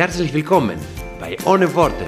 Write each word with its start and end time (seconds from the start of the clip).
Herzlich 0.00 0.32
willkommen 0.32 0.78
bei 1.20 1.36
Ohne 1.44 1.74
Worte. 1.74 2.06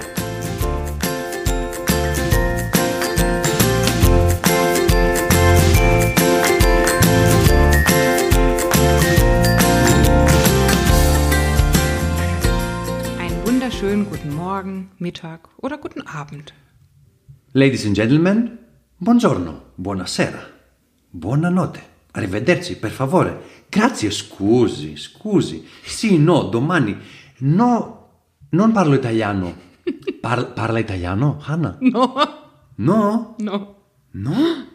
Einen 13.19 13.45
wunderschönen 13.45 14.09
guten 14.09 14.35
Morgen, 14.35 14.91
Mittag 14.97 15.51
oder 15.59 15.77
guten 15.77 16.01
Abend. 16.07 16.55
Ladies 17.53 17.85
and 17.85 17.95
gentlemen, 17.95 18.57
buongiorno, 19.01 19.61
buonasera, 19.77 20.39
buonanotte, 21.11 21.81
arrivederci, 22.15 22.77
per 22.77 22.91
favore. 22.91 23.37
Grazie, 23.71 24.11
scusi, 24.11 24.97
scusi. 24.97 25.67
Sì, 25.85 26.17
no, 26.17 26.45
domani. 26.45 26.97
No, 27.45 28.09
non 28.51 28.73
parlo 28.73 28.95
italiano. 28.95 29.71
Par- 30.21 30.53
parla 30.53 30.79
italiano, 30.79 31.39
Hanna? 31.43 31.77
No, 31.81 32.15
No? 32.77 33.35
no. 33.39 33.77
No? 34.13 34.67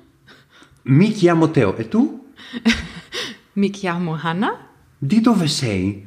Mi 0.83 1.11
chiamo 1.11 1.49
Teo, 1.51 1.75
e 1.75 1.87
tu? 1.87 2.31
Mi 3.53 3.69
chiamo 3.71 4.17
Hanna, 4.21 4.67
Di 4.97 5.19
dove 5.21 5.47
sei? 5.47 6.05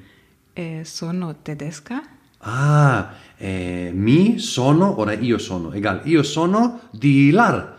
e 0.53 0.83
sono 0.85 1.37
tedesca. 1.43 2.01
Ah, 2.39 3.13
eh, 3.37 3.91
mi 3.95 4.39
sono, 4.39 4.99
ora 5.01 5.13
io 5.15 5.39
sono, 5.39 5.73
egal, 5.73 6.03
io 6.05 6.23
sono 6.23 6.83
di 6.91 7.31
Lar. 7.31 7.79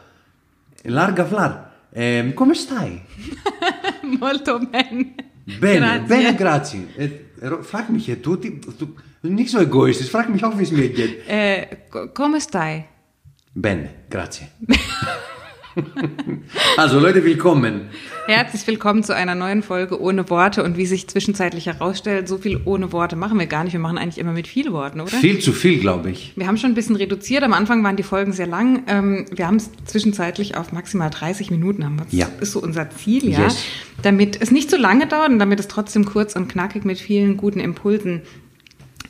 Larga 0.83 1.25
Flar. 1.25 1.71
Eh, 1.91 2.31
come 2.33 2.53
stai? 2.53 3.01
Molto 4.19 4.59
bene. 4.59 5.15
Bene, 5.43 5.77
Grazie. 5.79 6.05
bene, 6.05 6.35
grazie. 6.35 7.30
Äh, 7.41 7.47
Ro- 7.47 7.63
frag 7.63 7.89
mich 7.89 8.07
ja, 8.07 8.15
du, 8.15 8.35
die- 8.35 8.61
du, 8.61 8.95
nicht 9.23 9.49
so 9.51 9.59
egoistisch, 9.59 10.09
frag 10.09 10.29
mich 10.29 10.43
auch, 10.45 10.57
wie 10.57 10.63
es 10.63 10.71
mir 10.71 10.89
geht. 10.89 11.27
Äh, 11.27 11.65
co- 11.89 12.07
come 12.13 12.39
stai? 12.39 12.85
Bene, 13.53 13.89
grazie. 14.09 14.47
also 16.77 16.99
Leute, 16.99 17.23
willkommen. 17.23 17.89
Herzlich 18.33 18.65
willkommen 18.65 19.03
zu 19.03 19.13
einer 19.13 19.35
neuen 19.35 19.61
Folge 19.61 19.99
ohne 19.99 20.29
Worte 20.29 20.63
und 20.63 20.77
wie 20.77 20.85
sich 20.85 21.05
zwischenzeitlich 21.09 21.65
herausstellt, 21.65 22.29
so 22.29 22.37
viel 22.37 22.61
ohne 22.63 22.93
Worte 22.93 23.17
machen 23.17 23.37
wir 23.37 23.45
gar 23.45 23.65
nicht. 23.65 23.73
Wir 23.73 23.81
machen 23.81 23.97
eigentlich 23.97 24.19
immer 24.19 24.31
mit 24.31 24.47
viel 24.47 24.71
Worten, 24.71 25.01
oder? 25.01 25.11
Viel 25.17 25.39
zu 25.39 25.51
viel, 25.51 25.79
glaube 25.81 26.11
ich. 26.11 26.31
Wir 26.37 26.47
haben 26.47 26.55
schon 26.55 26.71
ein 26.71 26.73
bisschen 26.73 26.95
reduziert. 26.95 27.43
Am 27.43 27.51
Anfang 27.51 27.83
waren 27.83 27.97
die 27.97 28.03
Folgen 28.03 28.31
sehr 28.31 28.47
lang. 28.47 28.83
Ähm, 28.87 29.25
wir 29.35 29.47
haben 29.47 29.57
es 29.57 29.69
zwischenzeitlich 29.83 30.55
auf 30.55 30.71
maximal 30.71 31.09
30 31.09 31.51
Minuten 31.51 31.83
haben 31.83 31.97
wir. 31.99 32.05
Das 32.05 32.13
Ja. 32.13 32.29
ist 32.39 32.53
so 32.53 32.61
unser 32.61 32.89
Ziel, 32.89 33.27
ja. 33.29 33.41
Yes. 33.41 33.65
Damit 34.01 34.41
es 34.41 34.49
nicht 34.49 34.69
zu 34.69 34.77
lange 34.77 35.07
dauert 35.07 35.29
und 35.29 35.39
damit 35.39 35.59
es 35.59 35.67
trotzdem 35.67 36.05
kurz 36.05 36.33
und 36.37 36.47
knackig 36.47 36.85
mit 36.85 36.99
vielen 37.01 37.35
guten 37.35 37.59
Impulsen 37.59 38.21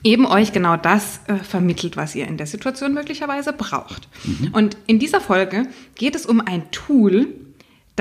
eben 0.03 0.25
euch 0.25 0.51
genau 0.51 0.77
das 0.77 1.19
äh, 1.27 1.35
vermittelt, 1.35 1.95
was 1.95 2.15
ihr 2.15 2.27
in 2.27 2.37
der 2.37 2.47
Situation 2.47 2.95
möglicherweise 2.95 3.53
braucht. 3.53 4.07
Und 4.51 4.77
in 4.87 4.97
dieser 4.97 5.21
Folge 5.21 5.67
geht 5.93 6.15
es 6.15 6.25
um 6.25 6.41
ein 6.41 6.63
Tool, 6.71 7.27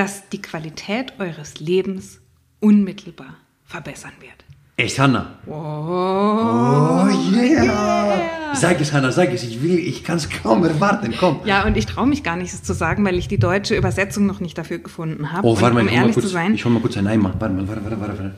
das 0.01 0.31
die 0.31 0.41
Qualität 0.41 1.13
eures 1.19 1.61
Lebens 1.61 2.21
unmittelbar 2.59 3.35
verbessern 3.67 4.13
wird. 4.19 4.33
Echt, 4.79 4.99
Hanna? 4.99 5.39
Oh, 5.47 7.07
yeah. 7.31 8.55
Sag 8.55 8.81
es, 8.81 8.95
Hanna, 8.95 9.13
sag 9.13 9.31
es. 9.31 9.43
Ich 9.43 9.63
will, 9.63 9.79
ich 9.79 10.03
kann 10.03 10.17
es 10.17 10.31
kaum 10.31 10.65
erwarten. 10.65 11.13
Komm. 11.21 11.41
Ja, 11.45 11.67
und 11.67 11.77
ich 11.77 11.85
traue 11.85 12.07
mich 12.07 12.23
gar 12.23 12.37
nicht, 12.37 12.55
es 12.55 12.63
zu 12.63 12.73
sagen, 12.73 13.05
weil 13.05 13.19
ich 13.19 13.29
die 13.29 13.37
deutsche 13.37 13.77
Übersetzung 13.77 14.25
noch 14.25 14.41
nicht 14.41 14.57
dafür 14.57 14.79
gefunden 14.79 15.33
habe. 15.33 15.47
Oh, 15.47 15.61
warte 15.61 15.75
mal, 15.75 15.83
um 15.83 15.89
ich 15.89 15.95
ehrlich 15.95 16.15
kurz, 16.15 16.25
zu 16.25 16.33
sein, 16.33 16.55
ich 16.55 16.65
hol 16.65 16.73
mal 16.73 16.81
kurz 16.81 16.97
einen 16.97 17.09
Eimer. 17.09 17.35
Warte 17.39 17.55
mal, 17.55 17.69
warte, 17.69 17.85
warte, 17.85 18.01
warte. 18.01 18.19
warte. 18.19 18.35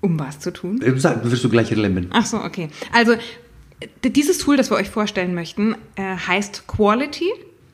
um 0.00 0.16
was 0.20 0.38
zu 0.38 0.52
tun. 0.52 0.80
Äh, 0.80 0.96
Sag, 0.96 1.28
wirst 1.28 1.42
du 1.42 1.48
gleich 1.48 1.72
erleben. 1.72 2.06
Ach 2.12 2.24
so, 2.24 2.36
okay. 2.36 2.68
Also 2.92 3.14
dieses 4.04 4.38
Tool, 4.38 4.56
das 4.56 4.70
wir 4.70 4.76
euch 4.76 4.90
vorstellen 4.90 5.34
möchten, 5.34 5.74
äh, 5.96 6.16
heißt 6.16 6.68
Quality 6.68 7.32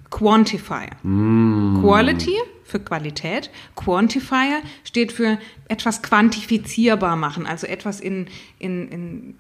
Quantifier. 0.08 0.90
Mm. 1.02 1.82
Quality 1.82 2.36
für 2.64 2.80
Qualität, 2.80 3.50
Quantifier 3.76 4.60
steht 4.84 5.12
für 5.12 5.38
etwas 5.68 6.02
quantifizierbar 6.02 7.16
machen, 7.16 7.46
also 7.46 7.66
etwas 7.66 8.00
in, 8.00 8.26
in, 8.58 8.88
in 8.88 9.34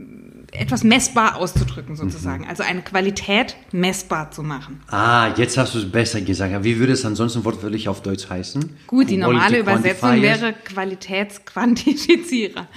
etwas 0.52 0.84
messbar 0.84 1.36
auszudrücken 1.36 1.96
sozusagen, 1.96 2.44
Mhm. 2.44 2.50
also 2.50 2.62
eine 2.62 2.82
Qualität 2.82 3.56
messbar 3.72 4.30
zu 4.30 4.42
machen. 4.42 4.80
Ah, 4.88 5.32
jetzt 5.36 5.56
hast 5.56 5.74
du 5.74 5.78
es 5.78 5.90
besser 5.90 6.20
gesagt. 6.20 6.64
Wie 6.64 6.78
würde 6.78 6.92
es 6.92 7.04
ansonsten 7.04 7.44
wortwörtlich 7.44 7.88
auf 7.88 8.02
Deutsch 8.02 8.28
heißen? 8.28 8.76
Gut, 8.86 9.10
die 9.10 9.16
normale 9.16 9.58
Übersetzung 9.58 10.20
wäre 10.22 10.52
Qualitätsquantifizierer. 10.52 12.68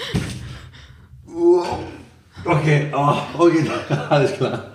Okay, 2.45 2.87
oh, 2.95 3.15
okay, 3.37 3.69
alles 4.09 4.33
klar. 4.33 4.71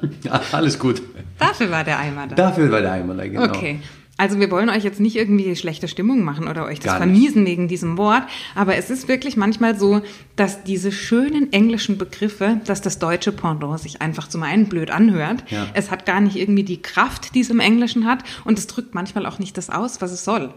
Alles 0.53 0.79
gut. 0.79 1.03
Dafür 1.39 1.71
war 1.71 1.85
der 1.85 1.99
Eimer 1.99 2.27
da. 2.27 2.35
Dafür 2.35 2.71
war 2.71 2.81
der 2.83 2.93
Eimer 2.93 3.15
da, 3.15 3.27
genau. 3.27 3.45
Okay. 3.45 3.81
Also 4.23 4.39
wir 4.39 4.53
wollen 4.53 4.69
euch 4.71 4.85
jetzt 4.85 5.01
nicht 5.01 5.17
irgendwie 5.17 5.57
schlechte 5.57 5.89
Stimmung 5.89 6.23
machen 6.23 6.47
oder 6.47 6.65
euch 6.65 6.79
das 6.79 6.95
vermiesen 6.95 7.45
wegen 7.45 7.67
diesem 7.67 7.99
Wort, 7.99 8.23
aber 8.55 8.77
es 8.77 8.89
ist 8.89 9.09
wirklich 9.09 9.37
manchmal 9.37 9.77
so, 9.77 10.01
dass 10.37 10.63
diese 10.63 10.93
schönen 10.93 11.53
englischen 11.53 11.99
Begriffe, 11.99 12.61
dass 12.65 12.81
das 12.81 13.01
deutsche 13.01 13.33
Pendant 13.33 13.81
sich 13.81 14.01
einfach 14.01 14.29
zum 14.29 14.45
einen 14.45 14.67
blöd 14.67 14.93
anhört. 14.93 15.43
Ja. 15.51 15.67
Es 15.75 15.91
hat 15.91 16.07
gar 16.07 16.21
nicht 16.21 16.37
irgendwie 16.37 16.63
die 16.63 16.81
Kraft, 16.81 17.35
die 17.35 17.41
es 17.41 17.51
im 17.51 17.59
Englischen 17.59 18.07
hat 18.07 18.23
und 18.45 18.61
es 18.61 18.69
drückt 18.69 18.95
manchmal 18.95 19.27
auch 19.27 19.41
nicht 19.41 19.59
das 19.59 19.71
aus, 19.71 20.01
was 20.01 20.13
es 20.13 20.23
soll. 20.25 20.55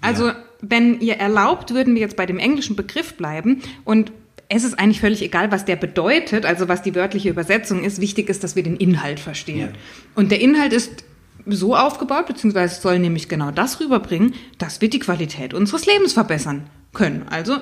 Also 0.00 0.28
Ja. 0.28 0.36
wenn 0.62 1.00
ihr 1.00 1.14
erlaubt, 1.14 1.74
würden 1.74 1.96
wir 1.96 2.00
jetzt 2.02 2.14
bei 2.14 2.24
dem 2.24 2.38
englischen 2.38 2.76
Begriff 2.76 3.14
bleiben 3.14 3.62
und 3.84 4.12
es 4.48 4.62
ist 4.62 4.78
eigentlich 4.78 5.00
völlig 5.00 5.22
egal, 5.22 5.50
was 5.50 5.64
der 5.64 5.74
bedeutet, 5.74 6.46
also 6.46 6.68
was 6.68 6.82
die 6.82 6.94
wörtliche 6.94 7.30
Übersetzung 7.30 7.82
ist. 7.82 8.00
Wichtig 8.00 8.28
ist, 8.28 8.44
dass 8.44 8.54
wir 8.54 8.62
den 8.62 8.76
Inhalt 8.76 9.18
verstehen. 9.18 9.58
Ja. 9.58 9.68
Und 10.14 10.30
der 10.30 10.40
Inhalt 10.40 10.72
ist 10.72 11.04
so 11.50 11.76
aufgebaut, 11.76 12.26
beziehungsweise 12.26 12.80
soll 12.80 12.98
nämlich 12.98 13.28
genau 13.28 13.50
das 13.50 13.80
rüberbringen, 13.80 14.34
dass 14.58 14.80
wir 14.80 14.90
die 14.90 14.98
Qualität 14.98 15.54
unseres 15.54 15.86
Lebens 15.86 16.12
verbessern 16.12 16.68
können. 16.92 17.26
Also, 17.30 17.58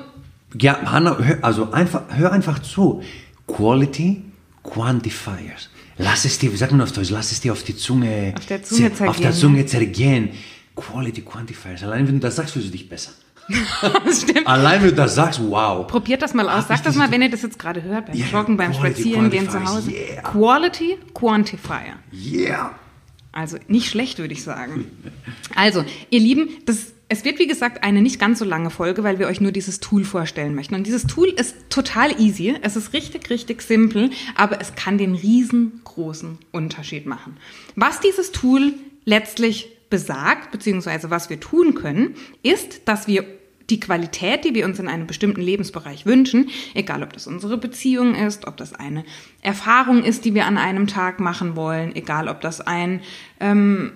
Ja, 0.58 0.78
Hanna, 0.91 1.19
hör, 1.19 1.38
also 1.42 1.72
einfach, 1.72 2.02
hör 2.08 2.32
einfach 2.32 2.58
zu. 2.60 3.02
Quality 3.47 4.22
Quantifiers. 4.62 5.70
Lass 5.98 6.24
es 6.24 6.38
dir, 6.38 6.52
wie 6.52 6.56
sagt 6.56 6.72
man 6.72 6.82
auf 6.82 6.92
Deutsch, 6.92 7.10
lass 7.10 7.32
es 7.32 7.41
dir 7.41 7.52
auf 7.52 7.62
die 7.62 7.76
Zunge, 7.76 8.34
Auf 8.36 8.47
der 8.47 8.62
Zunge 8.62 8.88
zer- 8.88 8.92
auf 8.92 8.97
zergehen, 9.16 9.22
der 9.22 9.32
Zunge 9.32 9.66
zergehen. 9.66 10.30
Quality 10.74 11.22
Quantifiers. 11.22 11.82
Allein 11.82 12.06
wenn 12.06 12.14
du 12.16 12.20
das 12.20 12.36
sagst, 12.36 12.53
fühlst 12.53 12.68
du 12.68 12.72
dich 12.72 12.88
besser. 12.88 13.12
das 14.04 14.22
stimmt. 14.22 14.47
Allein 14.47 14.82
wenn 14.82 14.91
du 14.91 14.94
das 14.97 15.14
sagst, 15.14 15.41
wow. 15.41 15.86
Probiert 15.86 16.20
das 16.20 16.34
mal 16.34 16.48
aus. 16.48 16.66
Sagt 16.68 16.80
ich 16.80 16.84
das 16.86 16.97
mal, 16.97 17.10
wenn 17.10 17.22
ihr 17.22 17.30
das 17.30 17.42
jetzt 17.42 17.58
gerade 17.58 17.82
hört, 17.82 18.06
beim 18.06 18.16
Ja, 18.16 18.26
Joggen, 18.26 18.56
beim 18.56 18.72
Quality 18.72 19.03
Spazierengehen 19.03 19.48
zu 19.48 19.56
Quantifiers, 19.58 19.76
Hause. 19.76 19.91
yeah. 19.92 20.22
Quality 20.22 20.98
Quantifier. 21.14 21.94
Yeah. 22.12 22.74
Also 23.36 23.58
nicht 23.69 23.91
schlecht, 23.91 24.19
würde 24.19 24.32
ich 24.32 24.42
sagen. 24.42 24.86
Also, 25.54 25.84
ihr 26.08 26.20
Lieben, 26.20 26.48
das, 26.64 26.94
es 27.10 27.22
wird 27.26 27.38
wie 27.38 27.47
gesagt 27.47 27.84
eine 27.84 28.00
nicht 28.00 28.18
ganz 28.18 28.38
so 28.38 28.47
lange 28.47 28.71
Folge, 28.71 29.04
weil 29.04 29.18
wir 29.18 29.27
euch 29.27 29.42
nur 29.42 29.53
dieses 29.53 29.78
Tool 29.78 30.04
vorstellen 30.04 30.54
möchten. 30.54 30.74
Und 30.74 30.86
dieses 30.86 31.06
Tool 31.06 31.28
ist 31.28 31.54
total 31.68 32.18
easy. 32.18 32.54
Es 32.62 32.77
ist 32.77 32.94
richtig, 32.94 33.28
richtig 33.28 33.60
simpel, 33.60 34.09
aber 34.36 34.62
es 34.62 34.74
kann 34.74 34.97
den 34.97 35.15
riesengroßen 35.15 36.38
Unterschied 36.50 37.04
machen. 37.04 37.36
Was 37.74 38.00
dieses 38.00 38.33
Tool 38.33 38.72
letztlich 39.04 39.68
besagt, 39.91 40.50
beziehungsweise 40.50 41.10
was 41.10 41.28
wir 41.28 41.38
tun 41.38 41.74
können, 41.74 42.15
ist, 42.42 42.88
dass 42.88 43.06
wir 43.06 43.27
die 43.71 43.80
Qualität, 43.80 44.45
die 44.45 44.54
wir 44.54 44.65
uns 44.65 44.78
in 44.78 44.89
einem 44.89 45.07
bestimmten 45.07 45.41
Lebensbereich 45.41 46.07
wünschen, 46.07 46.48
egal 46.74 47.03
ob 47.03 47.13
das 47.13 47.27
unsere 47.27 47.59
Beziehung 47.59 48.15
ist, 48.15 48.47
ob 48.47 48.57
das 48.57 48.74
eine 48.74 49.04
Erfahrung 49.42 50.04
ist, 50.04 50.24
die 50.24 50.34
wir 50.34 50.47
an 50.47 50.59
einem 50.59 50.86
Tag 50.86 51.21
machen 51.21 51.57
wollen, 51.57 51.95
egal 51.95 52.28
ob 52.28 52.41
das 52.41 52.60
ein, 52.60 53.01
ähm, 53.41 53.92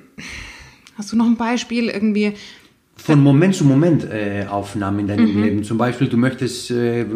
hast 0.96 1.12
du 1.12 1.16
noch 1.16 1.26
ein 1.26 1.36
Beispiel 1.36 1.88
irgendwie? 1.88 2.34
Von 2.96 3.22
Moment 3.22 3.54
zu 3.54 3.64
Moment 3.64 4.04
äh, 4.04 4.46
Aufnahmen 4.50 5.00
in 5.00 5.08
deinem 5.08 5.42
Leben. 5.42 5.64
Zum 5.64 5.78
Beispiel, 5.78 6.08
du 6.08 6.18
möchtest 6.18 6.70
äh, 6.70 7.06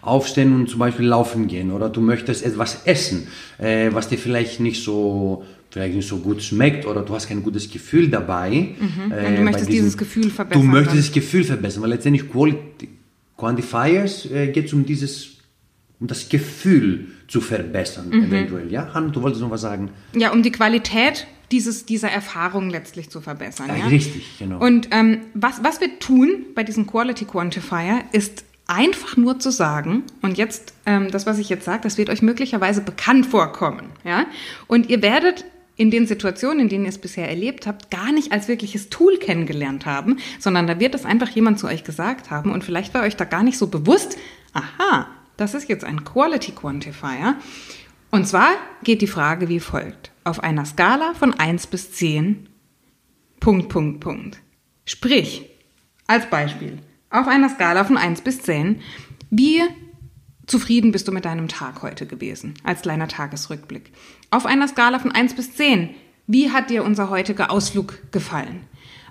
aufstehen 0.00 0.54
und 0.54 0.70
zum 0.70 0.78
Beispiel 0.78 1.06
laufen 1.06 1.46
gehen 1.46 1.72
oder 1.72 1.90
du 1.90 2.00
möchtest 2.00 2.44
etwas 2.44 2.86
essen, 2.86 3.28
äh, 3.58 3.90
was 3.92 4.08
dir 4.08 4.16
vielleicht 4.16 4.60
nicht 4.60 4.82
so 4.82 5.44
vielleicht 5.70 5.94
nicht 5.94 6.08
so 6.08 6.18
gut 6.18 6.42
schmeckt 6.42 6.84
oder 6.86 7.02
du 7.02 7.14
hast 7.14 7.28
kein 7.28 7.42
gutes 7.42 7.70
Gefühl 7.70 8.08
dabei. 8.08 8.50
Äh, 9.10 9.26
Und 9.28 9.36
du 9.36 9.42
möchtest 9.42 9.68
diesem- 9.68 9.84
dieses 9.84 9.96
Gefühl 9.98 10.30
verbessern. 10.30 10.62
Du 10.62 10.68
möchtest 10.68 10.90
dann. 10.96 11.02
das 11.02 11.12
Gefühl 11.12 11.44
verbessern, 11.44 11.82
weil 11.82 11.90
letztendlich 11.90 12.30
Quality, 12.30 12.88
Quantifiers 13.36 14.30
äh, 14.30 14.48
geht 14.48 14.66
es 14.66 14.72
um 14.72 14.84
dieses 14.84 15.36
um 16.00 16.06
das 16.06 16.30
Gefühl 16.30 17.08
zu 17.28 17.42
verbessern, 17.42 18.10
eventuell. 18.10 18.72
Ja, 18.72 18.88
Hanna, 18.94 19.08
du 19.10 19.20
wolltest 19.20 19.42
noch 19.42 19.50
was 19.50 19.60
sagen? 19.60 19.90
Ja, 20.16 20.32
um 20.32 20.42
die 20.42 20.50
Qualität 20.50 21.26
dieses, 21.52 21.84
dieser 21.84 22.08
Erfahrung 22.10 22.70
letztlich 22.70 23.10
zu 23.10 23.20
verbessern. 23.20 23.66
Ja, 23.68 23.76
Ja, 23.76 23.86
richtig, 23.88 24.38
genau. 24.38 24.64
Und 24.64 24.88
ähm, 24.92 25.18
was, 25.34 25.62
was 25.62 25.78
wir 25.82 25.98
tun 25.98 26.46
bei 26.54 26.62
diesem 26.64 26.86
Quality 26.86 27.26
Quantifier 27.26 27.98
ist 28.12 28.44
einfach 28.66 29.18
nur 29.18 29.40
zu 29.40 29.50
sagen, 29.52 30.04
und 30.22 30.38
jetzt, 30.38 30.72
ähm, 30.86 31.10
das, 31.10 31.26
was 31.26 31.38
ich 31.38 31.50
jetzt 31.50 31.66
sage, 31.66 31.80
das 31.82 31.98
wird 31.98 32.08
euch 32.08 32.22
möglicherweise 32.22 32.80
bekannt 32.80 33.26
vorkommen. 33.26 33.88
Ja? 34.02 34.24
Und 34.68 34.88
ihr 34.88 35.02
werdet 35.02 35.44
in 35.80 35.90
den 35.90 36.06
Situationen, 36.06 36.60
in 36.60 36.68
denen 36.68 36.84
ihr 36.84 36.90
es 36.90 36.98
bisher 36.98 37.26
erlebt 37.26 37.66
habt, 37.66 37.90
gar 37.90 38.12
nicht 38.12 38.32
als 38.32 38.48
wirkliches 38.48 38.90
Tool 38.90 39.16
kennengelernt 39.16 39.86
haben, 39.86 40.18
sondern 40.38 40.66
da 40.66 40.78
wird 40.78 40.94
es 40.94 41.06
einfach 41.06 41.30
jemand 41.30 41.58
zu 41.58 41.66
euch 41.66 41.84
gesagt 41.84 42.30
haben 42.30 42.52
und 42.52 42.64
vielleicht 42.64 42.92
war 42.92 43.02
euch 43.02 43.16
da 43.16 43.24
gar 43.24 43.42
nicht 43.42 43.56
so 43.56 43.68
bewusst, 43.68 44.18
aha, 44.52 45.08
das 45.38 45.54
ist 45.54 45.70
jetzt 45.70 45.84
ein 45.84 46.04
Quality 46.04 46.52
Quantifier. 46.52 47.36
Und 48.10 48.26
zwar 48.26 48.50
geht 48.84 49.00
die 49.00 49.06
Frage 49.06 49.48
wie 49.48 49.58
folgt. 49.58 50.12
Auf 50.22 50.40
einer 50.40 50.66
Skala 50.66 51.14
von 51.14 51.32
1 51.32 51.68
bis 51.68 51.92
10, 51.92 52.50
Punkt, 53.40 53.70
Punkt, 53.70 54.00
Punkt. 54.00 54.38
Sprich, 54.84 55.48
als 56.06 56.28
Beispiel, 56.28 56.76
auf 57.08 57.26
einer 57.26 57.48
Skala 57.48 57.84
von 57.84 57.96
1 57.96 58.20
bis 58.20 58.42
10, 58.42 58.82
wie 59.30 59.62
zufrieden 60.50 60.90
bist 60.92 61.06
du 61.06 61.12
mit 61.12 61.24
deinem 61.24 61.48
Tag 61.48 61.82
heute 61.82 62.06
gewesen, 62.06 62.54
als 62.64 62.82
kleiner 62.82 63.08
Tagesrückblick. 63.08 63.92
Auf 64.30 64.46
einer 64.46 64.66
Skala 64.68 64.98
von 64.98 65.12
1 65.12 65.34
bis 65.34 65.54
10, 65.54 65.90
wie 66.26 66.50
hat 66.50 66.70
dir 66.70 66.84
unser 66.84 67.08
heutiger 67.08 67.50
Ausflug 67.50 67.98
gefallen? 68.10 68.62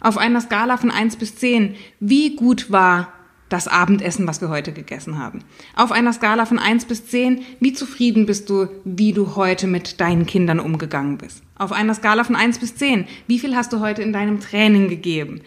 Auf 0.02 0.18
einer 0.18 0.42
Skala 0.42 0.78
von 0.78 0.92
1 0.92 1.16
bis 1.16 1.36
10, 1.36 1.76
wie 2.00 2.36
gut 2.36 2.72
war 2.72 3.14
das 3.48 3.68
Abendessen, 3.68 4.28
was 4.28 4.42
wir 4.42 4.50
heute 4.50 4.74
gegessen 4.74 5.18
haben? 5.18 5.44
Auf 5.76 5.92
einer 5.92 6.14
Skala 6.14 6.46
von 6.46 6.60
1 6.60 6.86
bis 6.86 7.08
10, 7.08 7.42
wie 7.60 7.74
zufrieden 7.74 8.26
bist 8.26 8.50
du, 8.50 8.68
wie 8.84 9.14
du 9.14 9.36
heute 9.36 9.66
mit 9.66 10.00
deinen 10.02 10.26
Kindern 10.26 10.60
umgegangen 10.60 11.18
bist? 11.18 11.42
Auf 11.58 11.72
einer 11.72 11.96
Skala 11.96 12.26
von 12.26 12.36
1 12.36 12.60
bis 12.60 12.76
10, 12.76 13.08
wie 13.28 13.40
viel 13.40 13.56
hast 13.56 13.72
du 13.74 13.80
heute 13.80 14.02
in 14.02 14.14
deinem 14.14 14.40
Training 14.40 14.90
gegeben? 14.90 15.42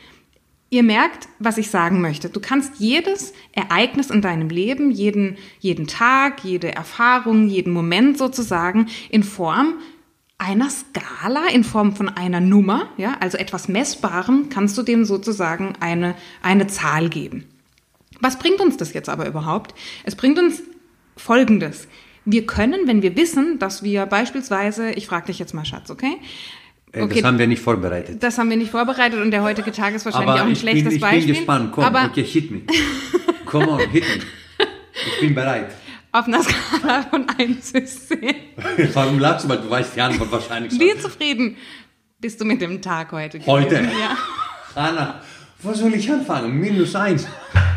Ihr 0.73 0.83
merkt, 0.83 1.29
was 1.39 1.59
ich 1.59 1.69
sagen 1.69 2.01
möchte. 2.01 2.31
Du 2.31 2.41
kannst 2.41 2.81
jedes 2.81 3.35
Ereignis 3.53 4.09
in 4.09 4.23
deinem 4.23 4.49
Leben, 4.49 4.91
jeden, 4.91 5.37
jeden 5.61 5.87
Tag, 5.87 6.45
jede 6.45 6.75
Erfahrung, 6.75 7.47
jeden 7.47 7.75
Moment 7.75 8.17
sozusagen 8.17 8.87
in 9.11 9.23
Form 9.23 9.75
einer 10.39 10.71
Skala, 10.71 11.49
in 11.53 11.63
Form 11.63 11.95
von 11.95 12.09
einer 12.09 12.41
Nummer, 12.41 12.89
ja, 12.97 13.19
also 13.21 13.37
etwas 13.37 13.69
Messbarem, 13.69 14.49
kannst 14.49 14.79
du 14.79 14.83
dem 14.83 15.05
sozusagen 15.05 15.75
eine, 15.81 16.15
eine 16.41 16.69
Zahl 16.69 17.11
geben. 17.11 17.45
Was 18.21 18.39
bringt 18.39 18.63
uns 18.63 18.79
das 18.79 18.95
jetzt 18.95 19.11
aber 19.11 19.27
überhaupt? 19.29 19.75
Es 20.05 20.17
bringt 20.17 20.39
uns 20.39 20.63
Folgendes. 21.19 21.87
Wir 22.25 22.47
können, 22.47 22.87
wenn 22.87 23.03
wir 23.03 23.15
wissen, 23.15 23.59
dass 23.59 23.83
wir 23.83 24.07
beispielsweise, 24.07 24.93
ich 24.93 25.07
frage 25.07 25.27
dich 25.27 25.39
jetzt 25.39 25.53
mal, 25.53 25.67
Schatz, 25.67 25.91
okay? 25.91 26.17
Äh, 26.93 27.07
Das 27.09 27.25
haben 27.25 27.39
wir 27.39 27.47
nicht 27.47 27.63
vorbereitet. 27.63 28.23
Das 28.23 28.39
haben 28.39 28.51
wir 28.51 28.57
nicht 28.57 28.71
vorbereitet 28.71 29.21
und 29.21 29.31
der 29.31 29.43
heutige 29.43 29.73
Tag 29.73 29.95
ist 29.95 30.05
wahrscheinlich 30.05 30.29
Aber 30.31 30.41
auch 30.43 30.47
ein 30.47 30.53
ich 30.53 30.61
bin, 30.63 30.69
schlechtes 30.71 30.95
ich 30.95 31.01
Beispiel. 31.01 31.21
bin 31.27 31.35
gespannt. 31.35 31.73
Komm, 31.73 31.85
aber 31.85 32.05
okay, 32.05 32.23
hit 32.25 32.51
me. 32.51 32.61
Come 33.47 33.69
on, 33.69 33.81
hit 33.91 34.05
me. 34.05 34.67
Ich 35.15 35.21
bin 35.21 35.35
bereit. 35.35 35.71
auf 36.13 36.27
einer 36.27 36.43
Skala 36.43 37.03
von 37.09 37.27
1 37.39 37.73
bis 37.73 38.09
10. 38.09 38.19
Warum 38.93 39.19
lachst 39.19 39.45
du? 39.47 39.49
Weil 39.49 39.59
du 39.59 39.71
weißt 39.71 39.97
die 39.97 40.01
Antwort 40.03 40.31
wahrscheinlich 40.31 40.79
Wie 40.79 40.91
schon. 40.91 41.01
zufrieden 41.01 41.57
bist 42.21 42.41
du 42.41 42.45
mit 42.45 42.61
dem 42.61 42.81
Tag 42.83 43.11
heute? 43.13 43.39
gewesen? 43.39 43.51
Heute? 43.51 43.75
Ja. 43.77 44.17
Anna, 44.75 45.21
wo 45.63 45.73
soll 45.73 45.95
ich 45.95 46.11
anfangen? 46.11 46.53
Minus 46.61 46.95
eins. 46.95 47.27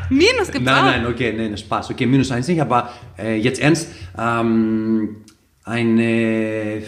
Minus 0.09 0.51
gibt's 0.51 0.59
Nein, 0.65 0.75
auch. 0.77 0.83
nein, 0.85 1.06
okay, 1.07 1.33
nein, 1.35 1.57
Spaß. 1.57 1.89
Okay, 1.91 2.06
minus 2.06 2.29
eins 2.31 2.47
nicht, 2.47 2.62
aber 2.62 2.91
äh, 3.17 3.38
jetzt 3.38 3.59
ernst. 3.59 3.88
Ähm, 4.17 5.23
eine 5.63 6.83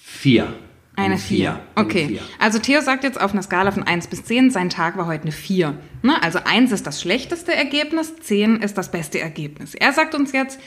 vier. 0.00 0.46
Eine 0.98 1.18
4. 1.18 1.60
Okay. 1.76 1.98
Eine 2.00 2.08
vier. 2.08 2.20
Also 2.38 2.58
Theo 2.58 2.80
sagt 2.80 3.04
jetzt 3.04 3.20
auf 3.20 3.32
einer 3.32 3.42
Skala 3.42 3.70
von 3.70 3.82
1 3.84 4.08
bis 4.08 4.24
10, 4.24 4.50
sein 4.50 4.68
Tag 4.70 4.96
war 4.96 5.06
heute 5.06 5.22
eine 5.22 5.32
4. 5.32 5.78
Ne? 6.02 6.22
Also 6.22 6.40
1 6.44 6.72
ist 6.72 6.86
das 6.86 7.00
schlechteste 7.00 7.54
Ergebnis, 7.54 8.16
10 8.16 8.56
ist 8.62 8.76
das 8.76 8.90
beste 8.90 9.20
Ergebnis. 9.20 9.74
Er 9.74 9.92
sagt 9.92 10.14
uns 10.14 10.32
jetzt, 10.32 10.58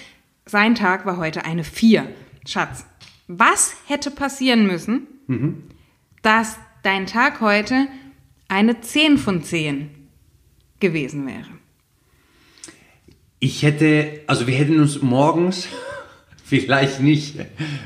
sein 0.46 0.76
Tag 0.76 1.06
war 1.06 1.18
heute 1.18 1.46
eine 1.46 1.64
4. 1.64 2.08
Schatz, 2.48 2.86
was 3.28 3.74
hätte 3.88 4.10
passieren 4.12 4.66
müssen, 4.68 5.08
Mhm. 5.28 5.64
dass 6.22 6.58
dein 6.84 7.06
Tag 7.06 7.42
heute 7.42 7.88
eine 8.48 8.82
10 8.82 9.18
von 9.18 9.44
10 9.44 9.90
gewesen 10.80 11.28
wäre? 11.28 11.48
Ich 13.40 13.64
hätte, 13.64 14.22
also 14.28 14.48
wir 14.48 14.56
hätten 14.56 14.80
uns 14.80 15.02
morgens 15.02 15.68
vielleicht 16.60 17.00
nicht, 17.00 17.36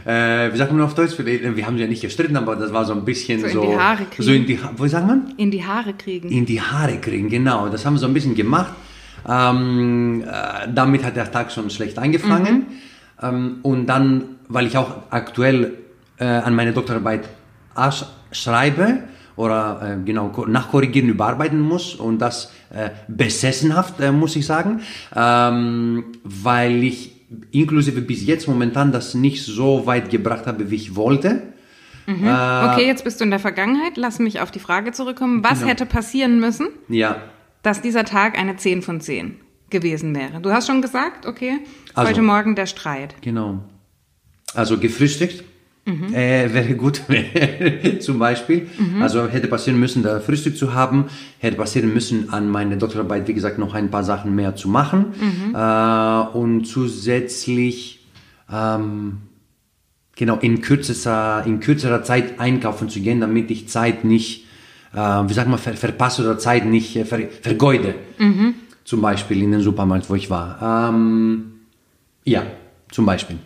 äh, 0.06 0.52
wie 0.52 0.58
sagt 0.58 0.72
man 0.72 0.82
auf 0.82 0.96
Deutsch, 0.96 1.14
Vielleicht- 1.16 1.56
wir 1.56 1.66
haben 1.68 1.78
ja 1.78 1.88
nicht 1.88 2.02
gestritten, 2.02 2.36
aber 2.36 2.56
das 2.56 2.74
war 2.74 2.84
so 2.86 2.94
ein 2.94 3.06
bisschen 3.06 3.42
So 3.42 3.48
so. 3.50 3.62
in 3.64 3.70
die 3.72 3.78
Haare 3.78 4.06
kriegen. 4.06 4.24
So 4.24 4.32
in 4.32 4.46
die, 4.46 4.60
wie 4.78 4.90
sagt 4.90 5.08
man? 5.08 5.34
In 5.38 5.52
die 5.52 5.64
Haare 5.64 5.94
kriegen. 5.94 6.30
In 6.30 6.46
die 6.46 6.60
Haare 6.62 6.98
kriegen, 6.98 7.30
genau. 7.30 7.70
Das 7.70 7.86
haben 7.86 7.94
wir 7.94 8.00
so 8.00 8.08
ein 8.08 8.14
bisschen 8.14 8.36
gemacht. 8.36 8.74
Ähm, 9.28 10.24
äh, 10.26 10.68
damit 10.74 11.04
hat 11.04 11.16
der 11.16 11.32
Tag 11.32 11.52
schon 11.52 11.70
schlecht 11.70 11.98
angefangen. 12.00 12.66
Ähm, 13.22 13.58
und 13.62 13.88
dann, 13.88 14.24
weil 14.50 14.68
ich 14.68 14.78
auch 14.78 14.92
aktuell 15.10 15.74
äh, 16.18 16.26
an 16.26 16.56
meine 16.56 16.74
Doktorarbeit 16.74 17.28
schreibe 18.32 19.00
oder 19.36 19.98
äh, 20.00 20.06
genau 20.06 20.30
ko- 20.30 20.46
nachkorrigieren, 20.46 21.10
überarbeiten 21.10 21.60
muss 21.60 21.96
und 21.96 22.20
das 22.20 22.52
äh, 22.74 22.90
besessenhaft, 23.08 24.00
äh, 24.00 24.12
muss 24.12 24.36
ich 24.36 24.46
sagen, 24.46 24.82
ähm, 25.16 26.06
weil 26.24 26.84
ich 26.84 27.15
inklusive 27.52 28.02
bis 28.02 28.26
jetzt 28.26 28.48
momentan 28.48 28.92
das 28.92 29.14
nicht 29.16 29.44
so 29.44 29.86
weit 29.86 30.10
gebracht 30.10 30.46
habe, 30.48 30.70
wie 30.72 30.76
ich 30.76 30.96
wollte. 30.96 31.42
Okay, 32.08 32.86
jetzt 32.86 33.04
bist 33.04 33.20
du 33.20 33.24
in 33.24 33.32
der 33.32 33.40
Vergangenheit. 33.40 33.98
Lass 33.98 34.20
mich 34.20 34.40
auf 34.40 34.52
die 34.52 34.60
Frage 34.60 34.92
zurückkommen. 34.92 35.44
Was 35.44 35.60
Genau. 35.60 35.72
hätte 35.72 35.86
passieren 35.88 36.40
müssen, 36.40 36.68
Ja, 36.88 37.22
dass 37.64 37.82
dieser 37.82 38.06
Tag 38.06 38.38
eine 38.38 38.58
10 38.58 38.84
von 38.84 39.02
10 39.02 39.38
gewesen 39.72 40.16
wäre? 40.16 40.40
Du 40.40 40.52
hast 40.52 40.68
schon 40.68 40.84
gesagt, 40.84 41.26
okay, 41.26 41.58
Also- 41.96 42.10
heute 42.12 42.22
Morgen 42.22 42.56
der 42.56 42.68
Streit. 42.68 43.16
Genau. 43.22 43.64
Also 44.54 44.78
gefrühstückt 44.78 45.44
äh, 46.14 46.52
wäre 46.52 46.76
gut, 46.76 47.02
zum 48.00 48.18
Beispiel. 48.20 48.68
Also 49.02 49.28
hätte 49.28 49.48
passieren 49.48 49.80
müssen, 49.80 50.02
da 50.02 50.20
Frühstück 50.20 50.58
zu 50.58 50.74
haben, 50.74 51.06
hätte 51.40 51.58
passieren 51.58 51.94
müssen, 51.94 52.30
an 52.32 52.50
meine 52.50 52.78
Doktorarbeit, 52.78 53.28
wie 53.28 53.34
gesagt, 53.36 53.60
noch 53.60 53.76
ein 53.76 53.92
paar 53.92 54.04
Sachen 54.04 54.34
mehr 54.34 54.56
zu 54.56 54.68
machen. 54.68 55.14
Äh, 55.54 56.38
und 56.38 56.66
zusätzlich, 56.66 58.06
ähm, 58.52 59.18
genau, 60.16 60.38
in 60.38 60.62
kürzester, 60.62 61.44
in 61.46 61.60
kürzerer 61.60 62.04
Zeit 62.04 62.40
einkaufen 62.40 62.90
zu 62.90 63.00
gehen, 63.00 63.22
damit 63.22 63.52
ich 63.52 63.70
Zeit 63.70 64.04
nicht, 64.04 64.46
äh, 64.94 64.98
wie 64.98 65.34
sagt 65.34 65.50
man, 65.50 65.60
ver 65.60 65.74
verpasse 65.74 66.24
oder 66.24 66.40
Zeit 66.40 66.66
nicht 66.66 66.96
äh, 66.96 67.06
ver 67.06 67.20
vergeude. 67.42 67.94
Zum 68.86 69.02
Beispiel 69.02 69.42
in 69.42 69.52
den 69.52 69.62
Supermarkt, 69.62 70.10
wo 70.10 70.16
ich 70.16 70.30
war. 70.30 70.90
Ähm, 70.90 71.52
ja, 72.24 72.44
zum 72.92 73.06
Beispiel. 73.06 73.38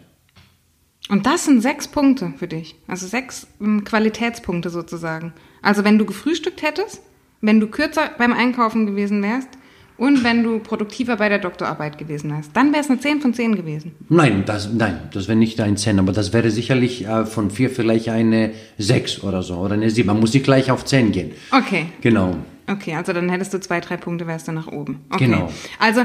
Und 1.10 1.26
das 1.26 1.46
sind 1.46 1.62
sechs 1.62 1.88
Punkte 1.88 2.34
für 2.38 2.48
dich. 2.48 2.76
Also 2.88 3.08
sechs 3.08 3.48
ähm, 3.60 3.84
Qualitätspunkte 3.84 4.70
sozusagen. 4.70 5.34
Also 5.62 5.84
wenn 5.84 5.98
du 5.98 6.06
gefrühstückt 6.06 6.62
hättest, 6.62 7.02
wenn 7.42 7.60
du 7.60 7.68
kürzer 7.68 8.12
beim 8.18 8.32
Einkaufen 8.32 8.86
gewesen 8.86 9.24
wärst 9.24 9.50
und 9.98 10.24
wenn 10.24 10.44
du 10.44 10.60
produktiver 10.60 11.18
bei 11.18 11.28
der 11.28 11.40
Doktorarbeit 11.40 11.98
gewesen 11.98 12.32
wärst, 12.32 12.52
dann 12.56 12.72
wäre 12.72 12.82
es 12.82 12.90
eine 12.90 13.00
10 13.00 13.22
von 13.22 13.34
10 13.34 13.56
gewesen. 13.56 13.92
Nein, 14.08 14.44
das, 14.46 14.72
nein, 14.72 15.10
das 15.12 15.28
wäre 15.28 15.38
nicht 15.38 15.60
ein 15.60 15.78
10, 15.78 16.00
aber 16.00 16.14
das 16.14 16.32
wäre 16.32 16.52
sicherlich 16.52 17.06
äh, 17.06 17.26
von 17.26 17.50
4 17.50 17.70
vielleicht 17.72 18.10
eine 18.10 18.52
6 18.78 19.24
oder 19.24 19.42
so 19.42 19.56
oder 19.56 19.74
eine 19.74 19.90
7. 19.90 20.06
Man 20.08 20.20
muss 20.20 20.34
nicht 20.34 20.46
gleich 20.46 20.72
auf 20.72 20.86
10 20.86 21.12
gehen. 21.12 21.32
Okay. 21.52 21.88
Genau. 22.02 22.36
Okay, 22.70 22.94
also 22.94 23.14
dann 23.14 23.30
hättest 23.30 23.54
du 23.54 23.60
zwei, 23.60 23.80
drei 23.80 23.98
Punkte, 23.98 24.28
wärst 24.28 24.48
du 24.48 24.52
nach 24.52 24.68
oben. 24.68 25.02
Okay. 25.10 25.26
Genau. 25.26 25.52
Also 25.80 26.02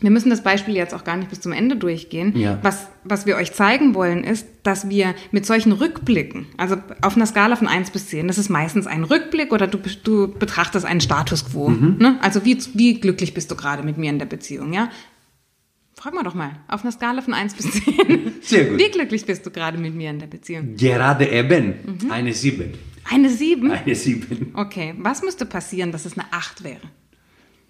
wir 0.00 0.10
müssen 0.10 0.30
das 0.30 0.42
Beispiel 0.42 0.74
jetzt 0.74 0.94
auch 0.94 1.04
gar 1.04 1.16
nicht 1.16 1.30
bis 1.30 1.40
zum 1.40 1.52
Ende 1.52 1.76
durchgehen. 1.76 2.36
Ja. 2.36 2.58
Was, 2.62 2.88
was 3.04 3.26
wir 3.26 3.36
euch 3.36 3.52
zeigen 3.52 3.94
wollen, 3.94 4.24
ist, 4.24 4.46
dass 4.62 4.88
wir 4.88 5.14
mit 5.30 5.46
solchen 5.46 5.72
Rückblicken, 5.72 6.46
also 6.56 6.76
auf 7.02 7.16
einer 7.16 7.26
Skala 7.26 7.56
von 7.56 7.66
1 7.66 7.90
bis 7.90 8.08
10, 8.08 8.28
das 8.28 8.38
ist 8.38 8.48
meistens 8.48 8.86
ein 8.86 9.04
Rückblick 9.04 9.52
oder 9.52 9.66
du, 9.66 9.78
du 10.02 10.28
betrachtest 10.28 10.86
einen 10.86 11.00
Status 11.00 11.50
quo. 11.50 11.68
Mhm. 11.68 11.96
Ne? 11.98 12.18
Also 12.22 12.44
wie, 12.44 12.58
wie 12.74 13.00
glücklich 13.00 13.34
bist 13.34 13.50
du 13.50 13.56
gerade 13.56 13.82
mit 13.82 13.98
mir 13.98 14.10
in 14.10 14.18
der 14.18 14.26
Beziehung, 14.26 14.72
ja? 14.72 14.90
Frag 15.94 16.14
mal 16.14 16.22
doch 16.22 16.34
mal, 16.34 16.52
auf 16.66 16.82
einer 16.82 16.92
Skala 16.92 17.20
von 17.20 17.34
1 17.34 17.54
bis 17.54 17.72
10. 17.72 18.32
Sehr 18.40 18.64
gut. 18.64 18.78
Wie 18.78 18.90
glücklich 18.90 19.26
bist 19.26 19.44
du 19.44 19.50
gerade 19.50 19.76
mit 19.76 19.94
mir 19.94 20.08
in 20.08 20.18
der 20.18 20.28
Beziehung? 20.28 20.76
Gerade 20.76 21.28
eben 21.28 21.74
eine 22.08 22.32
7. 22.32 22.72
Eine 23.04 23.28
7? 23.28 23.70
Eine 23.70 23.94
7. 23.94 24.52
Okay, 24.54 24.94
was 24.98 25.22
müsste 25.22 25.44
passieren, 25.44 25.92
dass 25.92 26.06
es 26.06 26.16
eine 26.16 26.32
8 26.32 26.64
wäre? 26.64 26.80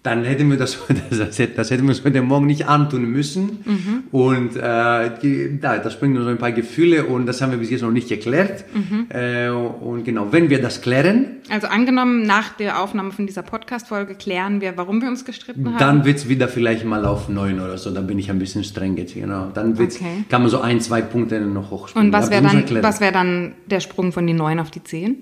Dann 0.03 0.23
hätten 0.23 0.49
wir 0.49 0.57
das, 0.57 0.79
das, 1.11 1.37
das 1.55 1.69
hätten 1.69 1.83
wir 1.83 1.89
uns 1.89 2.03
heute 2.03 2.21
Morgen 2.23 2.47
nicht 2.47 2.67
antun 2.67 3.05
müssen. 3.05 3.59
Mhm. 3.63 4.03
Und 4.11 4.55
äh, 4.55 5.11
die, 5.21 5.59
da, 5.61 5.77
das 5.77 5.99
bringt 5.99 6.15
uns 6.17 6.25
so 6.25 6.31
ein 6.31 6.39
paar 6.39 6.51
Gefühle 6.51 7.05
und 7.05 7.27
das 7.27 7.39
haben 7.41 7.51
wir 7.51 7.59
bis 7.59 7.69
jetzt 7.69 7.81
noch 7.81 7.91
nicht 7.91 8.09
geklärt. 8.09 8.65
Mhm. 8.73 9.05
Äh, 9.09 9.49
und 9.49 10.03
genau, 10.03 10.31
wenn 10.31 10.49
wir 10.49 10.59
das 10.59 10.81
klären, 10.81 11.37
Also 11.49 11.67
angenommen, 11.67 12.23
nach 12.23 12.53
der 12.53 12.81
Aufnahme 12.81 13.11
von 13.11 13.27
dieser 13.27 13.43
Podcast-Folge 13.43 14.15
klären 14.15 14.59
wir, 14.59 14.75
warum 14.75 15.01
wir 15.03 15.07
uns 15.07 15.23
gestritten 15.23 15.65
haben. 15.67 15.77
dann 15.77 16.05
wird's 16.05 16.27
wieder 16.27 16.47
vielleicht 16.47 16.83
mal 16.83 17.05
auf 17.05 17.29
neun 17.29 17.59
oder 17.59 17.77
so. 17.77 17.91
Dann 17.91 18.07
bin 18.07 18.17
ich 18.17 18.31
ein 18.31 18.39
bisschen 18.39 18.63
streng 18.63 18.97
jetzt, 18.97 19.13
genau. 19.13 19.49
Dann 19.53 19.77
wird's, 19.77 19.97
Okay. 19.97 20.23
kann 20.29 20.41
man 20.41 20.49
so 20.49 20.61
ein, 20.61 20.81
zwei 20.81 21.01
Punkte 21.01 21.39
noch 21.41 21.69
hochspringen. 21.69 22.07
Und 22.07 22.13
was 22.13 22.31
wäre 22.31 22.41
dann, 22.41 22.83
was 22.83 23.01
wär 23.01 23.11
dann 23.11 23.53
der 23.67 23.81
Sprung 23.81 24.11
von 24.11 24.25
die 24.25 24.33
9 24.33 24.59
auf 24.59 24.71
die 24.71 24.83
10? 24.83 25.17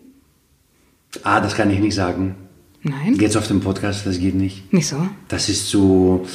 Ah, 1.23 1.41
das 1.41 1.55
kann 1.55 1.69
ich 1.69 1.79
nicht 1.79 1.95
sagen. 1.95 2.35
Nein? 2.81 3.15
Jetzt 3.19 3.35
auf 3.35 3.47
dem 3.47 3.59
Podcast, 3.59 4.05
das 4.05 4.19
geht 4.19 4.35
nicht. 4.35 4.63
Wieso? 4.71 5.07
Das 5.27 5.49
ist 5.49 5.67
so, 5.69 6.25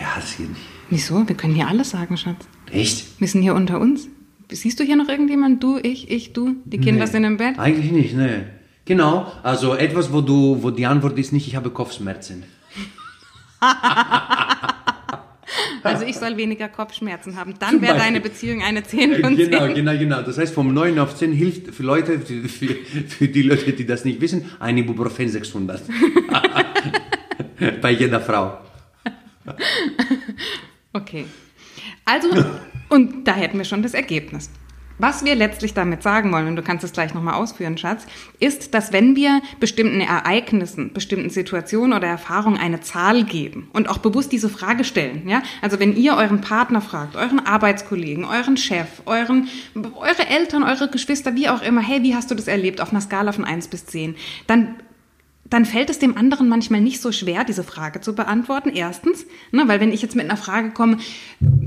ja, 0.00 0.08
das 0.16 0.36
geht 0.36 0.48
nicht. 0.48 0.60
Wieso? 0.90 1.26
Wir 1.28 1.36
können 1.36 1.54
hier 1.54 1.68
alles 1.68 1.90
sagen, 1.90 2.16
Schatz. 2.16 2.44
Echt? 2.72 3.20
Wir 3.20 3.28
sind 3.28 3.42
hier 3.42 3.54
unter 3.54 3.80
uns. 3.80 4.08
Siehst 4.50 4.80
du 4.80 4.84
hier 4.84 4.96
noch 4.96 5.08
irgendjemand? 5.08 5.62
Du, 5.62 5.78
ich, 5.80 6.10
ich, 6.10 6.32
du? 6.32 6.56
Die 6.64 6.78
Kinder 6.78 7.04
Nee. 7.04 7.10
sind 7.12 7.22
im 7.24 7.36
Bett? 7.36 7.58
Eigentlich 7.58 7.92
nicht, 7.92 8.16
ne. 8.16 8.50
Genau, 8.84 9.30
also 9.44 9.74
etwas, 9.74 10.12
wo 10.12 10.20
du, 10.20 10.62
wo 10.62 10.70
die 10.70 10.86
Antwort 10.86 11.16
ist 11.18 11.32
nicht, 11.32 11.46
ich 11.46 11.54
habe 11.54 11.70
Kopfschmerzen. 11.70 12.42
Also 15.82 16.04
ich 16.04 16.16
soll 16.16 16.36
weniger 16.36 16.68
Kopfschmerzen 16.68 17.36
haben. 17.36 17.54
Dann 17.58 17.80
wäre 17.80 17.96
deine 17.96 18.20
Beziehung 18.20 18.62
eine 18.62 18.82
10 18.82 19.22
von 19.22 19.36
10. 19.36 19.50
Genau, 19.50 19.72
genau, 19.72 19.98
genau. 19.98 20.22
Das 20.22 20.38
heißt, 20.38 20.54
vom 20.54 20.72
9 20.72 20.98
auf 20.98 21.14
10 21.16 21.32
hilft 21.32 21.74
für 21.74 21.82
Leute, 21.82 22.20
für, 22.20 22.48
für, 22.48 22.74
für 23.08 23.28
die 23.28 23.42
Leute, 23.42 23.72
die 23.72 23.86
das 23.86 24.04
nicht 24.04 24.20
wissen, 24.20 24.50
ein 24.58 24.78
Ibuprofen 24.78 25.28
600. 25.28 25.82
Bei 27.80 27.90
jeder 27.90 28.20
Frau. 28.20 28.58
Okay. 30.92 31.24
Also, 32.04 32.28
und 32.88 33.24
da 33.26 33.34
hätten 33.34 33.58
wir 33.58 33.64
schon 33.64 33.82
das 33.82 33.94
Ergebnis. 33.94 34.50
Was 35.00 35.24
wir 35.24 35.34
letztlich 35.34 35.72
damit 35.72 36.02
sagen 36.02 36.30
wollen, 36.30 36.46
und 36.46 36.56
du 36.56 36.62
kannst 36.62 36.84
es 36.84 36.92
gleich 36.92 37.14
nochmal 37.14 37.32
ausführen, 37.32 37.78
Schatz, 37.78 38.04
ist, 38.38 38.74
dass 38.74 38.92
wenn 38.92 39.16
wir 39.16 39.40
bestimmten 39.58 40.02
Ereignissen, 40.02 40.92
bestimmten 40.92 41.30
Situationen 41.30 41.96
oder 41.96 42.06
Erfahrungen 42.06 42.58
eine 42.58 42.80
Zahl 42.80 43.24
geben 43.24 43.70
und 43.72 43.88
auch 43.88 43.96
bewusst 43.96 44.30
diese 44.30 44.50
Frage 44.50 44.84
stellen, 44.84 45.26
ja, 45.26 45.42
also 45.62 45.80
wenn 45.80 45.96
ihr 45.96 46.16
euren 46.16 46.42
Partner 46.42 46.82
fragt, 46.82 47.16
euren 47.16 47.40
Arbeitskollegen, 47.40 48.26
euren 48.26 48.58
Chef, 48.58 48.88
euren, 49.06 49.48
eure 49.74 50.26
Eltern, 50.28 50.62
eure 50.62 50.90
Geschwister, 50.90 51.34
wie 51.34 51.48
auch 51.48 51.62
immer, 51.62 51.80
hey, 51.80 52.02
wie 52.02 52.14
hast 52.14 52.30
du 52.30 52.34
das 52.34 52.46
erlebt? 52.46 52.82
Auf 52.82 52.90
einer 52.90 53.00
Skala 53.00 53.32
von 53.32 53.46
1 53.46 53.68
bis 53.68 53.86
10, 53.86 54.16
dann 54.46 54.74
dann 55.50 55.64
fällt 55.64 55.90
es 55.90 55.98
dem 55.98 56.16
anderen 56.16 56.48
manchmal 56.48 56.80
nicht 56.80 57.00
so 57.00 57.12
schwer, 57.12 57.44
diese 57.44 57.64
Frage 57.64 58.00
zu 58.00 58.14
beantworten. 58.14 58.70
Erstens, 58.70 59.26
ne, 59.50 59.64
weil 59.66 59.80
wenn 59.80 59.92
ich 59.92 60.00
jetzt 60.00 60.16
mit 60.16 60.24
einer 60.24 60.36
Frage 60.36 60.70
komme, 60.70 60.98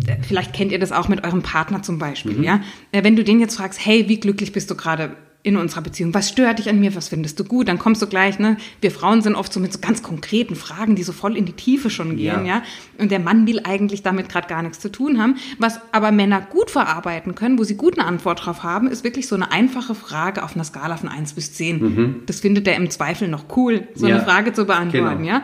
äh, 0.07 0.15
vielleicht 0.27 0.53
kennt 0.53 0.71
ihr 0.71 0.79
das 0.79 0.91
auch 0.91 1.09
mit 1.09 1.23
eurem 1.23 1.43
Partner 1.43 1.83
zum 1.83 1.99
Beispiel, 1.99 2.43
ja. 2.43 2.61
Äh, 2.91 3.03
Wenn 3.03 3.15
du 3.15 3.23
den 3.23 3.39
jetzt 3.39 3.55
fragst, 3.55 3.85
hey, 3.85 4.07
wie 4.07 4.19
glücklich 4.19 4.53
bist 4.53 4.71
du 4.71 4.75
gerade 4.75 5.15
in 5.45 5.57
unserer 5.57 5.81
Beziehung? 5.81 6.13
Was 6.13 6.29
stört 6.29 6.59
dich 6.59 6.69
an 6.69 6.79
mir? 6.79 6.95
Was 6.95 7.09
findest 7.09 7.37
du 7.39 7.43
gut? 7.43 7.67
Dann 7.67 7.77
kommst 7.77 8.01
du 8.01 8.07
gleich, 8.07 8.39
ne? 8.39 8.55
Wir 8.79 8.91
Frauen 8.91 9.21
sind 9.21 9.35
oft 9.35 9.51
so 9.51 9.59
mit 9.59 9.73
so 9.73 9.79
ganz 9.79 10.01
konkreten 10.01 10.55
Fragen, 10.55 10.95
die 10.95 11.03
so 11.03 11.11
voll 11.11 11.35
in 11.35 11.45
die 11.45 11.51
Tiefe 11.53 11.89
schon 11.89 12.15
gehen, 12.15 12.45
Ja. 12.45 12.59
ja. 12.59 12.63
Und 12.97 13.11
der 13.11 13.19
Mann 13.19 13.45
will 13.45 13.59
eigentlich 13.63 14.03
damit 14.03 14.29
gerade 14.29 14.47
gar 14.47 14.61
nichts 14.63 14.79
zu 14.79 14.89
tun 14.89 15.21
haben. 15.21 15.35
Was 15.59 15.79
aber 15.91 16.11
Männer 16.13 16.39
gut 16.41 16.71
verarbeiten 16.71 17.35
können, 17.35 17.59
wo 17.59 17.63
sie 17.65 17.75
gut 17.75 17.99
eine 17.99 18.07
Antwort 18.07 18.45
drauf 18.45 18.63
haben, 18.63 18.87
ist 18.87 19.03
wirklich 19.03 19.27
so 19.27 19.35
eine 19.35 19.51
einfache 19.51 19.95
Frage 19.95 20.43
auf 20.43 20.55
einer 20.55 20.63
Skala 20.63 20.95
von 20.95 21.09
1 21.09 21.33
bis 21.33 21.53
10. 21.53 22.23
Das 22.25 22.39
findet 22.39 22.65
er 22.67 22.75
im 22.77 22.89
Zweifel 22.89 23.27
noch 23.27 23.45
cool, 23.57 23.87
so 23.95 24.07
Ja, 24.07 24.15
eine 24.15 24.23
Frage 24.25 24.53
zu 24.53 24.65
beantworten, 24.65 25.17
genau. 25.23 25.27
ja. 25.29 25.41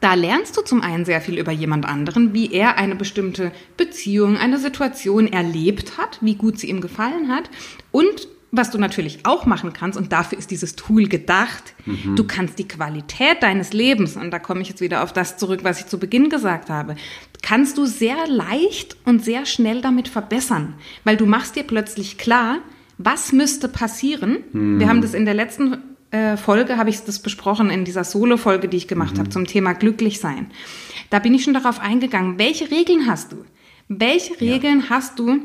Da 0.00 0.14
lernst 0.14 0.56
du 0.56 0.60
zum 0.62 0.80
einen 0.82 1.04
sehr 1.04 1.20
viel 1.20 1.38
über 1.38 1.50
jemand 1.50 1.84
anderen, 1.86 2.32
wie 2.34 2.52
er 2.52 2.76
eine 2.78 2.94
bestimmte 2.94 3.50
Beziehung, 3.76 4.36
eine 4.36 4.58
Situation 4.58 5.26
erlebt 5.26 5.98
hat, 5.98 6.18
wie 6.20 6.36
gut 6.36 6.58
sie 6.60 6.68
ihm 6.68 6.80
gefallen 6.80 7.28
hat 7.28 7.50
und 7.90 8.28
was 8.50 8.70
du 8.70 8.78
natürlich 8.78 9.20
auch 9.24 9.46
machen 9.46 9.72
kannst, 9.72 9.98
und 9.98 10.12
dafür 10.12 10.38
ist 10.38 10.50
dieses 10.50 10.74
Tool 10.76 11.06
gedacht, 11.06 11.74
du 12.16 12.24
kannst 12.24 12.58
die 12.58 12.66
Qualität 12.68 13.42
deines 13.42 13.72
Lebens, 13.72 14.16
und 14.16 14.30
da 14.30 14.38
komme 14.38 14.62
ich 14.62 14.68
jetzt 14.68 14.80
wieder 14.80 15.02
auf 15.02 15.12
das 15.12 15.36
zurück, 15.36 15.60
was 15.64 15.80
ich 15.80 15.86
zu 15.86 15.98
Beginn 15.98 16.30
gesagt 16.30 16.70
habe, 16.70 16.96
kannst 17.42 17.78
du 17.78 17.86
sehr 17.86 18.26
leicht 18.26 18.96
und 19.04 19.24
sehr 19.24 19.46
schnell 19.46 19.80
damit 19.80 20.08
verbessern, 20.08 20.74
weil 21.04 21.16
du 21.16 21.26
machst 21.26 21.56
dir 21.56 21.62
plötzlich 21.62 22.18
klar, 22.18 22.58
was 22.96 23.32
müsste 23.32 23.68
passieren. 23.68 24.38
Wir 24.78 24.88
haben 24.88 25.02
das 25.02 25.14
in 25.14 25.24
der 25.24 25.34
letzten 25.34 25.78
äh, 26.10 26.36
Folge, 26.36 26.78
habe 26.78 26.90
ich 26.90 27.04
das 27.04 27.20
besprochen, 27.20 27.70
in 27.70 27.84
dieser 27.84 28.02
Solo-Folge, 28.02 28.68
die 28.68 28.78
ich 28.78 28.88
gemacht 28.88 29.18
habe 29.18 29.28
zum 29.28 29.46
Thema 29.46 29.74
glücklich 29.74 30.20
sein. 30.20 30.50
Da 31.10 31.18
bin 31.18 31.34
ich 31.34 31.44
schon 31.44 31.54
darauf 31.54 31.80
eingegangen, 31.80 32.38
welche 32.38 32.70
Regeln 32.70 33.06
hast 33.06 33.32
du? 33.32 33.44
Welche 33.88 34.40
Regeln 34.40 34.90
hast 34.90 35.18
du, 35.18 35.40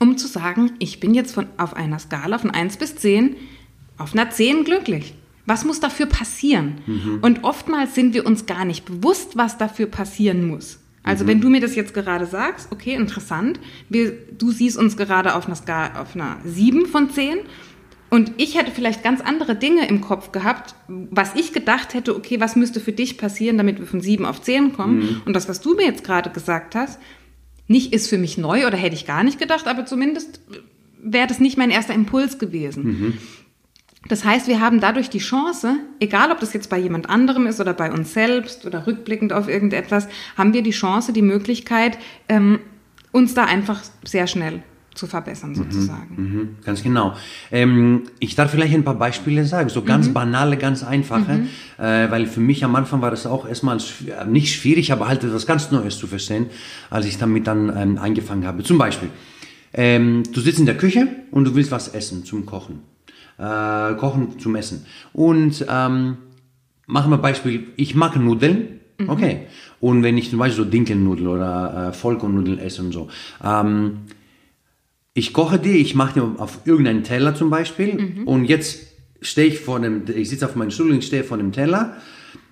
um 0.00 0.16
zu 0.16 0.26
sagen, 0.26 0.72
ich 0.78 1.00
bin 1.00 1.14
jetzt 1.14 1.34
von, 1.34 1.46
auf 1.56 1.74
einer 1.74 1.98
Skala 1.98 2.38
von 2.38 2.50
1 2.50 2.76
bis 2.76 2.96
10 2.96 3.36
auf 3.96 4.12
einer 4.12 4.30
10 4.30 4.64
glücklich. 4.64 5.14
Was 5.44 5.64
muss 5.64 5.80
dafür 5.80 6.06
passieren? 6.06 6.78
Und 7.22 7.42
oftmals 7.42 7.94
sind 7.94 8.14
wir 8.14 8.26
uns 8.26 8.46
gar 8.46 8.64
nicht 8.64 8.84
bewusst, 8.84 9.36
was 9.36 9.58
dafür 9.58 9.86
passieren 9.86 10.46
muss. 10.46 10.78
Also 11.02 11.26
wenn 11.26 11.40
du 11.40 11.48
mir 11.48 11.60
das 11.60 11.74
jetzt 11.74 11.94
gerade 11.94 12.26
sagst, 12.26 12.70
okay, 12.70 12.94
interessant, 12.94 13.58
wir, 13.88 14.12
du 14.12 14.50
siehst 14.50 14.76
uns 14.76 14.96
gerade 14.96 15.34
auf 15.34 15.46
einer, 15.46 15.56
Skala, 15.56 16.00
auf 16.00 16.14
einer 16.14 16.36
7 16.44 16.86
von 16.86 17.10
10 17.10 17.38
und 18.10 18.32
ich 18.36 18.58
hätte 18.58 18.70
vielleicht 18.70 19.02
ganz 19.02 19.20
andere 19.20 19.54
Dinge 19.54 19.86
im 19.88 20.00
Kopf 20.00 20.32
gehabt, 20.32 20.74
was 20.86 21.34
ich 21.34 21.52
gedacht 21.52 21.94
hätte, 21.94 22.14
okay, 22.14 22.40
was 22.40 22.56
müsste 22.56 22.80
für 22.80 22.92
dich 22.92 23.18
passieren, 23.18 23.58
damit 23.58 23.78
wir 23.78 23.86
von 23.86 24.00
7 24.00 24.24
auf 24.24 24.42
10 24.42 24.74
kommen. 24.74 25.22
Und 25.24 25.34
das, 25.34 25.48
was 25.48 25.60
du 25.60 25.74
mir 25.74 25.84
jetzt 25.84 26.04
gerade 26.04 26.30
gesagt 26.30 26.74
hast, 26.74 26.98
nicht 27.68 27.92
ist 27.92 28.08
für 28.08 28.18
mich 28.18 28.38
neu 28.38 28.66
oder 28.66 28.76
hätte 28.76 28.96
ich 28.96 29.06
gar 29.06 29.22
nicht 29.22 29.38
gedacht, 29.38 29.68
aber 29.68 29.86
zumindest 29.86 30.40
wäre 31.00 31.26
das 31.26 31.38
nicht 31.38 31.56
mein 31.56 31.70
erster 31.70 31.94
Impuls 31.94 32.38
gewesen. 32.38 33.18
Das 34.08 34.24
heißt, 34.24 34.48
wir 34.48 34.60
haben 34.60 34.80
dadurch 34.80 35.10
die 35.10 35.18
Chance, 35.18 35.76
egal 36.00 36.32
ob 36.32 36.40
das 36.40 36.54
jetzt 36.54 36.70
bei 36.70 36.78
jemand 36.78 37.10
anderem 37.10 37.46
ist 37.46 37.60
oder 37.60 37.74
bei 37.74 37.92
uns 37.92 38.14
selbst 38.14 38.64
oder 38.64 38.86
rückblickend 38.86 39.32
auf 39.32 39.48
irgendetwas, 39.48 40.08
haben 40.36 40.54
wir 40.54 40.62
die 40.62 40.70
Chance, 40.70 41.12
die 41.12 41.22
Möglichkeit, 41.22 41.98
ähm, 42.28 42.60
uns 43.12 43.34
da 43.34 43.44
einfach 43.44 43.82
sehr 44.04 44.26
schnell 44.26 44.62
zu 44.98 45.06
verbessern 45.06 45.54
sozusagen. 45.54 46.14
Mhm, 46.16 46.48
ganz 46.64 46.82
genau. 46.82 47.14
Ähm, 47.52 48.02
ich 48.18 48.34
darf 48.34 48.50
vielleicht 48.50 48.74
ein 48.74 48.84
paar 48.84 48.98
Beispiele 48.98 49.44
sagen, 49.44 49.68
so 49.68 49.82
ganz 49.82 50.08
banale, 50.08 50.56
ganz 50.56 50.82
einfache, 50.82 51.46
äh, 51.78 52.10
weil 52.10 52.26
für 52.26 52.40
mich 52.40 52.64
am 52.64 52.74
Anfang 52.74 53.00
war 53.00 53.10
das 53.10 53.26
auch 53.26 53.48
erstmal 53.48 53.78
nicht 54.28 54.52
schwierig, 54.52 54.92
aber 54.92 55.08
halt 55.08 55.22
etwas 55.22 55.46
ganz 55.46 55.70
Neues 55.70 55.96
zu 55.96 56.08
verstehen, 56.08 56.46
als 56.90 57.06
ich 57.06 57.16
damit 57.16 57.46
dann 57.46 57.72
ähm, 57.76 57.98
angefangen 57.98 58.44
habe. 58.44 58.64
Zum 58.64 58.76
Beispiel, 58.76 59.08
ähm, 59.72 60.24
du 60.32 60.40
sitzt 60.40 60.58
in 60.58 60.66
der 60.66 60.76
Küche 60.76 61.08
und 61.30 61.44
du 61.44 61.54
willst 61.54 61.70
was 61.70 61.88
essen 61.88 62.24
zum 62.24 62.44
Kochen. 62.44 62.80
Äh, 63.38 63.94
kochen 63.94 64.40
zum 64.40 64.56
Essen. 64.56 64.84
Und 65.12 65.64
ähm, 65.68 66.16
machen 66.86 67.10
wir 67.10 67.18
Beispiel, 67.18 67.68
ich 67.76 67.94
mag 67.94 68.16
Nudeln, 68.16 68.80
okay. 69.06 69.42
Und 69.80 70.02
wenn 70.02 70.18
ich 70.18 70.30
zum 70.30 70.40
Beispiel 70.40 70.64
so 70.64 70.68
Dinkelnudeln 70.68 71.28
oder 71.28 71.90
äh, 71.90 71.92
Vollkornnudeln 71.92 72.58
esse 72.58 72.82
und 72.82 72.90
so, 72.90 73.08
ähm, 73.44 73.98
ich 75.14 75.32
koche 75.32 75.58
die, 75.58 75.78
ich 75.78 75.94
mache 75.94 76.14
die 76.14 76.40
auf 76.40 76.60
irgendeinen 76.64 77.02
Teller 77.02 77.34
zum 77.34 77.50
Beispiel 77.50 78.22
und 78.24 78.44
jetzt 78.44 78.88
stehe 79.20 79.48
ich 79.48 79.58
vor 79.58 79.80
dem, 79.80 80.04
ich 80.14 80.28
sitze 80.28 80.46
auf 80.46 80.54
meinem 80.56 80.70
Stuhl 80.70 80.90
und 80.92 81.04
stehe 81.04 81.24
vor 81.24 81.38
dem 81.38 81.52
Teller. 81.52 81.96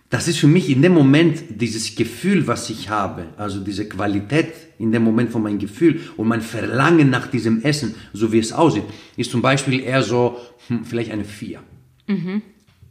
Das 0.08 0.28
ist 0.28 0.38
für 0.38 0.46
mich 0.46 0.70
in 0.70 0.82
dem 0.82 0.94
Moment 0.94 1.44
dieses 1.60 1.94
Gefühl, 1.96 2.46
was 2.46 2.70
ich 2.70 2.88
habe, 2.90 3.24
also 3.36 3.58
diese 3.60 3.88
Qualität 3.88 4.52
in 4.78 4.92
dem 4.92 5.02
Moment 5.02 5.30
von 5.30 5.42
meinem 5.42 5.58
Gefühl 5.58 6.00
und 6.16 6.28
mein 6.28 6.42
Verlangen 6.42 7.10
nach 7.10 7.26
diesem 7.26 7.62
Essen, 7.62 7.94
so 8.12 8.32
wie 8.32 8.38
es 8.38 8.52
aussieht, 8.52 8.84
ist 9.16 9.30
zum 9.32 9.42
Beispiel 9.42 9.80
eher 9.80 10.02
so, 10.02 10.38
hm, 10.68 10.84
vielleicht 10.84 11.10
eine 11.10 11.24
4. 11.24 11.60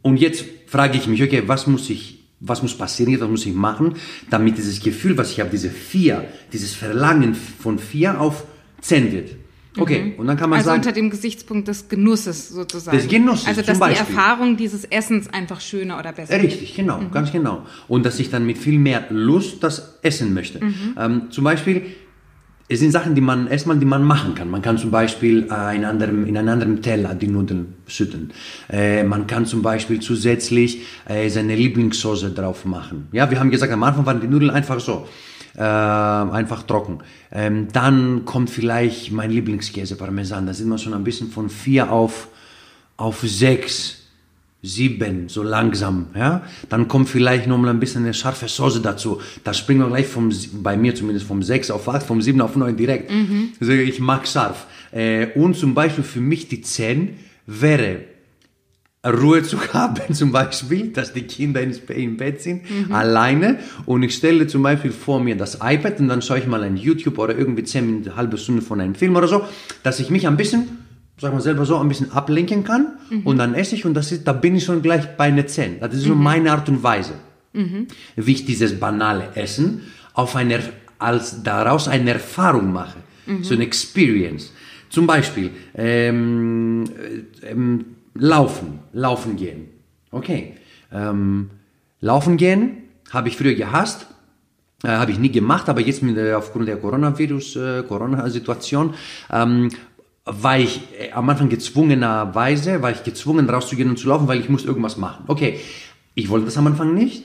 Und 0.02 0.18
jetzt 0.18 0.44
frage 0.66 0.98
ich 0.98 1.06
mich, 1.06 1.22
okay, 1.22 1.42
was 1.46 1.66
muss 1.66 1.88
ich, 1.88 2.24
was 2.40 2.62
muss 2.62 2.76
passieren, 2.76 3.18
was 3.18 3.30
muss 3.30 3.46
ich 3.46 3.54
machen, 3.54 3.94
damit 4.28 4.58
dieses 4.58 4.82
Gefühl, 4.82 5.16
was 5.16 5.32
ich 5.32 5.40
habe, 5.40 5.50
diese 5.50 5.70
4, 5.70 6.24
dieses 6.52 6.74
Verlangen 6.74 7.34
von 7.34 7.78
4 7.78 8.20
auf 8.20 8.44
10 8.82 9.12
wird. 9.12 9.36
Okay, 9.78 10.14
und 10.16 10.26
dann 10.26 10.36
kann 10.36 10.50
man 10.50 10.58
Also 10.58 10.70
sagen, 10.70 10.80
unter 10.80 10.92
dem 10.92 11.10
Gesichtspunkt 11.10 11.68
des 11.68 11.88
Genusses 11.88 12.48
sozusagen. 12.48 12.96
Des 12.96 13.08
Genusses, 13.08 13.46
Also 13.46 13.62
dass 13.62 13.74
die 13.74 13.80
Beispiel. 13.80 14.14
Erfahrung 14.16 14.56
dieses 14.56 14.84
Essens 14.84 15.28
einfach 15.32 15.60
schöner 15.60 15.98
oder 15.98 16.12
besser 16.12 16.36
ist. 16.36 16.42
Richtig, 16.42 16.74
genau, 16.74 17.00
ganz 17.12 17.32
genau. 17.32 17.64
Und 17.88 18.06
dass 18.06 18.18
ich 18.18 18.30
dann 18.30 18.46
mit 18.46 18.58
viel 18.58 18.78
mehr 18.78 19.04
Lust 19.10 19.62
das 19.62 19.98
essen 20.02 20.34
möchte. 20.34 20.60
Ähm, 20.98 21.22
zum 21.30 21.44
Beispiel, 21.44 21.82
es 22.68 22.80
sind 22.80 22.90
Sachen, 22.90 23.14
die 23.14 23.20
man 23.20 23.46
erstmal, 23.46 23.76
die 23.78 23.86
man 23.86 24.02
machen 24.02 24.34
kann. 24.34 24.50
Man 24.50 24.60
kann 24.60 24.76
zum 24.76 24.90
Beispiel 24.90 25.46
äh, 25.50 25.76
in, 25.76 25.84
anderem, 25.84 26.26
in 26.26 26.36
einen 26.36 26.48
anderen 26.48 26.82
Teller 26.82 27.14
die 27.14 27.28
Nudeln 27.28 27.74
schütten. 27.86 28.32
Äh, 28.68 29.04
man 29.04 29.26
kann 29.28 29.46
zum 29.46 29.62
Beispiel 29.62 30.00
zusätzlich 30.00 30.82
äh, 31.08 31.28
seine 31.28 31.54
Lieblingssoße 31.54 32.32
drauf 32.32 32.64
machen. 32.64 33.06
Ja, 33.12 33.30
wir 33.30 33.38
haben 33.38 33.50
gesagt, 33.52 33.72
am 33.72 33.84
Anfang 33.84 34.04
waren 34.06 34.20
die 34.20 34.26
Nudeln 34.26 34.50
einfach 34.50 34.80
so. 34.80 35.06
Äh, 35.56 35.62
einfach 35.62 36.64
trocken. 36.64 36.98
Ähm, 37.32 37.68
dann 37.72 38.26
kommt 38.26 38.50
vielleicht 38.50 39.10
mein 39.10 39.30
Lieblingskäse 39.30 39.96
Parmesan. 39.96 40.46
Da 40.46 40.52
sind 40.52 40.68
wir 40.68 40.76
schon 40.76 40.92
ein 40.92 41.02
bisschen 41.02 41.30
von 41.30 41.48
vier 41.48 41.90
auf, 41.90 42.28
auf 42.98 43.20
sechs 43.22 44.02
sieben, 44.62 45.28
so 45.28 45.42
langsam, 45.42 46.08
ja. 46.14 46.42
Dann 46.68 46.88
kommt 46.88 47.08
vielleicht 47.08 47.46
noch 47.46 47.56
mal 47.56 47.70
ein 47.70 47.80
bisschen 47.80 48.02
eine 48.02 48.12
scharfe 48.14 48.48
Soße 48.48 48.80
dazu. 48.80 49.20
Da 49.44 49.54
springen 49.54 49.80
wir 49.80 49.88
gleich 49.88 50.06
vom, 50.06 50.30
bei 50.54 50.76
mir 50.76 50.94
zumindest 50.94 51.26
vom 51.26 51.42
sechs 51.42 51.70
auf 51.70 51.88
acht, 51.88 52.04
vom 52.04 52.20
sieben 52.20 52.40
auf 52.40 52.56
neun 52.56 52.76
direkt. 52.76 53.10
Also 53.60 53.72
ich 53.72 54.00
mag 54.00 54.26
scharf. 54.26 54.66
Äh, 54.92 55.28
und 55.36 55.56
zum 55.56 55.72
Beispiel 55.72 56.04
für 56.04 56.20
mich 56.20 56.48
die 56.48 56.60
zehn 56.60 57.16
wäre 57.46 58.00
Ruhe 59.10 59.42
zu 59.42 59.58
haben, 59.72 60.14
zum 60.14 60.32
Beispiel, 60.32 60.88
dass 60.88 61.12
die 61.12 61.22
Kinder 61.22 61.60
im 61.62 62.16
Bett 62.16 62.42
sind, 62.42 62.62
alleine. 62.90 63.58
Und 63.84 64.02
ich 64.02 64.14
stelle 64.14 64.46
zum 64.46 64.62
Beispiel 64.62 64.90
vor 64.90 65.20
mir 65.20 65.36
das 65.36 65.58
iPad 65.62 66.00
und 66.00 66.08
dann 66.08 66.22
schaue 66.22 66.38
ich 66.38 66.46
mal 66.46 66.62
ein 66.62 66.76
YouTube 66.76 67.18
oder 67.18 67.36
irgendwie 67.36 67.64
zehn 67.64 67.86
Minuten, 67.86 68.08
eine 68.08 68.16
halbe 68.16 68.38
Stunde 68.38 68.62
von 68.62 68.80
einem 68.80 68.94
Film 68.94 69.16
oder 69.16 69.28
so, 69.28 69.42
dass 69.82 70.00
ich 70.00 70.10
mich 70.10 70.26
ein 70.26 70.36
bisschen, 70.36 70.68
sag 71.18 71.32
mal 71.32 71.40
selber 71.40 71.64
so, 71.64 71.78
ein 71.78 71.88
bisschen 71.88 72.12
ablenken 72.12 72.64
kann. 72.64 72.98
Und 73.24 73.38
dann 73.38 73.54
esse 73.54 73.74
ich 73.74 73.84
und 73.84 73.94
das 73.94 74.12
ist, 74.12 74.26
da 74.26 74.32
bin 74.32 74.56
ich 74.56 74.64
schon 74.64 74.82
gleich 74.82 75.16
bei 75.16 75.24
einer 75.24 75.46
10. 75.46 75.80
Das 75.80 75.94
ist 75.94 76.04
so 76.04 76.14
meine 76.14 76.52
Art 76.52 76.68
und 76.68 76.82
Weise, 76.82 77.14
wie 78.16 78.32
ich 78.32 78.44
dieses 78.44 78.78
banale 78.78 79.30
Essen 79.34 79.82
auf 80.14 80.36
eine, 80.36 80.60
als 80.98 81.42
daraus 81.42 81.88
eine 81.88 82.12
Erfahrung 82.12 82.72
mache. 82.72 82.98
So 83.42 83.54
eine 83.54 83.64
Experience. 83.64 84.52
Zum 84.88 85.06
Beispiel, 85.06 85.50
ähm, 85.74 86.84
äh, 87.42 87.50
ähm, 87.50 87.84
laufen, 88.20 88.80
laufen 88.92 89.36
gehen. 89.36 89.68
Okay. 90.10 90.54
Ähm, 90.92 91.50
laufen 92.00 92.36
gehen 92.36 92.78
habe 93.10 93.28
ich 93.28 93.36
früher 93.36 93.54
gehasst, 93.54 94.06
äh, 94.84 94.88
habe 94.88 95.10
ich 95.12 95.18
nie 95.18 95.30
gemacht, 95.30 95.68
aber 95.68 95.80
jetzt 95.80 96.02
mit, 96.02 96.16
der- 96.16 96.38
aufgrund 96.38 96.68
der 96.68 96.76
Coronavirus, 96.76 97.56
äh, 97.56 97.82
ähm, 99.32 99.70
war 100.24 100.58
ich 100.58 100.80
äh, 100.98 101.12
am 101.12 101.28
Anfang 101.30 101.48
gezwungenerweise, 101.48 102.82
war 102.82 102.90
ich 102.90 103.02
gezwungen 103.04 103.48
rauszugehen 103.48 103.88
und 103.90 103.98
zu 103.98 104.08
laufen, 104.08 104.26
weil 104.28 104.40
ich 104.40 104.48
muss 104.48 104.64
irgendwas 104.64 104.96
machen. 104.96 105.24
Okay, 105.28 105.60
ich 106.14 106.28
wollte 106.28 106.46
das 106.46 106.56
am 106.58 106.66
Anfang 106.66 106.94
nicht. 106.94 107.24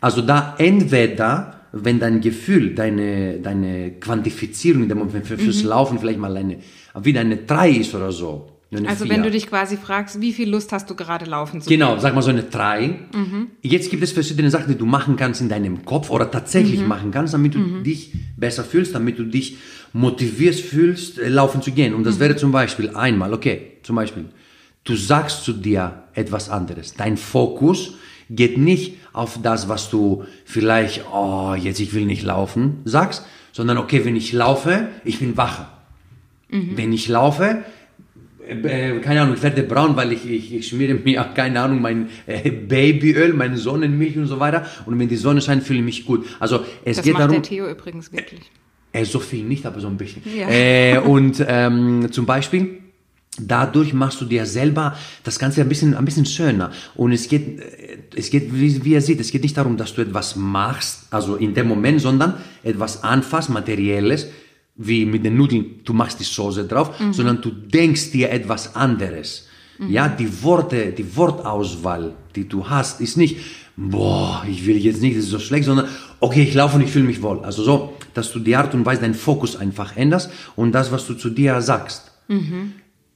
Also 0.00 0.22
da 0.22 0.54
entweder, 0.58 1.54
wenn 1.72 1.98
dein 1.98 2.20
Gefühl, 2.20 2.74
deine, 2.74 3.38
deine 3.40 3.92
Quantifizierung 3.92 4.88
fürs 5.24 5.62
Laufen 5.64 5.98
vielleicht 5.98 6.18
mal 6.20 6.36
eine, 6.36 6.58
wieder 7.00 7.20
eine 7.20 7.38
3 7.38 7.70
ist 7.70 7.94
oder 7.94 8.12
so. 8.12 8.52
Eine 8.76 8.88
Also 8.88 9.04
4. 9.04 9.14
wenn 9.14 9.22
du 9.22 9.30
dich 9.30 9.46
quasi 9.46 9.76
fragst, 9.76 10.20
wie 10.20 10.32
viel 10.32 10.48
Lust 10.48 10.72
hast 10.72 10.88
du 10.90 10.94
gerade 10.94 11.24
laufen 11.24 11.60
zu 11.60 11.68
Genau, 11.68 11.98
sag 11.98 12.14
mal 12.14 12.22
so 12.22 12.30
eine 12.30 12.42
3. 12.42 12.98
Jetzt 13.62 13.90
gibt 13.90 14.02
es 14.02 14.12
verschiedene 14.12 14.50
Sachen, 14.50 14.68
die 14.68 14.78
du 14.78 14.86
machen 14.86 15.16
kannst 15.16 15.40
in 15.40 15.48
deinem 15.48 15.84
Kopf 15.84 16.10
oder 16.10 16.30
tatsächlich 16.30 16.80
machen 16.86 17.10
kannst, 17.10 17.34
damit 17.34 17.54
du 17.54 17.82
dich 17.82 18.12
besser 18.36 18.64
fühlst, 18.64 18.94
damit 18.94 19.18
du 19.18 19.24
dich 19.24 19.56
motivierst 19.92 20.60
fühlst, 20.60 21.18
äh, 21.18 21.28
laufen 21.28 21.62
zu 21.62 21.72
gehen. 21.72 21.94
Und 21.94 22.04
das 22.04 22.20
wäre 22.20 22.36
zum 22.36 22.52
Beispiel 22.52 22.90
einmal, 22.90 23.32
okay, 23.32 23.72
zum 23.82 23.96
Beispiel, 23.96 24.26
du 24.84 24.94
sagst 24.94 25.44
zu 25.44 25.52
dir 25.52 26.04
etwas 26.12 26.50
anderes. 26.50 26.94
Dein 26.94 27.16
Fokus 27.16 27.94
geht 28.28 28.58
nicht 28.58 28.96
auf 29.12 29.40
das, 29.42 29.68
was 29.68 29.88
du 29.88 30.24
vielleicht, 30.44 31.04
oh, 31.12 31.54
jetzt 31.54 31.80
ich 31.80 31.94
will 31.94 32.04
nicht 32.04 32.22
laufen, 32.22 32.78
sagst, 32.84 33.24
sondern 33.52 33.78
okay, 33.78 34.04
wenn 34.04 34.16
ich 34.16 34.32
laufe, 34.32 34.88
ich 35.04 35.18
bin 35.18 35.36
wacher. 35.36 35.72
Wenn 36.48 36.92
ich 36.92 37.08
laufe, 37.08 37.64
äh, 38.48 39.00
keine 39.00 39.22
Ahnung, 39.22 39.34
ich 39.34 39.42
werde 39.42 39.62
braun, 39.62 39.96
weil 39.96 40.12
ich, 40.12 40.28
ich, 40.28 40.54
ich 40.54 40.68
schmiere 40.68 40.94
mir, 40.94 41.22
keine 41.34 41.60
Ahnung, 41.60 41.80
mein 41.80 42.08
äh, 42.26 42.50
Babyöl, 42.50 43.32
meine 43.32 43.56
Sonnenmilch 43.58 44.16
und 44.16 44.26
so 44.26 44.38
weiter. 44.40 44.66
Und 44.86 44.98
wenn 44.98 45.08
die 45.08 45.16
Sonne 45.16 45.40
scheint, 45.40 45.62
fühle 45.62 45.80
ich 45.80 45.84
mich 45.84 46.06
gut. 46.06 46.26
Also 46.40 46.60
es 46.84 46.96
Das 46.96 47.04
geht 47.04 47.14
macht 47.14 47.22
darum, 47.24 47.34
der 47.34 47.42
Theo 47.42 47.68
übrigens 47.68 48.12
wirklich. 48.12 48.40
äh, 48.92 49.04
so 49.04 49.18
viel 49.18 49.44
nicht, 49.44 49.66
aber 49.66 49.80
so 49.80 49.88
ein 49.88 49.96
bisschen. 49.96 50.22
Ja. 50.36 50.48
Äh, 50.48 50.98
und 50.98 51.44
ähm, 51.46 52.08
zum 52.10 52.26
Beispiel, 52.26 52.78
dadurch 53.38 53.92
machst 53.92 54.20
du 54.20 54.24
dir 54.24 54.46
selber 54.46 54.96
das 55.24 55.38
Ganze 55.38 55.60
ein 55.60 55.68
bisschen, 55.68 55.94
ein 55.94 56.04
bisschen 56.04 56.26
schöner. 56.26 56.70
Und 56.94 57.12
es 57.12 57.28
geht, 57.28 57.60
äh, 57.60 57.98
es 58.16 58.30
geht, 58.30 58.54
wie, 58.54 58.84
wie 58.84 58.92
ihr 58.92 59.02
seht, 59.02 59.20
es 59.20 59.30
geht 59.30 59.42
nicht 59.42 59.56
darum, 59.56 59.76
dass 59.76 59.94
du 59.94 60.02
etwas 60.02 60.36
machst, 60.36 61.06
also 61.10 61.36
in 61.36 61.52
dem 61.54 61.68
Moment, 61.68 62.00
sondern 62.00 62.34
etwas 62.62 63.02
anfasst, 63.02 63.50
materielles, 63.50 64.28
wie 64.76 65.06
mit 65.06 65.24
den 65.24 65.36
Nudeln, 65.36 65.80
du 65.84 65.92
machst 65.92 66.20
die 66.20 66.24
Soße 66.24 66.64
drauf, 66.66 66.90
sondern 67.12 67.40
du 67.40 67.50
denkst 67.50 68.10
dir 68.10 68.30
etwas 68.30 68.76
anderes. 68.76 69.46
Ja, 69.78 70.08
die 70.08 70.42
Worte, 70.42 70.92
die 70.92 71.16
Wortauswahl, 71.16 72.14
die 72.34 72.48
du 72.48 72.68
hast, 72.68 73.00
ist 73.02 73.16
nicht, 73.16 73.36
boah, 73.76 74.42
ich 74.48 74.64
will 74.66 74.78
jetzt 74.78 75.02
nicht, 75.02 75.16
das 75.16 75.24
ist 75.24 75.30
so 75.30 75.38
schlecht, 75.38 75.66
sondern, 75.66 75.88
okay, 76.20 76.42
ich 76.42 76.54
laufe 76.54 76.76
und 76.76 76.82
ich 76.82 76.90
fühle 76.90 77.04
mich 77.04 77.20
wohl. 77.20 77.40
Also 77.40 77.62
so, 77.62 77.92
dass 78.14 78.32
du 78.32 78.38
die 78.38 78.56
Art 78.56 78.72
und 78.74 78.86
Weise, 78.86 79.02
deinen 79.02 79.14
Fokus 79.14 79.54
einfach 79.56 79.96
änderst 79.96 80.30
und 80.56 80.72
das, 80.72 80.92
was 80.92 81.06
du 81.06 81.14
zu 81.14 81.28
dir 81.28 81.60
sagst. 81.60 82.10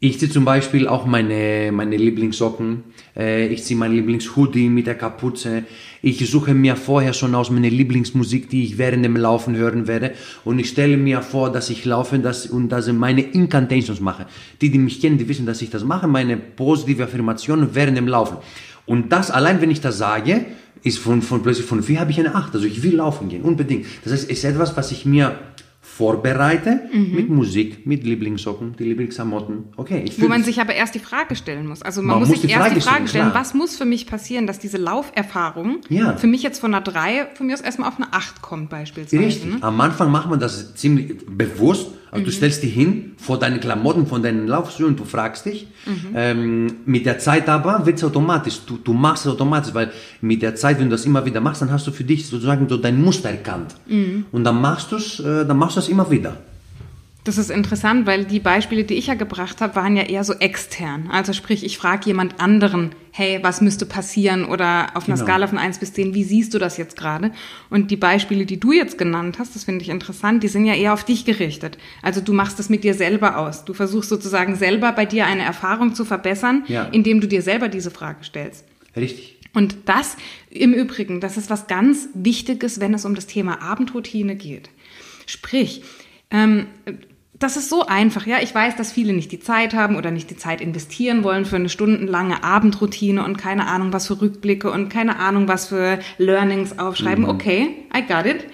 Ich 0.03 0.19
ziehe 0.19 0.31
zum 0.31 0.47
Beispiel 0.47 0.89
auch 0.89 1.05
meine, 1.05 1.71
meine 1.73 1.99
Lieblingssocken, 1.99 2.85
äh, 3.15 3.49
ich 3.49 3.65
ziehe 3.65 3.79
mein 3.79 3.93
Lieblingshoodie 3.93 4.71
mit 4.71 4.87
der 4.87 4.95
Kapuze, 4.95 5.65
ich 6.01 6.27
suche 6.31 6.55
mir 6.55 6.77
vorher 6.77 7.13
schon 7.13 7.35
aus 7.35 7.51
meine 7.51 7.69
Lieblingsmusik, 7.69 8.49
die 8.49 8.65
ich 8.65 8.79
während 8.79 9.05
dem 9.05 9.15
Laufen 9.15 9.57
hören 9.57 9.87
werde 9.87 10.13
und 10.47 10.59
ich 10.59 10.71
stelle 10.71 10.97
mir 10.97 11.21
vor, 11.21 11.53
dass 11.53 11.69
ich 11.69 11.85
laufe 11.85 12.19
dass, 12.19 12.47
und 12.47 12.71
dass 12.71 12.89
ich 12.89 12.95
meine 12.95 13.21
Incantations 13.21 14.01
mache. 14.01 14.25
Die, 14.63 14.71
die 14.71 14.79
mich 14.79 15.03
kennen, 15.03 15.19
die 15.19 15.29
wissen, 15.29 15.45
dass 15.45 15.61
ich 15.61 15.69
das 15.69 15.85
mache, 15.85 16.09
meine 16.09 16.39
positive 16.39 17.05
Affirmationen 17.05 17.75
während 17.75 17.99
dem 17.99 18.09
Laufen. 18.09 18.39
Und 18.87 19.13
das 19.13 19.31
allein, 19.31 19.61
wenn 19.61 19.71
ich 19.71 19.83
das 19.83 19.99
sage, 19.99 20.47
ist 20.83 20.99
von, 20.99 21.21
von 21.21 21.43
plötzlich 21.43 21.67
von 21.67 21.83
4 21.83 22.01
habe 22.01 22.11
ich 22.11 22.19
eine 22.19 22.35
8. 22.35 22.55
Also 22.55 22.67
ich 22.67 22.83
will 22.83 22.97
laufen 22.97 23.29
gehen, 23.29 23.43
unbedingt. 23.43 23.85
Das 24.03 24.15
heißt, 24.15 24.31
es 24.31 24.39
ist 24.39 24.45
etwas, 24.45 24.77
was 24.79 24.93
ich 24.93 25.05
mir 25.05 25.39
vorbereite 26.01 26.81
mit 26.93 27.29
Musik, 27.29 27.87
mit 27.87 28.05
Lieblingssocken, 28.05 28.75
die 28.79 28.85
Lieblingsklamotten. 28.85 29.65
Okay, 29.77 30.03
ich 30.07 30.21
Wo 30.21 30.29
man 30.29 30.43
sich 30.43 30.59
aber 30.61 30.75
erst 30.75 30.95
die 30.95 30.99
Frage 30.99 31.37
stellen 31.37 31.67
muss. 31.67 31.83
Also 31.83 32.01
man, 32.01 32.09
Man 32.11 32.19
muss 32.21 32.29
muss 32.31 32.41
sich 32.41 32.49
die 32.49 32.53
erst 32.55 32.63
Frage 32.69 32.75
die 32.77 32.81
Frage 32.81 32.97
stellen, 32.97 33.09
stellen, 33.09 33.31
klar. 33.33 33.41
was 33.41 33.53
muss 33.55 33.77
für 33.77 33.85
mich 33.85 34.07
passieren, 34.07 34.47
dass 34.47 34.59
diese 34.59 34.79
Lauferfahrung 34.79 35.81
Ja. 35.91 36.17
für 36.17 36.27
mich 36.27 36.43
jetzt 36.43 36.59
von 36.59 36.75
einer 36.75 36.83
3, 36.83 37.29
von 37.35 37.47
mir 37.49 37.55
aus 37.55 37.61
erstmal 37.61 37.89
auf 37.91 37.97
eine 37.99 38.13
8 38.13 38.41
kommt 38.41 38.71
beispielsweise. 38.71 39.23
Richtig. 39.23 39.51
Ne? 39.51 39.59
Am 39.61 39.79
Anfang 39.81 40.11
macht 40.11 40.31
man 40.31 40.41
das 40.41 40.75
ziemlich 40.75 41.19
bewusst. 41.27 41.89
Also 42.11 42.23
Mhm. 42.23 42.25
du 42.27 42.33
stellst 42.33 42.63
dich 42.63 42.75
hin 42.75 43.13
vor 43.19 43.39
deinen 43.39 43.61
Klamotten, 43.61 44.07
von 44.07 44.23
deinen 44.23 44.47
Laufschuhen 44.49 44.89
und 44.91 45.01
du 45.01 45.05
fragst 45.05 45.47
dich. 45.47 45.69
Mhm. 45.87 45.93
Ähm, 46.15 46.67
mit 46.85 47.07
der 47.07 47.19
Zeit 47.19 47.49
aber 47.49 47.87
wird 47.87 47.99
es 47.99 48.05
automatisch. 48.05 48.61
Du, 48.67 48.79
du 48.79 48.93
machst 48.93 49.27
es 49.27 49.33
automatisch, 49.33 49.73
weil 49.75 49.91
mit 50.21 50.43
der 50.43 50.57
Zeit, 50.57 50.79
wenn 50.79 50.87
du 50.87 50.93
das 50.97 51.07
immer 51.07 51.25
wieder 51.25 51.41
machst, 51.41 51.63
dann 51.63 51.71
hast 51.71 51.87
du 51.87 51.93
für 51.93 52.05
dich 52.05 52.27
sozusagen 52.27 52.69
so 52.69 52.77
dein 52.77 53.01
Muster 53.01 53.31
erkannt. 53.31 53.75
Mhm. 53.87 54.27
Und 54.33 54.45
dann 54.45 54.61
machst 54.61 54.91
du 54.93 54.97
es, 54.97 55.21
äh, 55.21 55.47
dann 55.47 55.57
machst 55.57 55.77
du 55.77 55.81
es 55.81 55.89
immer 55.89 56.11
wieder. 56.11 56.37
Das 57.23 57.37
ist 57.37 57.51
interessant, 57.51 58.07
weil 58.07 58.25
die 58.25 58.41
Beispiele, 58.41 58.85
die 58.85 58.95
ich 58.95 59.09
ja 59.09 59.15
gebracht 59.15 59.61
habe, 59.61 59.77
waren 59.77 59.95
ja 59.95 60.05
eher 60.05 60.25
so 60.25 60.33
extern. 60.33 61.09
Also 61.13 61.35
sprich, 61.35 61.65
ich 61.65 61.77
frage 61.77 62.07
jemand 62.07 62.41
anderen, 62.41 62.93
hey, 63.13 63.39
was 63.43 63.61
müsste 63.61 63.85
passieren? 63.85 64.47
Oder 64.47 64.89
auf 64.95 65.07
einer 65.07 65.17
Genau. 65.17 65.27
Skala 65.27 65.47
von 65.47 65.59
1 65.59 65.81
bis 65.81 65.93
10, 65.93 66.15
wie 66.15 66.25
siehst 66.25 66.55
du 66.55 66.59
das 66.59 66.79
jetzt 66.79 66.97
gerade? 66.97 67.31
Und 67.69 67.91
die 67.91 67.97
Beispiele, 67.99 68.47
die 68.47 68.59
du 68.59 68.73
jetzt 68.73 68.97
genannt 68.97 69.39
hast, 69.39 69.55
das 69.55 69.65
finde 69.65 69.83
ich 69.83 69.91
interessant, 69.91 70.43
die 70.43 70.49
sind 70.49 70.65
ja 70.65 70.75
eher 70.75 70.95
auf 70.95 71.05
dich 71.05 71.27
gerichtet. 71.27 71.77
Also 72.01 72.23
du 72.23 72.33
machst 72.33 72.59
das 72.59 72.71
mit 72.71 72.85
dir 72.85 72.95
selber 72.95 73.37
aus. 73.37 73.67
Du 73.67 73.75
versuchst 73.75 74.09
sozusagen 74.09 74.57
selber 74.57 74.93
bei 74.93 75.05
dir 75.05 75.27
eine 75.27 75.43
Erfahrung 75.43 75.95
zu 75.95 76.07
verbessern, 76.07 76.65
Ja. 76.69 76.85
indem 76.91 77.21
du 77.21 77.29
dir 77.29 77.43
selber 77.43 77.69
diese 77.69 77.91
Frage 77.91 78.25
stellst. 78.25 78.65
Richtig. 78.97 79.37
Und 79.53 79.77
das 79.85 80.17
im 80.49 80.73
Übrigen, 80.73 81.21
das 81.21 81.37
ist 81.37 81.51
was 81.51 81.67
ganz 81.67 82.09
Wichtiges, 82.15 82.81
wenn 82.81 82.95
es 82.95 83.05
um 83.05 83.15
das 83.15 83.27
Thema 83.27 83.61
Abendroutine 83.61 84.37
geht. 84.37 84.71
Sprich, 85.27 85.83
ähm, 86.31 86.67
das 87.41 87.57
ist 87.57 87.71
so 87.71 87.87
einfach. 87.87 88.27
Ja, 88.27 88.39
ich 88.41 88.55
weiß, 88.55 88.77
dass 88.77 88.93
viele 88.93 89.15
nicht 89.15 89.33
die 89.33 89.41
Zeit 89.41 89.75
haben 89.75 89.97
oder 89.97 90.11
nicht 90.11 90.31
die 90.31 90.37
Zeit 90.37 90.61
investieren 90.61 91.25
wollen 91.25 91.47
für 91.47 91.57
eine 91.57 91.71
stundenlange 91.71 92.45
Abendroutine 92.45 93.25
und 93.25 93.39
keine 93.39 93.67
Ahnung, 93.67 93.95
was 93.95 94.07
für 94.07 94.21
Rückblicke 94.21 94.71
und 94.71 94.91
keine 94.91 95.19
Ahnung, 95.19 95.49
was 95.49 95.69
für 95.69 95.99
Learnings 96.19 96.79
aufschreiben. 96.79 97.25
Okay, 97.25 97.77
I 97.97 98.03
got 98.07 98.27
it. 98.27 98.45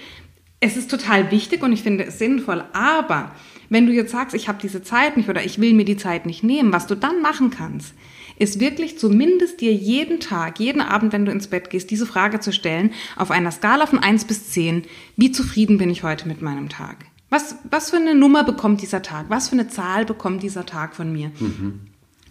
Es 0.60 0.76
ist 0.76 0.88
total 0.88 1.32
wichtig 1.32 1.62
und 1.62 1.72
ich 1.72 1.82
finde 1.82 2.04
es 2.04 2.18
sinnvoll. 2.18 2.64
Aber 2.72 3.32
wenn 3.68 3.86
du 3.86 3.92
jetzt 3.92 4.12
sagst, 4.12 4.36
ich 4.36 4.46
habe 4.46 4.58
diese 4.62 4.82
Zeit 4.84 5.16
nicht 5.16 5.28
oder 5.28 5.44
ich 5.44 5.60
will 5.60 5.74
mir 5.74 5.84
die 5.84 5.96
Zeit 5.96 6.24
nicht 6.24 6.44
nehmen, 6.44 6.72
was 6.72 6.86
du 6.86 6.94
dann 6.94 7.20
machen 7.20 7.50
kannst, 7.50 7.92
ist 8.38 8.60
wirklich 8.60 8.98
zumindest 8.98 9.60
dir 9.60 9.72
jeden 9.72 10.20
Tag, 10.20 10.60
jeden 10.60 10.80
Abend, 10.80 11.12
wenn 11.12 11.24
du 11.24 11.32
ins 11.32 11.48
Bett 11.48 11.70
gehst, 11.70 11.90
diese 11.90 12.06
Frage 12.06 12.38
zu 12.38 12.52
stellen, 12.52 12.92
auf 13.16 13.32
einer 13.32 13.50
Skala 13.50 13.86
von 13.86 13.98
1 13.98 14.26
bis 14.26 14.50
10, 14.50 14.84
wie 15.16 15.32
zufrieden 15.32 15.78
bin 15.78 15.90
ich 15.90 16.04
heute 16.04 16.28
mit 16.28 16.40
meinem 16.40 16.68
Tag? 16.68 17.06
Was, 17.36 17.54
was 17.70 17.90
für 17.90 17.96
eine 17.96 18.14
Nummer 18.14 18.44
bekommt 18.44 18.80
dieser 18.80 19.02
Tag? 19.02 19.26
Was 19.28 19.50
für 19.50 19.56
eine 19.56 19.68
Zahl 19.68 20.06
bekommt 20.06 20.42
dieser 20.42 20.64
Tag 20.64 20.96
von 20.96 21.12
mir? 21.12 21.30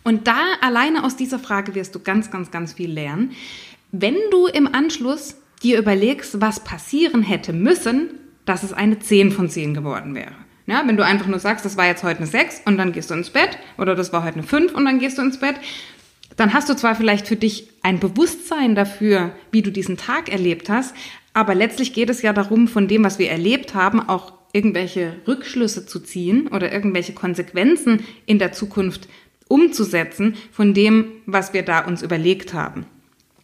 Und 0.04 0.26
da 0.26 0.40
alleine 0.62 1.04
aus 1.04 1.16
dieser 1.16 1.38
Frage 1.38 1.76
wirst 1.76 1.94
du 1.94 2.00
ganz, 2.00 2.32
ganz, 2.32 2.50
ganz 2.50 2.74
viel 2.74 2.92
lernen. 2.92 3.34
Wenn 3.92 4.16
du 4.32 4.48
im 4.48 4.68
Anschluss 4.74 5.36
dir 5.62 5.78
überlegst, 5.78 6.42
was 6.42 6.60
passieren 6.60 7.22
hätte 7.22 7.54
müssen, 7.54 8.16
dass 8.46 8.64
es 8.64 8.74
eine 8.74 8.98
10 8.98 9.32
von 9.32 9.48
10 9.48 9.76
geworden 9.76 10.16
wäre. 10.16 10.32
Ja, 10.66 10.82
wenn 10.88 10.98
du 10.98 11.06
einfach 11.06 11.28
nur 11.28 11.38
sagst, 11.38 11.66
das 11.66 11.78
war 11.78 11.86
jetzt 11.86 12.04
heute 12.04 12.22
eine 12.22 12.28
6 12.28 12.64
und 12.66 12.80
dann 12.80 12.92
gehst 12.92 13.12
du 13.12 13.14
ins 13.14 13.30
Bett 13.30 13.60
oder 13.78 13.94
das 13.94 14.12
war 14.12 14.24
heute 14.24 14.40
eine 14.40 14.48
5 14.48 14.74
und 14.74 14.86
dann 14.86 14.98
gehst 14.98 15.20
du 15.20 15.22
ins 15.22 15.40
Bett, 15.40 15.58
dann 16.36 16.52
hast 16.52 16.68
du 16.68 16.76
zwar 16.76 16.96
vielleicht 16.96 17.28
für 17.28 17.36
dich 17.36 17.70
ein 17.84 18.00
Bewusstsein 18.00 18.74
dafür, 18.74 19.36
wie 19.52 19.62
du 19.62 19.72
diesen 19.72 19.98
Tag 19.98 20.30
erlebt 20.30 20.68
hast, 20.68 20.96
aber 21.36 21.54
letztlich 21.54 21.94
geht 21.94 22.10
es 22.10 22.24
ja 22.24 22.34
darum, 22.34 22.68
von 22.68 22.88
dem, 22.88 23.04
was 23.04 23.20
wir 23.20 23.30
erlebt 23.30 23.76
haben, 23.76 24.00
auch 24.00 24.35
irgendwelche 24.56 25.18
Rückschlüsse 25.28 25.86
zu 25.86 26.00
ziehen 26.00 26.48
oder 26.48 26.72
irgendwelche 26.72 27.12
Konsequenzen 27.12 28.06
in 28.26 28.40
der 28.40 28.54
Zukunft 28.54 29.10
umzusetzen 29.50 30.36
von 30.52 30.74
dem, 30.74 31.08
was 31.26 31.54
wir 31.54 31.62
da 31.62 31.82
uns 31.82 32.02
überlegt 32.02 32.54
haben. 32.54 32.86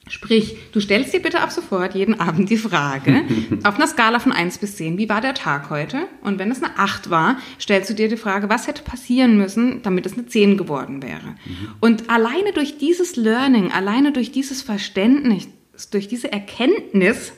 Sprich, 0.07 0.55
du 0.71 0.79
stellst 0.79 1.13
dir 1.13 1.21
bitte 1.21 1.41
ab 1.41 1.51
sofort 1.51 1.95
jeden 1.95 2.19
Abend 2.19 2.49
die 2.49 2.57
Frage, 2.57 3.23
auf 3.63 3.75
einer 3.75 3.87
Skala 3.87 4.19
von 4.19 4.31
1 4.31 4.57
bis 4.57 4.77
10, 4.77 4.97
wie 4.97 5.09
war 5.09 5.21
der 5.21 5.33
Tag 5.33 5.69
heute? 5.69 6.07
Und 6.21 6.39
wenn 6.39 6.49
es 6.49 6.63
eine 6.63 6.79
8 6.79 7.09
war, 7.09 7.37
stellst 7.59 7.89
du 7.89 7.93
dir 7.93 8.07
die 8.07 8.17
Frage, 8.17 8.49
was 8.49 8.67
hätte 8.67 8.81
passieren 8.81 9.37
müssen, 9.37 9.81
damit 9.83 10.05
es 10.05 10.13
eine 10.13 10.25
10 10.25 10.57
geworden 10.57 11.03
wäre? 11.03 11.35
Mhm. 11.45 11.67
Und 11.81 12.09
alleine 12.09 12.53
durch 12.53 12.77
dieses 12.77 13.17
Learning, 13.17 13.71
alleine 13.71 14.11
durch 14.11 14.31
dieses 14.31 14.61
Verständnis, 14.61 15.49
durch 15.91 16.07
diese 16.07 16.31
Erkenntnis, 16.31 17.33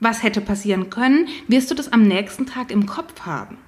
was 0.00 0.22
hätte 0.22 0.40
passieren 0.40 0.90
können, 0.90 1.28
wirst 1.48 1.70
du 1.70 1.74
das 1.74 1.92
am 1.92 2.02
nächsten 2.02 2.46
Tag 2.46 2.70
im 2.70 2.86
Kopf 2.86 3.22
haben. 3.22 3.58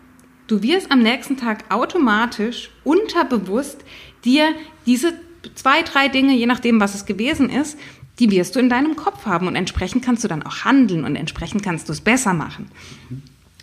Du 0.47 0.63
wirst 0.63 0.91
am 0.91 1.01
nächsten 1.01 1.37
Tag 1.37 1.65
automatisch, 1.73 2.71
unterbewusst 2.85 3.85
dir 4.25 4.55
diese 4.87 5.13
zwei, 5.55 5.83
drei 5.83 6.09
Dinge, 6.09 6.35
je 6.35 6.47
nachdem, 6.47 6.81
was 6.81 6.95
es 6.95 7.07
gewesen 7.07 7.49
ist, 7.51 7.79
die 8.19 8.31
wirst 8.31 8.55
du 8.55 8.61
in 8.61 8.69
deinem 8.69 8.97
Kopf 8.97 9.27
haben 9.27 9.47
und 9.47 9.57
entsprechend 9.57 10.05
kannst 10.05 10.25
du 10.25 10.29
dann 10.29 10.43
auch 10.43 10.65
handeln 10.65 11.05
und 11.05 11.17
entsprechend 11.17 11.63
kannst 11.63 11.89
du 11.89 11.93
es 11.93 12.01
besser 12.01 12.35
machen. 12.35 12.71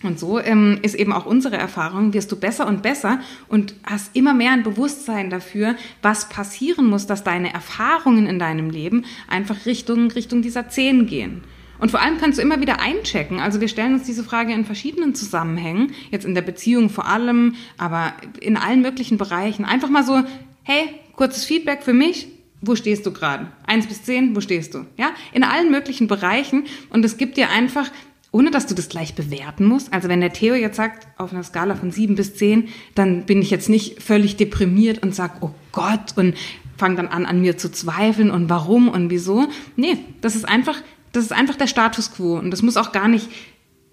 Und 0.03 0.19
so 0.19 0.39
ähm, 0.39 0.79
ist 0.83 0.95
eben 0.95 1.11
auch 1.11 1.25
unsere 1.25 1.57
Erfahrung, 1.57 2.13
wirst 2.13 2.31
du 2.31 2.35
besser 2.35 2.67
und 2.67 2.83
besser 2.83 3.19
und 3.47 3.73
hast 3.83 4.15
immer 4.15 4.33
mehr 4.33 4.51
ein 4.51 4.63
Bewusstsein 4.63 5.29
dafür, 5.29 5.75
was 6.01 6.29
passieren 6.29 6.85
muss, 6.87 7.07
dass 7.07 7.23
deine 7.23 7.51
Erfahrungen 7.53 8.27
in 8.27 8.37
deinem 8.37 8.69
Leben 8.69 9.05
einfach 9.27 9.65
Richtung, 9.65 10.11
Richtung 10.11 10.41
dieser 10.41 10.69
Zehn 10.69 11.07
gehen. 11.07 11.43
Und 11.79 11.91
vor 11.91 12.01
allem 12.01 12.17
kannst 12.17 12.37
du 12.37 12.41
immer 12.41 12.59
wieder 12.59 12.79
einchecken. 12.79 13.39
Also 13.39 13.61
wir 13.61 13.67
stellen 13.67 13.93
uns 13.93 14.03
diese 14.03 14.23
Frage 14.23 14.53
in 14.53 14.65
verschiedenen 14.65 15.15
Zusammenhängen, 15.15 15.93
jetzt 16.11 16.25
in 16.25 16.35
der 16.35 16.41
Beziehung 16.41 16.89
vor 16.89 17.07
allem, 17.07 17.55
aber 17.77 18.13
in 18.39 18.57
allen 18.57 18.81
möglichen 18.81 19.17
Bereichen. 19.17 19.65
Einfach 19.65 19.89
mal 19.89 20.03
so, 20.03 20.23
hey, 20.63 20.89
kurzes 21.15 21.45
Feedback 21.45 21.83
für 21.83 21.93
mich, 21.93 22.27
wo 22.61 22.75
stehst 22.75 23.05
du 23.05 23.13
gerade? 23.13 23.47
Eins 23.65 23.87
bis 23.87 24.03
zehn, 24.03 24.35
wo 24.35 24.41
stehst 24.41 24.73
du? 24.73 24.85
Ja, 24.97 25.11
in 25.33 25.43
allen 25.43 25.71
möglichen 25.71 26.07
Bereichen. 26.07 26.65
Und 26.89 27.05
es 27.05 27.17
gibt 27.17 27.37
dir 27.37 27.49
einfach, 27.49 27.91
ohne 28.31 28.51
dass 28.51 28.67
du 28.67 28.75
das 28.75 28.89
gleich 28.89 29.15
bewerten 29.15 29.65
musst. 29.65 29.93
Also 29.93 30.09
wenn 30.09 30.21
der 30.21 30.33
Theo 30.33 30.55
jetzt 30.55 30.77
sagt, 30.77 31.07
auf 31.17 31.31
einer 31.31 31.43
Skala 31.43 31.75
von 31.75 31.91
sieben 31.91 32.15
bis 32.15 32.35
zehn, 32.35 32.69
dann 32.95 33.25
bin 33.25 33.41
ich 33.41 33.51
jetzt 33.51 33.69
nicht 33.69 34.01
völlig 34.01 34.37
deprimiert 34.37 35.03
und 35.03 35.13
sag, 35.13 35.41
oh 35.41 35.51
Gott, 35.71 36.13
und 36.15 36.35
fange 36.77 36.95
dann 36.95 37.07
an, 37.07 37.25
an 37.25 37.41
mir 37.41 37.57
zu 37.57 37.71
zweifeln 37.71 38.31
und 38.31 38.49
warum 38.49 38.89
und 38.89 39.09
wieso. 39.09 39.47
Nee, 39.75 39.97
das 40.21 40.35
ist 40.35 40.47
einfach, 40.47 40.81
das 41.17 41.25
ist 41.25 41.33
einfach 41.33 41.55
der 41.55 41.67
Status 41.67 42.13
quo. 42.13 42.37
Und 42.37 42.51
das 42.51 42.61
muss 42.61 42.77
auch 42.77 42.91
gar 42.91 43.07
nicht 43.07 43.29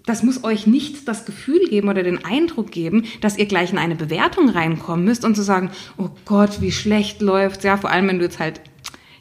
das 0.05 0.21
muss 0.21 0.43
euch 0.43 0.67
nicht 0.67 1.07
das 1.07 1.25
Gefühl 1.25 1.67
geben 1.67 1.89
oder 1.89 2.03
den 2.03 2.23
Eindruck 2.23 2.71
geben, 2.71 3.05
dass 3.21 3.37
ihr 3.37 3.47
gleich 3.47 3.71
in 3.71 3.79
eine 3.79 3.95
Bewertung 3.95 4.49
reinkommen 4.49 5.03
müsst 5.03 5.25
und 5.25 5.35
zu 5.35 5.41
sagen, 5.41 5.71
oh 5.97 6.09
Gott, 6.25 6.61
wie 6.61 6.71
schlecht 6.71 7.21
läuft's, 7.21 7.63
ja, 7.63 7.75
vor 7.77 7.89
allem 7.89 8.07
wenn 8.07 8.19
du 8.19 8.25
jetzt 8.25 8.39
halt 8.39 8.61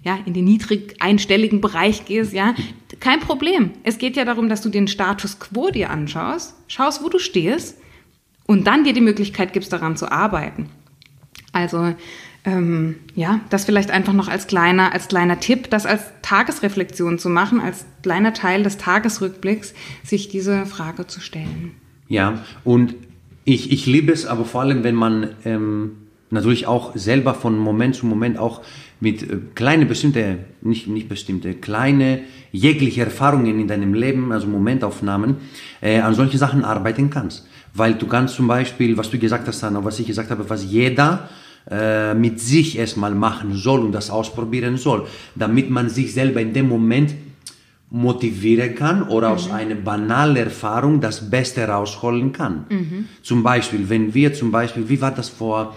ja, 0.02 0.18
in 0.26 0.34
den 0.34 0.44
niedrig 0.44 0.96
einstelligen 1.00 1.62
Bereich 1.62 2.04
gehst, 2.04 2.34
ja, 2.34 2.54
kein 3.00 3.20
Problem. 3.20 3.70
Es 3.82 3.96
geht 3.96 4.16
ja 4.16 4.26
darum, 4.26 4.50
dass 4.50 4.60
du 4.60 4.68
den 4.68 4.86
Status 4.86 5.38
quo 5.38 5.70
dir 5.70 5.88
anschaust, 5.88 6.54
schaust, 6.68 7.02
wo 7.02 7.08
du 7.08 7.18
stehst 7.18 7.78
und 8.46 8.66
dann 8.66 8.84
dir 8.84 8.92
die 8.92 9.00
Möglichkeit 9.00 9.54
gibst, 9.54 9.72
daran 9.72 9.96
zu 9.96 10.12
arbeiten. 10.12 10.68
Also 11.52 11.94
ähm, 12.44 12.96
ja, 13.14 13.40
das 13.50 13.64
vielleicht 13.64 13.90
einfach 13.90 14.12
noch 14.12 14.28
als 14.28 14.46
kleiner, 14.46 14.92
als 14.92 15.08
kleiner 15.08 15.40
Tipp, 15.40 15.70
das 15.70 15.86
als 15.86 16.02
Tagesreflexion 16.22 17.18
zu 17.18 17.30
machen, 17.30 17.60
als 17.60 17.86
kleiner 18.02 18.34
Teil 18.34 18.62
des 18.62 18.76
Tagesrückblicks, 18.76 19.74
sich 20.02 20.28
diese 20.28 20.66
Frage 20.66 21.06
zu 21.06 21.20
stellen. 21.20 21.72
Ja, 22.08 22.44
und 22.64 22.94
ich, 23.44 23.72
ich 23.72 23.86
liebe 23.86 24.12
es, 24.12 24.26
aber 24.26 24.44
vor 24.44 24.60
allem, 24.60 24.84
wenn 24.84 24.94
man 24.94 25.30
ähm, 25.44 25.92
natürlich 26.30 26.66
auch 26.66 26.94
selber 26.94 27.34
von 27.34 27.58
Moment 27.58 27.94
zu 27.94 28.06
Moment 28.06 28.38
auch 28.38 28.62
mit 29.00 29.22
äh, 29.22 29.38
kleine 29.54 29.86
bestimmte, 29.86 30.38
nicht, 30.60 30.86
nicht 30.86 31.08
bestimmte, 31.08 31.54
kleine 31.54 32.20
jegliche 32.52 33.04
Erfahrungen 33.04 33.58
in 33.58 33.68
deinem 33.68 33.94
Leben, 33.94 34.32
also 34.32 34.46
Momentaufnahmen, 34.48 35.36
äh, 35.80 36.00
an 36.00 36.14
solche 36.14 36.36
Sachen 36.36 36.64
arbeiten 36.64 37.08
kannst. 37.08 37.46
Weil 37.72 37.94
du 37.94 38.06
kannst 38.06 38.36
zum 38.36 38.46
Beispiel, 38.46 38.96
was 38.96 39.10
du 39.10 39.18
gesagt 39.18 39.48
hast, 39.48 39.64
Anna, 39.64 39.84
was 39.84 39.98
ich 39.98 40.06
gesagt 40.06 40.30
habe, 40.30 40.48
was 40.48 40.64
jeder 40.64 41.28
äh, 41.70 42.14
mit 42.14 42.40
sich 42.40 42.78
erstmal 42.78 43.14
machen 43.14 43.54
soll 43.54 43.80
und 43.80 43.92
das 43.92 44.10
ausprobieren 44.10 44.76
soll, 44.76 45.06
damit 45.34 45.70
man 45.70 45.88
sich 45.88 46.12
selber 46.12 46.40
in 46.40 46.52
dem 46.52 46.68
Moment 46.68 47.14
motivieren 47.90 48.74
kann 48.74 49.04
oder 49.04 49.28
mhm. 49.28 49.34
aus 49.34 49.50
einer 49.50 49.74
banalen 49.76 50.36
Erfahrung 50.36 51.00
das 51.00 51.30
Beste 51.30 51.66
rausholen 51.68 52.32
kann. 52.32 52.66
Mhm. 52.68 53.08
Zum 53.22 53.42
Beispiel, 53.42 53.88
wenn 53.88 54.12
wir 54.12 54.34
zum 54.34 54.50
Beispiel, 54.50 54.88
wie 54.88 55.00
war 55.00 55.12
das 55.12 55.28
vor 55.28 55.74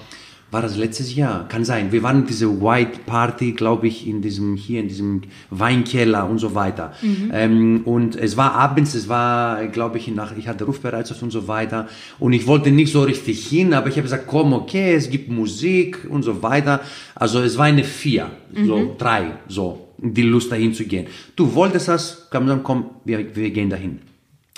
war 0.50 0.62
das 0.62 0.78
letztes 0.78 1.14
Jahr? 1.14 1.48
Kann 1.50 1.66
sein. 1.66 1.92
Wir 1.92 2.04
waren 2.04 2.22
in 2.22 2.26
dieser 2.26 2.62
White 2.62 3.00
Party, 3.06 3.52
glaube 3.52 3.88
ich, 3.88 4.08
in 4.08 4.22
diesem, 4.22 4.56
hier 4.56 4.80
in 4.80 4.88
diesem 4.88 5.22
Weinkeller 5.50 6.30
und 6.30 6.40
so 6.40 6.56
weiter. 6.56 6.94
Mhm. 7.02 7.32
Ähm, 7.34 7.82
und 7.84 8.16
es 8.16 8.38
war 8.38 8.54
abends, 8.54 8.94
es 8.94 9.10
war, 9.10 9.68
glaube 9.68 9.98
ich, 9.98 10.08
nach, 10.08 10.38
ich 10.38 10.48
hatte 10.48 10.64
Rufbereitschaft 10.64 11.22
und 11.22 11.32
so 11.32 11.50
weiter. 11.50 11.90
Und 12.18 12.32
ich 12.32 12.48
wollte 12.48 12.72
nicht 12.72 12.94
so 12.94 13.02
richtig 13.04 13.46
hin, 13.46 13.74
aber 13.74 13.88
ich 13.88 13.96
habe 13.96 14.04
gesagt, 14.04 14.26
komm, 14.28 14.54
okay, 14.54 14.94
es 14.94 15.10
gibt 15.10 15.30
Musik 15.30 16.08
und 16.10 16.24
so 16.24 16.42
weiter. 16.42 16.80
Also 17.14 17.42
es 17.42 17.58
war 17.58 17.66
eine 17.66 17.84
vier, 17.84 18.32
mhm. 18.54 18.66
so 18.66 18.96
drei, 18.98 19.34
so, 19.50 19.90
die 19.98 20.24
Lust 20.24 20.50
dahin 20.50 20.74
zu 20.74 20.86
gehen. 20.86 21.08
Du 21.36 21.54
wolltest 21.56 21.90
das, 21.90 22.30
kann 22.30 22.44
man 22.44 22.50
sagen, 22.50 22.62
komm, 22.64 22.86
wir, 23.04 23.36
wir 23.36 23.50
gehen 23.52 23.70
dahin. 23.70 24.00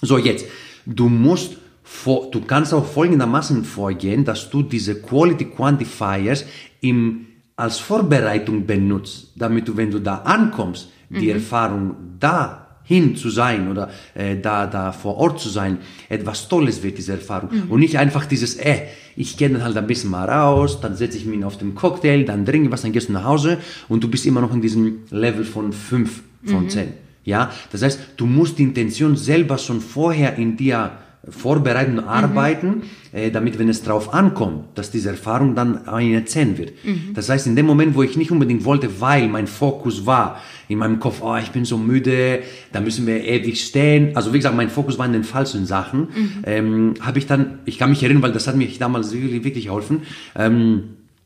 So, 0.01 0.19
jetzt, 0.19 0.45
du 0.85 1.09
musst 1.09 1.57
vor, 1.91 2.29
du 2.29 2.41
kannst 2.41 2.71
auch 2.71 2.85
folgendermaßen 2.85 3.65
vorgehen, 3.65 4.23
dass 4.23 4.51
du 4.51 4.61
diese 4.61 5.01
Quality 5.01 5.45
Quantifiers 5.45 6.45
im, 6.81 7.25
als 7.55 7.79
Vorbereitung 7.79 8.67
benutzt, 8.67 9.33
damit 9.35 9.67
du, 9.67 9.75
wenn 9.75 9.89
du 9.89 9.99
da 9.99 10.17
ankommst, 10.19 10.89
die 11.09 11.25
mhm. 11.25 11.31
Erfahrung 11.31 11.95
da 12.19 12.67
hin 12.83 13.15
zu 13.15 13.31
sein 13.31 13.69
oder 13.71 13.89
äh, 14.13 14.37
da, 14.37 14.67
da 14.67 14.91
vor 14.91 15.17
Ort 15.17 15.39
zu 15.39 15.49
sein, 15.49 15.79
etwas 16.09 16.47
Tolles 16.47 16.83
wird, 16.83 16.99
diese 16.99 17.13
Erfahrung. 17.13 17.49
Mhm. 17.51 17.71
Und 17.71 17.79
nicht 17.79 17.97
einfach 17.97 18.27
dieses, 18.27 18.55
äh, 18.55 18.83
ich 19.15 19.35
gehe 19.35 19.49
dann 19.49 19.63
halt 19.63 19.75
ein 19.75 19.87
bisschen 19.87 20.11
mal 20.11 20.29
raus, 20.29 20.79
dann 20.79 20.95
setze 20.95 21.17
ich 21.17 21.25
mich 21.25 21.43
auf 21.43 21.57
den 21.57 21.73
Cocktail, 21.73 22.23
dann 22.23 22.45
trinke 22.45 22.67
ich 22.67 22.71
was, 22.71 22.83
dann 22.83 22.91
gehst 22.91 23.09
du 23.09 23.13
nach 23.13 23.25
Hause 23.25 23.57
und 23.89 24.03
du 24.03 24.07
bist 24.09 24.27
immer 24.27 24.41
noch 24.41 24.53
in 24.53 24.61
diesem 24.61 24.99
Level 25.09 25.43
von 25.43 25.73
5 25.73 26.21
von 26.45 26.63
mhm. 26.65 26.69
10. 26.69 26.93
Ja, 27.25 27.51
das 27.71 27.81
heißt, 27.81 27.99
du 28.15 28.27
musst 28.27 28.59
die 28.59 28.63
Intention 28.63 29.15
selber 29.17 29.57
schon 29.57 29.81
vorher 29.81 30.35
in 30.37 30.55
dir 30.55 30.91
vorbereiten 31.27 31.99
und 31.99 32.05
arbeiten, 32.05 32.67
mhm. 32.67 32.81
äh, 33.11 33.29
damit, 33.29 33.59
wenn 33.59 33.67
es 33.67 33.83
drauf 33.83 34.13
ankommt, 34.13 34.65
dass 34.75 34.89
diese 34.89 35.09
Erfahrung 35.09 35.53
dann 35.53 35.87
eine 35.87 36.23
10 36.23 36.57
wird. 36.57 36.71
Mhm. 36.83 37.13
Das 37.13 37.29
heißt, 37.29 37.45
in 37.47 37.55
dem 37.55 37.65
Moment, 37.65 37.95
wo 37.95 38.03
ich 38.03 38.15
nicht 38.15 38.31
unbedingt 38.31 38.63
wollte, 38.63 39.01
weil 39.01 39.27
mein 39.27 39.47
Fokus 39.47 40.05
war 40.05 40.41
in 40.69 40.79
meinem 40.79 40.99
Kopf, 40.99 41.21
oh, 41.21 41.35
ich 41.35 41.51
bin 41.51 41.65
so 41.65 41.77
müde, 41.77 42.39
da 42.71 42.79
müssen 42.79 43.05
wir 43.05 43.23
ewig 43.23 43.61
stehen. 43.61 44.15
Also 44.15 44.33
wie 44.33 44.37
gesagt, 44.37 44.55
mein 44.55 44.69
Fokus 44.69 44.97
war 44.97 45.05
in 45.05 45.13
den 45.13 45.25
falschen 45.25 45.65
Sachen. 45.65 45.99
Mhm. 45.99 46.31
Ähm, 46.45 46.93
habe 47.01 47.19
ich 47.19 47.27
dann, 47.27 47.59
ich 47.65 47.77
kann 47.77 47.89
mich 47.89 48.01
erinnern, 48.01 48.23
weil 48.23 48.31
das 48.31 48.47
hat 48.47 48.55
mir 48.55 48.69
damals 48.79 49.11
wirklich, 49.11 49.43
wirklich 49.43 49.65
geholfen. 49.65 50.03
Ähm, 50.35 50.83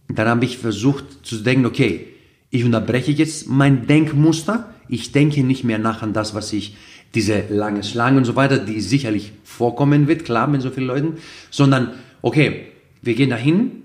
dann 0.07 0.27
habe 0.27 0.43
ich 0.45 0.57
versucht 0.57 1.05
zu 1.23 1.37
denken, 1.37 1.65
okay, 1.65 2.07
ich 2.49 2.63
unterbreche 2.63 3.11
jetzt 3.11 3.47
mein 3.47 3.87
Denkmuster. 3.87 4.73
Ich 4.87 5.11
denke 5.11 5.43
nicht 5.43 5.63
mehr 5.63 5.79
nach 5.79 6.01
an 6.01 6.13
das, 6.13 6.35
was 6.35 6.51
ich 6.53 6.75
diese 7.15 7.43
lange 7.49 7.83
Schlange 7.83 8.17
und 8.17 8.25
so 8.25 8.35
weiter, 8.35 8.57
die 8.57 8.81
sicherlich 8.81 9.33
vorkommen 9.43 10.07
wird, 10.07 10.25
klar, 10.25 10.47
mit 10.47 10.61
so 10.61 10.71
vielen 10.71 10.87
Leuten, 10.87 11.13
sondern, 11.51 11.91
okay, 12.21 12.67
wir 13.01 13.13
gehen 13.13 13.29
dahin, 13.29 13.83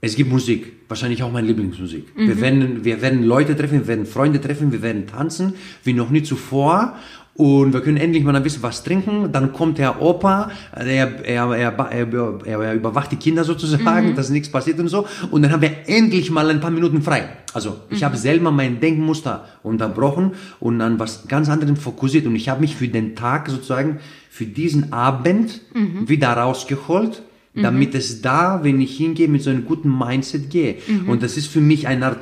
es 0.00 0.16
gibt 0.16 0.30
Musik, 0.30 0.72
wahrscheinlich 0.88 1.22
auch 1.22 1.32
meine 1.32 1.46
Lieblingsmusik. 1.46 2.16
Mhm. 2.16 2.28
Wir, 2.28 2.40
werden, 2.40 2.84
wir 2.84 3.02
werden 3.02 3.24
Leute 3.24 3.56
treffen, 3.56 3.80
wir 3.80 3.86
werden 3.86 4.06
Freunde 4.06 4.40
treffen, 4.40 4.70
wir 4.70 4.82
werden 4.82 5.06
tanzen, 5.06 5.54
wie 5.82 5.94
noch 5.94 6.10
nie 6.10 6.22
zuvor 6.22 6.96
und 7.36 7.72
wir 7.72 7.80
können 7.80 7.96
endlich 7.96 8.22
mal 8.22 8.34
ein 8.36 8.42
bisschen 8.42 8.62
was 8.62 8.84
trinken. 8.84 9.32
Dann 9.32 9.52
kommt 9.52 9.78
der 9.78 10.00
Opa, 10.00 10.50
er, 10.72 11.24
er, 11.24 11.52
er, 11.52 11.72
er, 11.90 12.46
er 12.46 12.74
überwacht 12.74 13.10
die 13.10 13.16
Kinder 13.16 13.42
sozusagen, 13.42 14.10
mhm. 14.10 14.14
dass 14.14 14.30
nichts 14.30 14.48
passiert 14.48 14.78
und 14.78 14.88
so. 14.88 15.06
Und 15.30 15.42
dann 15.42 15.50
haben 15.50 15.62
wir 15.62 15.72
endlich 15.86 16.30
mal 16.30 16.48
ein 16.48 16.60
paar 16.60 16.70
Minuten 16.70 17.02
frei. 17.02 17.28
Also 17.52 17.78
ich 17.90 18.00
mhm. 18.00 18.04
habe 18.04 18.16
selber 18.16 18.52
mein 18.52 18.78
Denkmuster 18.80 19.46
unterbrochen 19.64 20.32
und 20.60 20.80
an 20.80 21.00
was 21.00 21.26
ganz 21.26 21.48
anderem 21.48 21.76
fokussiert. 21.76 22.26
Und 22.26 22.36
ich 22.36 22.48
habe 22.48 22.60
mich 22.60 22.76
für 22.76 22.86
den 22.86 23.16
Tag 23.16 23.48
sozusagen, 23.48 23.98
für 24.30 24.46
diesen 24.46 24.92
Abend 24.92 25.60
mhm. 25.74 26.08
wieder 26.08 26.28
rausgeholt 26.32 27.22
damit 27.56 27.92
mhm. 27.92 27.98
es 27.98 28.20
da, 28.20 28.64
wenn 28.64 28.80
ich 28.80 28.96
hingehe, 28.96 29.28
mit 29.28 29.42
so 29.42 29.50
einem 29.50 29.64
guten 29.64 29.96
Mindset 29.96 30.50
gehe. 30.50 30.76
Mhm. 30.86 31.08
Und 31.08 31.22
das 31.22 31.36
ist 31.36 31.46
für 31.46 31.60
mich 31.60 31.86
eine 31.86 32.06
Art, 32.06 32.18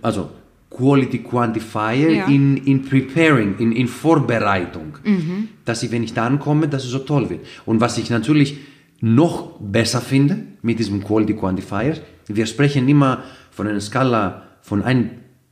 also 0.00 0.30
Quality 0.70 1.18
Quantifier 1.18 2.10
ja. 2.10 2.26
in, 2.26 2.56
in 2.58 2.82
Preparing, 2.82 3.58
in, 3.58 3.72
in 3.72 3.88
Vorbereitung. 3.88 4.98
Mhm. 5.04 5.48
Dass 5.64 5.82
ich, 5.82 5.90
wenn 5.90 6.04
ich 6.04 6.14
da 6.14 6.26
ankomme, 6.26 6.68
dass 6.68 6.84
es 6.84 6.90
so 6.90 7.00
toll 7.00 7.28
wird. 7.28 7.44
Und 7.66 7.80
was 7.80 7.98
ich 7.98 8.08
natürlich 8.10 8.58
noch 9.00 9.58
besser 9.58 10.00
finde 10.00 10.44
mit 10.62 10.78
diesem 10.78 11.02
Quality 11.02 11.34
Quantifier, 11.34 11.96
wir 12.28 12.46
sprechen 12.46 12.88
immer 12.88 13.24
von 13.50 13.66
einer 13.66 13.80
Skala 13.80 14.44
von 14.62 14.82
ein, 14.82 15.10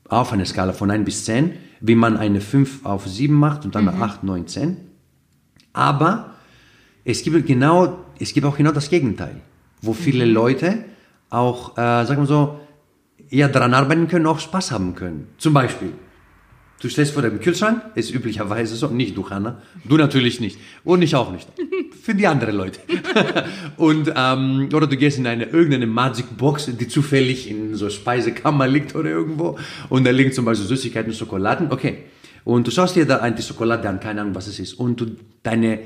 auf 0.08 0.32
einer 0.32 0.44
Skala 0.44 0.72
von 0.72 0.90
1 0.90 1.04
bis 1.04 1.24
10, 1.24 1.52
wie 1.80 1.94
man 1.94 2.16
eine 2.16 2.40
5 2.40 2.84
auf 2.84 3.06
7 3.06 3.34
macht 3.34 3.64
und 3.64 3.74
dann 3.74 3.84
mhm. 3.84 4.02
8, 4.02 4.22
9, 4.22 4.46
10. 4.46 4.76
Aber 5.72 6.34
es 7.04 7.22
gibt 7.22 7.46
genau, 7.46 8.04
es 8.18 8.32
gibt 8.32 8.46
auch 8.46 8.56
genau 8.56 8.72
das 8.72 8.88
Gegenteil, 8.88 9.36
wo 9.82 9.92
viele 9.92 10.26
mhm. 10.26 10.32
Leute 10.32 10.84
auch, 11.30 11.76
äh, 11.76 12.04
sagen 12.04 12.22
wir 12.22 12.26
so, 12.26 12.60
ja 13.30 13.48
daran 13.48 13.74
arbeiten 13.74 14.08
können, 14.08 14.26
auch 14.26 14.38
Spaß 14.38 14.72
haben 14.72 14.94
können. 14.94 15.28
Zum 15.38 15.54
Beispiel, 15.54 15.92
du 16.80 16.88
stehst 16.88 17.12
vor 17.12 17.22
dem 17.22 17.40
Kühlschrank, 17.40 17.82
ist 17.94 18.10
üblicherweise 18.10 18.76
so, 18.76 18.88
nicht 18.88 19.16
du, 19.16 19.28
Hanna, 19.28 19.62
du 19.84 19.96
natürlich 19.96 20.40
nicht 20.40 20.58
und 20.84 21.02
ich 21.02 21.14
auch 21.14 21.32
nicht, 21.32 21.48
für 22.02 22.14
die 22.14 22.26
anderen 22.26 22.56
Leute. 22.56 22.80
und 23.76 24.12
ähm, 24.14 24.68
oder 24.72 24.86
du 24.86 24.96
gehst 24.96 25.18
in 25.18 25.26
eine 25.26 25.44
irgendeine 25.44 25.86
Magic 25.86 26.36
Box, 26.36 26.66
die 26.66 26.88
zufällig 26.88 27.50
in 27.50 27.74
so 27.74 27.90
Speisekammer 27.90 28.66
liegt 28.66 28.94
oder 28.94 29.10
irgendwo 29.10 29.58
und 29.88 30.04
da 30.04 30.10
liegen 30.10 30.32
zum 30.32 30.44
Beispiel 30.44 30.66
Süßigkeiten, 30.66 31.12
Schokoladen, 31.12 31.70
okay. 31.70 32.04
Und 32.44 32.66
du 32.66 32.70
schaust 32.70 32.96
dir 32.96 33.04
da 33.04 33.18
ein 33.18 33.36
die 33.36 33.42
Schokolade 33.42 33.86
an, 33.88 34.00
keine 34.00 34.22
Ahnung, 34.22 34.34
was 34.34 34.46
es 34.46 34.58
ist, 34.58 34.74
und 34.74 35.00
du 35.00 35.16
deine 35.42 35.80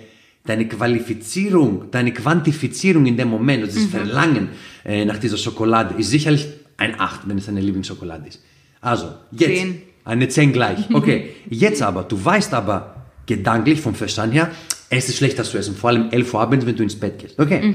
deine 0.45 0.67
Qualifizierung, 0.67 1.91
deine 1.91 2.13
Quantifizierung 2.13 3.07
in 3.07 3.17
dem 3.17 3.29
Moment, 3.29 3.63
also 3.65 3.79
das 3.79 3.89
Verlangen 3.89 4.49
äh, 4.85 5.05
nach 5.05 5.19
dieser 5.19 5.37
Schokolade 5.37 5.95
ist 5.99 6.11
sicherlich 6.11 6.49
ein 6.83 6.99
8, 6.99 7.29
wenn 7.29 7.39
es 7.39 7.47
deine 7.47 7.61
Lieblingsschokolade 7.61 8.29
ist. 8.29 8.43
Also, 8.81 9.15
jetzt 9.31 9.61
Zehn. 9.61 9.83
eine 10.05 10.29
10 10.29 10.53
gleich. 10.53 10.91
Okay, 10.93 11.31
jetzt 11.49 11.81
aber, 11.81 12.03
du 12.03 12.23
weißt 12.23 12.53
aber 12.55 13.07
gedanklich 13.27 13.81
vom 13.81 13.95
Verstand 13.95 14.35
her, 14.35 14.51
es 14.91 15.09
ist 15.09 15.17
schlecht, 15.17 15.39
das 15.39 15.51
zu 15.51 15.59
essen, 15.59 15.75
vor 15.77 15.91
allem 15.91 16.11
11 16.11 16.35
Uhr 16.35 16.41
abends, 16.41 16.67
wenn 16.67 16.77
du 16.77 16.83
ins 16.83 16.97
Bett 16.97 17.19
gehst. 17.19 17.39
Okay. 17.39 17.75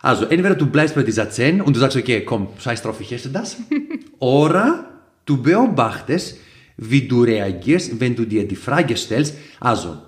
Also, 0.00 0.26
entweder 0.26 0.54
du 0.54 0.66
bleibst 0.66 0.94
bei 0.94 1.02
dieser 1.02 1.28
10 1.28 1.60
und 1.60 1.74
du 1.74 1.80
sagst, 1.80 1.96
okay, 1.96 2.24
komm, 2.24 2.48
scheiß 2.58 2.82
drauf, 2.82 3.00
ich 3.00 3.12
esse 3.12 3.30
das. 3.30 3.56
Oder 4.18 4.88
du 5.26 5.42
beobachtest, 5.42 6.38
wie 6.76 7.08
du 7.08 7.24
reagierst, 7.24 8.00
wenn 8.00 8.14
du 8.14 8.24
dir 8.24 8.46
die 8.46 8.56
Frage 8.56 8.96
stellst, 8.96 9.34
also, 9.58 9.98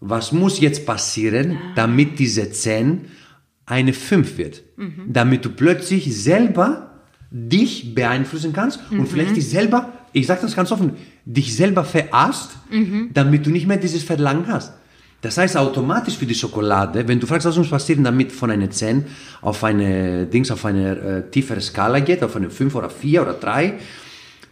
was 0.00 0.30
muss 0.32 0.60
jetzt 0.60 0.86
passieren, 0.86 1.58
damit 1.74 2.18
diese 2.18 2.50
10 2.50 3.06
eine 3.66 3.92
5 3.92 4.38
wird? 4.38 4.62
Damit 5.08 5.44
du 5.44 5.50
plötzlich 5.50 6.16
selber 6.16 6.91
dich 7.32 7.94
beeinflussen 7.94 8.52
kannst 8.52 8.78
und 8.90 9.06
vielleicht 9.08 9.36
dich 9.36 9.48
selber, 9.48 9.90
ich 10.12 10.26
sage 10.26 10.42
das 10.42 10.54
ganz 10.54 10.70
offen, 10.70 10.92
dich 11.24 11.56
selber 11.56 11.82
verarscht, 11.84 12.50
damit 13.14 13.46
du 13.46 13.50
nicht 13.50 13.66
mehr 13.66 13.78
dieses 13.78 14.02
Verlangen 14.02 14.46
hast. 14.48 14.74
Das 15.22 15.38
heißt 15.38 15.56
automatisch 15.56 16.18
für 16.18 16.26
die 16.26 16.34
Schokolade, 16.34 17.06
wenn 17.06 17.20
du 17.20 17.26
fragst, 17.26 17.46
was 17.46 17.56
muss 17.56 17.70
passieren, 17.70 18.02
damit 18.04 18.32
von 18.32 18.50
einer 18.50 18.68
10 18.68 19.04
auf 19.40 19.62
eine 19.64 20.26
Dings 20.26 20.50
auf 20.50 20.64
eine 20.64 20.98
äh, 20.98 21.30
tiefere 21.30 21.60
Skala 21.60 22.00
geht, 22.00 22.22
auf 22.24 22.34
eine 22.36 22.50
5 22.50 22.74
oder 22.74 22.90
4 22.90 23.22
oder 23.22 23.34
3, 23.34 23.74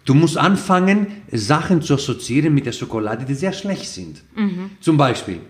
du 0.04 0.14
musst 0.14 0.38
anfangen, 0.38 1.08
Sachen 1.32 1.82
zu 1.82 1.94
assoziieren 1.94 2.54
mit 2.54 2.66
der 2.66 2.72
Schokolade, 2.72 3.24
die 3.24 3.34
sehr 3.34 3.52
schlecht 3.52 3.88
sind. 3.88 4.22
Zum 4.80 4.96
Beispiel, 4.96 5.40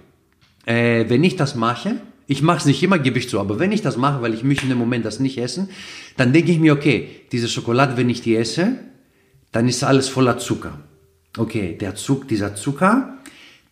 äh, 0.65 1.05
wenn 1.09 1.23
ich 1.23 1.37
das 1.37 1.55
mache, 1.55 1.97
ich 2.31 2.43
mache 2.43 2.59
es 2.59 2.65
nicht 2.65 2.81
immer, 2.81 3.01
gebe 3.01 3.19
ich 3.19 3.29
zu, 3.29 3.41
aber 3.41 3.59
wenn 3.59 3.73
ich 3.73 3.83
das 3.83 3.97
mache, 3.97 4.23
weil 4.23 4.35
ich 4.35 4.45
möchte 4.45 4.63
in 4.63 4.69
dem 4.69 4.79
Moment 4.79 5.05
das 5.05 5.19
nicht 5.19 5.37
essen, 5.37 5.69
dann 6.17 6.33
denke 6.33 6.53
ich 6.53 6.61
mir, 6.61 6.73
okay, 6.73 7.09
diese 7.33 7.49
Schokolade, 7.49 7.97
wenn 7.97 8.09
ich 8.09 8.23
die 8.23 8.37
esse, 8.37 8.77
dann 9.51 9.67
ist 9.67 9.83
alles 9.83 10.09
voller 10.09 10.39
Zucker. 10.39 10.79
Okay, 11.37 11.77
der 11.77 11.97
Zug, 11.97 12.29
dieser 12.29 12.55
Zucker, 12.55 13.19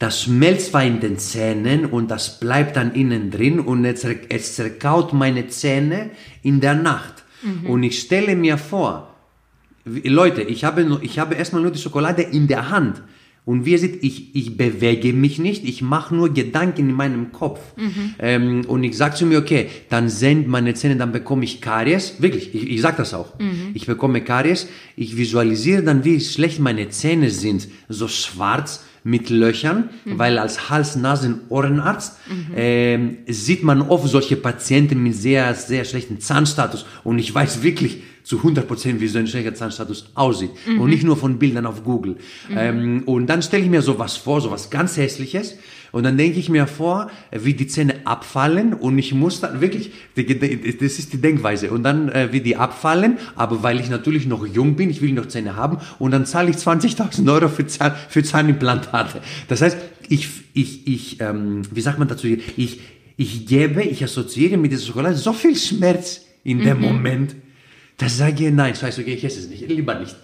das 0.00 0.24
schmelzt 0.24 0.72
zwar 0.72 0.82
in 0.82 0.98
den 0.98 1.18
Zähnen 1.18 1.86
und 1.86 2.10
das 2.10 2.40
bleibt 2.40 2.74
dann 2.74 2.94
innen 2.94 3.30
drin 3.30 3.60
und 3.60 3.84
es, 3.84 4.04
es 4.28 4.56
zerkaut 4.56 5.12
meine 5.12 5.46
Zähne 5.46 6.10
in 6.42 6.60
der 6.60 6.74
Nacht. 6.74 7.22
Und 7.68 7.84
ich 7.84 8.00
stelle 8.00 8.34
mir 8.34 8.58
vor, 8.58 9.14
Leute, 9.84 10.42
ich 10.42 10.64
habe, 10.64 10.98
ich 11.02 11.20
habe 11.20 11.36
erstmal 11.36 11.62
nur 11.62 11.70
die 11.70 11.78
Schokolade 11.78 12.22
in 12.22 12.48
der 12.48 12.70
Hand. 12.70 13.02
Und 13.48 13.64
wie 13.64 13.70
ihr 13.70 13.78
seht, 13.78 14.04
ich, 14.04 14.36
ich 14.36 14.58
bewege 14.58 15.14
mich 15.14 15.38
nicht, 15.38 15.64
ich 15.64 15.80
mache 15.80 16.14
nur 16.14 16.34
Gedanken 16.34 16.90
in 16.90 16.94
meinem 16.94 17.32
Kopf. 17.32 17.60
Ähm, 18.18 18.66
und 18.68 18.84
ich 18.84 18.94
sage 18.94 19.14
zu 19.14 19.24
mir, 19.24 19.38
okay, 19.38 19.70
dann 19.88 20.10
sind 20.10 20.48
meine 20.48 20.74
Zähne, 20.74 20.96
dann 20.96 21.12
bekomme 21.12 21.44
ich 21.44 21.62
Karies. 21.62 22.16
Wirklich, 22.18 22.54
ich, 22.54 22.68
ich 22.68 22.82
sage 22.82 22.98
das 22.98 23.14
auch. 23.14 23.32
Ich 23.72 23.86
bekomme 23.86 24.20
Karies. 24.20 24.68
Ich 24.96 25.16
visualisiere 25.16 25.82
dann, 25.82 26.04
wie 26.04 26.20
schlecht 26.20 26.60
meine 26.60 26.90
Zähne 26.90 27.30
sind. 27.30 27.68
So 27.88 28.06
schwarz 28.06 28.84
mit 29.02 29.30
Löchern, 29.30 29.88
weil 30.04 30.36
als 30.36 30.68
Hals-, 30.68 30.96
Nasen-, 30.96 31.40
Ohrenarzt 31.48 32.18
ähm, 32.54 33.16
sieht 33.28 33.62
man 33.62 33.80
oft 33.80 34.08
solche 34.08 34.36
Patienten 34.36 35.02
mit 35.02 35.14
sehr, 35.14 35.54
sehr 35.54 35.86
schlechten 35.86 36.20
Zahnstatus. 36.20 36.84
Und 37.02 37.18
ich 37.18 37.34
weiß 37.34 37.62
wirklich 37.62 38.02
zu 38.28 38.40
100% 38.40 39.00
wie 39.00 39.08
so 39.08 39.18
ein 39.18 39.26
schlechter 39.26 39.54
Zahnstatus 39.54 40.10
aussieht. 40.14 40.50
Und 40.78 40.90
nicht 40.90 41.02
nur 41.02 41.16
von 41.16 41.38
Bildern 41.38 41.64
auf 41.64 41.82
Google. 41.82 42.16
Ähm, 42.54 43.02
und 43.06 43.26
dann 43.26 43.40
stelle 43.40 43.64
ich 43.64 43.70
mir 43.70 43.80
sowas 43.80 44.18
vor, 44.18 44.42
sowas 44.42 44.68
ganz 44.68 44.98
Hässliches. 44.98 45.56
Und 45.92 46.02
dann 46.02 46.18
denke 46.18 46.38
ich 46.38 46.50
mir 46.50 46.66
vor, 46.66 47.10
wie 47.32 47.54
die 47.54 47.66
Zähne 47.66 47.94
abfallen 48.04 48.74
und 48.74 48.98
ich 48.98 49.14
muss 49.14 49.40
dann 49.40 49.62
wirklich, 49.62 49.92
das 50.14 50.98
ist 50.98 51.14
die 51.14 51.20
Denkweise, 51.22 51.70
und 51.70 51.82
dann 51.82 52.10
äh, 52.10 52.28
wie 52.30 52.42
die 52.42 52.56
abfallen, 52.56 53.16
aber 53.34 53.62
weil 53.62 53.80
ich 53.80 53.88
natürlich 53.88 54.26
noch 54.26 54.46
jung 54.46 54.76
bin, 54.76 54.90
ich 54.90 55.00
will 55.00 55.12
noch 55.12 55.28
Zähne 55.28 55.56
haben 55.56 55.78
und 55.98 56.10
dann 56.10 56.26
zahle 56.26 56.50
ich 56.50 56.56
20.000 56.56 57.32
Euro 57.32 57.48
für, 57.48 57.66
Zahn, 57.66 57.94
für 58.10 58.22
Zahnimplantate. 58.22 59.22
Das 59.48 59.62
heißt, 59.62 59.78
ich, 60.10 60.28
ich, 60.52 60.86
ich 60.86 61.20
ähm, 61.22 61.62
wie 61.70 61.80
sagt 61.80 61.98
man 61.98 62.08
dazu, 62.08 62.26
ich, 62.26 62.80
ich 63.16 63.46
gebe, 63.46 63.82
ich 63.82 64.04
assoziiere 64.04 64.58
mit 64.58 64.72
dieser 64.72 64.84
Schokolade 64.84 65.16
so 65.16 65.32
viel 65.32 65.56
Schmerz 65.56 66.26
in 66.44 66.58
dem 66.58 66.82
Moment, 66.82 67.34
ich 68.06 68.14
sage, 68.14 68.50
nein, 68.52 68.74
scheiße, 68.74 69.00
okay, 69.00 69.14
ich 69.14 69.24
esse 69.24 69.40
es 69.40 69.48
nicht, 69.48 69.68
lieber 69.68 69.98
nicht. 69.98 70.14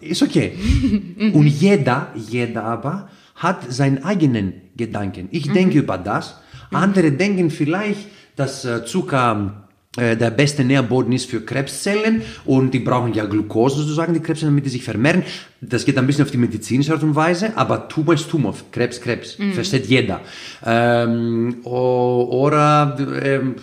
Ist 0.00 0.22
okay. 0.22 0.52
Und 1.32 1.46
jeder, 1.46 2.08
jeder 2.14 2.64
aber 2.64 3.08
hat 3.36 3.72
seinen 3.72 4.04
eigenen 4.04 4.54
Gedanken. 4.76 5.28
Ich 5.30 5.50
denke 5.50 5.78
über 5.78 5.96
das. 5.96 6.40
Andere 6.72 7.12
denken 7.12 7.50
vielleicht, 7.50 8.06
dass 8.36 8.64
äh, 8.64 8.84
Zucker 8.84 9.68
der 9.96 10.30
beste 10.30 10.62
Nährboden 10.64 11.12
ist 11.12 11.28
für 11.28 11.40
Krebszellen 11.40 12.22
und 12.44 12.72
die 12.72 12.78
brauchen 12.78 13.12
ja 13.12 13.24
Glucose 13.26 13.78
sozusagen, 13.78 14.14
die 14.14 14.20
Krebszellen, 14.20 14.54
damit 14.54 14.64
die 14.64 14.70
sich 14.70 14.84
vermehren. 14.84 15.24
Das 15.60 15.84
geht 15.84 15.98
ein 15.98 16.06
bisschen 16.06 16.24
auf 16.24 16.30
die 16.30 16.36
medizinische 16.38 16.92
Art 16.92 17.02
und 17.02 17.16
Weise, 17.16 17.56
aber 17.56 17.88
Tumor 17.88 18.14
ist 18.14 18.30
Tumor, 18.30 18.54
Krebs, 18.70 19.00
Krebs, 19.00 19.36
versteht 19.52 19.86
jeder. 19.86 20.20
Ähm, 20.64 21.56
oder, 21.64 22.96
ähm, 23.20 23.56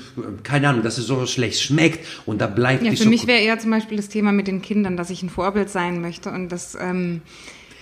keine 0.43 0.67
Ahnung, 0.67 0.83
dass 0.83 0.97
es 0.97 1.07
so 1.07 1.25
schlecht 1.25 1.61
schmeckt 1.61 2.05
und 2.25 2.41
da 2.41 2.47
bleibt 2.47 2.83
Ja, 2.83 2.91
die 2.91 2.97
für 2.97 3.07
mich 3.07 3.21
Schoko- 3.21 3.29
wäre 3.29 3.39
eher 3.39 3.57
zum 3.59 3.71
Beispiel 3.71 3.95
das 3.95 4.09
Thema 4.09 4.33
mit 4.33 4.47
den 4.47 4.61
Kindern, 4.61 4.97
dass 4.97 5.09
ich 5.09 5.23
ein 5.23 5.29
Vorbild 5.29 5.69
sein 5.69 6.01
möchte 6.01 6.29
und 6.29 6.49
das, 6.51 6.77
ähm, 6.79 7.21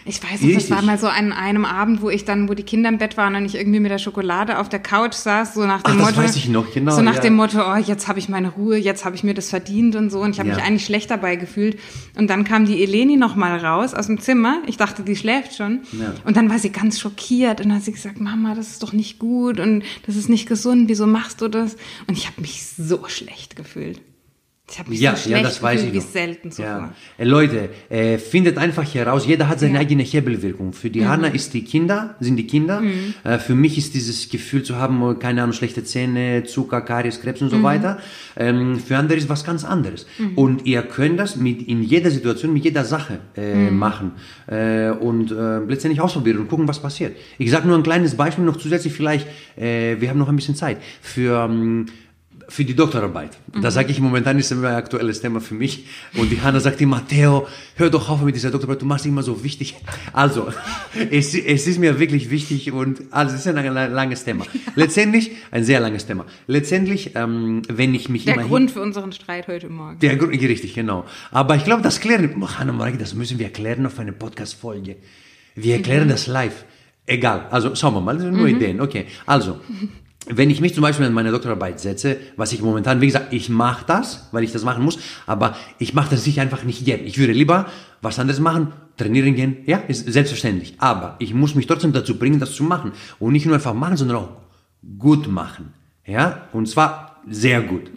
ich 0.08 0.22
weiß 0.24 0.42
noch, 0.42 0.54
das 0.54 0.70
war 0.70 0.82
mal 0.84 1.00
so 1.00 1.08
an 1.08 1.34
einem 1.34 1.66
Abend, 1.66 2.02
wo 2.02 2.10
ich 2.12 2.26
dann, 2.26 2.48
wo 2.48 2.54
die 2.54 2.62
Kinder 2.64 2.90
im 2.90 3.00
Bett 3.00 3.18
waren 3.18 3.34
und 3.36 3.44
ich 3.46 3.56
irgendwie 3.56 3.80
mit 3.80 3.90
der 3.90 3.98
Schokolade 3.98 4.60
auf 4.60 4.70
der 4.70 4.80
Couch 4.80 5.14
saß, 5.14 5.56
so 5.56 5.66
nach 5.66 5.82
dem 5.82 5.94
Ach, 5.94 5.98
das 5.98 6.06
Motto, 6.06 6.18
weiß 6.18 6.36
ich 6.36 6.48
noch, 6.48 6.72
genau, 6.72 6.96
so 6.96 7.02
nach 7.02 7.16
ja. 7.16 7.22
dem 7.22 7.36
Motto, 7.36 7.60
oh, 7.60 7.76
jetzt 7.78 8.08
habe 8.08 8.20
ich 8.20 8.30
meine 8.30 8.50
Ruhe, 8.50 8.78
jetzt 8.78 9.04
habe 9.04 9.16
ich 9.16 9.24
mir 9.24 9.34
das 9.34 9.50
verdient 9.50 9.96
und 9.96 10.12
so 10.12 10.20
und 10.22 10.32
ich 10.32 10.40
habe 10.40 10.50
Ja. 10.50 10.56
mich 10.56 10.64
eigentlich 10.64 10.86
schlecht 10.86 11.10
dabei 11.10 11.36
gefühlt 11.38 11.80
und 12.18 12.30
dann 12.30 12.44
kam 12.44 12.66
die 12.68 12.84
Eleni 12.84 13.18
noch 13.18 13.36
mal 13.36 13.58
raus 13.58 13.96
aus 13.96 14.06
dem 14.06 14.20
Zimmer, 14.20 14.62
ich 14.68 14.78
dachte, 14.78 15.02
die 15.02 15.16
schläft 15.16 15.56
schon 15.56 15.82
Ja. 16.00 16.14
und 16.24 16.38
dann 16.38 16.50
war 16.52 16.60
sie 16.60 16.70
ganz 16.72 17.00
schockiert 17.00 17.62
und 17.66 17.74
hat 17.74 17.82
sie 17.82 17.92
gesagt, 17.92 18.20
Mama, 18.20 18.54
das 18.54 18.70
ist 18.70 18.84
doch 18.84 18.94
nicht 18.94 19.18
gut 19.18 19.60
und 19.60 19.84
das 20.06 20.16
ist 20.16 20.30
nicht 20.30 20.48
gesund, 20.48 20.88
wieso 20.88 21.08
machst 21.08 21.42
du 21.42 21.48
das? 21.48 21.78
Und 22.08 22.16
ich 22.16 22.28
habe 22.28 22.42
mich 22.42 22.64
so 22.78 23.06
schlecht 23.08 23.56
gefühlt. 23.56 24.02
Ich 24.68 24.80
habe 24.80 24.90
mich 24.90 25.00
Ja, 25.00 25.16
so 25.16 25.30
ja, 25.30 25.44
das 25.44 25.62
weiß 25.62 25.84
ich 25.84 25.94
noch. 25.94 26.02
selten 26.02 26.50
zuvor. 26.52 26.66
Ja. 26.66 26.94
Äh, 27.20 27.24
Leute, 27.24 27.70
äh, 27.88 28.18
findet 28.18 28.58
einfach 28.58 28.84
heraus, 28.96 29.28
jeder 29.28 29.48
hat 29.48 29.60
seine 29.60 29.74
Ja. 29.74 29.80
Mhm. 29.80 29.86
eigene 29.86 30.04
Hebelwirkung. 30.04 30.74
Für 30.74 30.90
die 30.90 31.06
Hanna 31.06 31.28
ist 31.28 31.54
die 31.54 31.64
Kinder, 31.64 32.16
sind 32.20 32.36
die 32.38 32.48
Kinder. 32.48 32.82
Äh, 33.24 33.38
für 33.38 33.54
mich 33.54 33.78
ist 33.78 33.94
dieses 33.94 34.28
Gefühl 34.28 34.64
zu 34.64 34.76
haben, 34.78 35.04
oh, 35.04 35.14
keine 35.14 35.44
Ahnung, 35.44 35.54
schlechte 35.54 35.84
Zähne, 35.84 36.46
Zucker, 36.46 36.82
Karies, 36.82 37.22
Krebs 37.22 37.44
und 37.44 37.52
so 37.52 37.58
Mhm. 37.58 37.64
weiter. 37.64 38.00
Ähm, 38.36 38.80
für 38.80 38.98
andere 38.98 39.20
ist 39.20 39.30
was 39.30 39.44
ganz 39.44 39.64
anderes. 39.64 40.08
Und 40.36 40.66
ihr 40.66 40.82
könnt 40.82 41.20
das 41.20 41.36
mit 41.36 41.62
in 41.68 41.84
jeder 41.84 42.10
Situation, 42.10 42.52
mit 42.52 42.64
jeder 42.64 42.86
Sache 42.86 43.20
äh, 43.38 43.70
Mhm. 43.70 43.78
machen 43.78 44.12
äh, 44.48 44.90
und 44.90 45.32
äh, 45.32 45.60
letztendlich 45.60 46.02
ausprobieren 46.02 46.40
und 46.40 46.48
gucken, 46.50 46.68
was 46.68 46.80
passiert. 46.82 47.16
Ich 47.38 47.52
sage 47.52 47.68
nur 47.68 47.78
ein 47.78 47.84
kleines 47.84 48.16
Beispiel 48.16 48.44
noch 48.44 48.58
zusätzlich 48.58 48.94
vielleicht, 48.94 49.28
äh, 49.58 50.02
wir 50.02 50.10
haben 50.10 50.18
noch 50.18 50.28
ein 50.30 50.36
bisschen 50.36 50.56
Zeit, 50.56 50.78
für... 51.04 51.46
Ähm, 51.48 51.86
für 52.48 52.64
die 52.66 52.76
Doktorarbeit. 52.76 53.32
Da 53.62 53.72
sage 53.72 53.92
ich 53.92 54.00
momentan 54.00 54.38
ist 54.38 54.52
ein 54.52 54.64
aktuelles 54.66 55.22
Thema 55.22 55.42
für 55.42 55.56
mich. 55.56 55.86
Und 56.16 56.30
die 56.32 56.42
Hanna 56.42 56.60
sagt 56.60 56.80
immer, 56.82 57.06
Theo, 57.08 57.48
hör 57.76 57.90
doch 57.90 58.10
auf 58.10 58.22
mit 58.22 58.36
dieser 58.36 58.52
Doktorarbeit, 58.52 58.82
du 58.82 58.86
machst 58.86 59.06
immer 59.06 59.24
so 59.24 59.44
wichtig. 59.44 59.76
Also, 60.14 60.48
es, 61.12 61.34
es 61.34 61.68
ist 61.68 61.80
mir 61.80 62.00
wirklich 62.00 62.30
wichtig 62.30 62.72
und 62.72 63.02
also 63.12 63.34
es 63.36 63.42
ist 63.46 63.48
ein 63.48 63.56
lang- 63.74 63.92
langes 63.94 64.24
Thema. 64.24 64.46
Letztendlich, 64.76 65.32
ein 65.52 65.64
sehr 65.64 65.80
langes 65.80 66.06
Thema. 66.06 66.26
Letztendlich, 66.48 67.12
ähm, 67.16 67.62
wenn 67.68 67.94
ich 67.96 68.10
mich 68.10 68.26
Der 68.26 68.34
immer 68.34 68.44
hin- 68.44 68.52
Grund 68.52 68.72
für 68.72 68.82
unseren 68.82 69.12
Streit 69.12 69.48
heute 69.48 69.70
Morgen. 69.70 70.00
der 70.00 70.16
Grund, 70.18 70.32
richtig, 70.34 70.74
genau. 70.74 71.06
Aber 71.32 71.56
ich 71.56 71.64
glaube, 71.64 71.82
das 71.82 72.00
klären, 72.00 72.30
oh, 72.42 72.48
Hanna 72.48 72.74
Marek, 72.74 73.00
das 73.00 73.14
müssen 73.16 73.40
wir 73.40 73.46
erklären 73.48 73.86
auf 73.86 73.98
eine 74.00 74.12
Podcast-Folge. 74.12 74.98
Wir 75.56 75.76
erklären 75.76 76.10
das 76.10 76.28
live. 76.28 76.66
Egal, 77.08 77.48
also 77.52 77.76
schauen 77.76 77.94
wir 77.94 78.02
mal, 78.02 78.14
das 78.16 78.24
sind 78.24 78.36
nur 78.38 78.48
Ideen. 78.48 78.82
Okay, 78.82 79.06
also, 79.26 79.60
wenn 80.28 80.50
ich 80.50 80.62
mich 80.62 80.74
zum 80.74 80.82
Beispiel 80.82 81.06
an 81.06 81.14
meine 81.14 81.32
Doktorarbeit 81.32 81.80
setze, 81.80 82.18
was 82.36 82.52
ich 82.52 82.62
momentan, 82.62 83.02
wie 83.02 83.08
gesagt, 83.08 83.34
ich 83.34 83.50
mache 83.50 83.86
das, 83.86 84.28
weil 84.32 84.44
ich 84.44 84.52
das 84.52 84.64
machen 84.64 84.84
muss, 84.84 84.98
aber 85.26 85.56
ich 85.80 85.94
mache 85.94 86.10
das 86.12 86.26
nicht 86.26 86.40
einfach 86.40 86.64
nicht 86.64 86.86
gern. 86.86 87.02
Ich 87.06 87.18
würde 87.18 87.34
lieber 87.34 87.68
was 88.02 88.20
anderes 88.20 88.40
machen, 88.40 88.74
trainieren 88.98 89.36
gehen, 89.36 89.58
ja, 89.66 89.78
ist 89.78 90.12
selbstverständlich. 90.12 90.76
Aber 90.78 91.16
ich 91.20 91.34
muss 91.34 91.56
mich 91.56 91.68
trotzdem 91.68 91.94
dazu 91.94 92.18
bringen, 92.18 92.40
das 92.40 92.54
zu 92.54 92.64
machen. 92.64 92.92
Und 93.20 93.34
nicht 93.34 93.46
nur 93.46 93.56
einfach 93.56 93.74
machen, 93.74 93.98
sondern 93.98 94.18
auch 94.18 94.30
gut 94.98 95.28
machen. 95.28 95.74
Ja, 96.06 96.48
und 96.54 96.68
zwar 96.68 97.22
sehr 97.30 97.62
gut. 97.62 97.92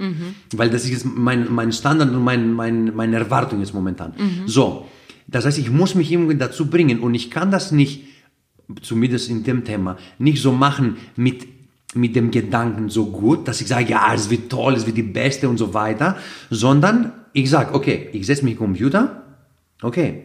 Weil 0.57 0.71
das 0.71 0.85
ist 0.85 0.91
jetzt 0.91 1.05
mein, 1.05 1.53
mein 1.53 1.73
Standard 1.73 2.11
und 2.11 2.23
mein, 2.23 2.53
mein, 2.53 2.95
meine 2.95 3.17
Erwartung 3.17 3.61
jetzt 3.61 3.75
momentan. 3.75 4.12
So, 4.47 4.87
das 5.27 5.45
heißt, 5.45 5.59
ich 5.59 5.71
muss 5.71 5.95
mich 5.95 6.11
irgendwie 6.11 6.37
dazu 6.37 6.67
bringen 6.71 7.01
und 7.01 7.14
ich 7.14 7.31
kann 7.31 7.51
das 7.51 7.71
nicht, 7.71 8.05
zumindest 8.83 9.29
in 9.31 9.45
dem 9.45 9.64
Thema, 9.64 9.97
nicht 10.19 10.43
so 10.43 10.53
machen 10.53 10.97
mit 11.17 11.47
mit 11.94 12.16
dem 12.16 12.31
Gedanken 12.31 12.90
so 12.90 13.07
gut, 13.07 13.48
dass 13.48 13.61
ich 13.61 13.68
sage, 13.68 13.90
ja, 13.90 14.12
es 14.14 14.31
wird 14.31 14.51
toll, 14.51 14.74
es 14.74 14.87
wird 14.87 14.96
die 14.96 15.03
Beste 15.03 15.48
und 15.48 15.57
so 15.57 15.72
weiter, 15.72 16.16
sondern 16.51 17.12
ich 17.33 17.48
sage, 17.48 17.74
okay, 17.74 18.09
ich 18.12 18.27
setze 18.27 18.44
mich 18.44 18.55
am 18.55 18.59
Computer, 18.59 19.22
okay, 19.83 20.24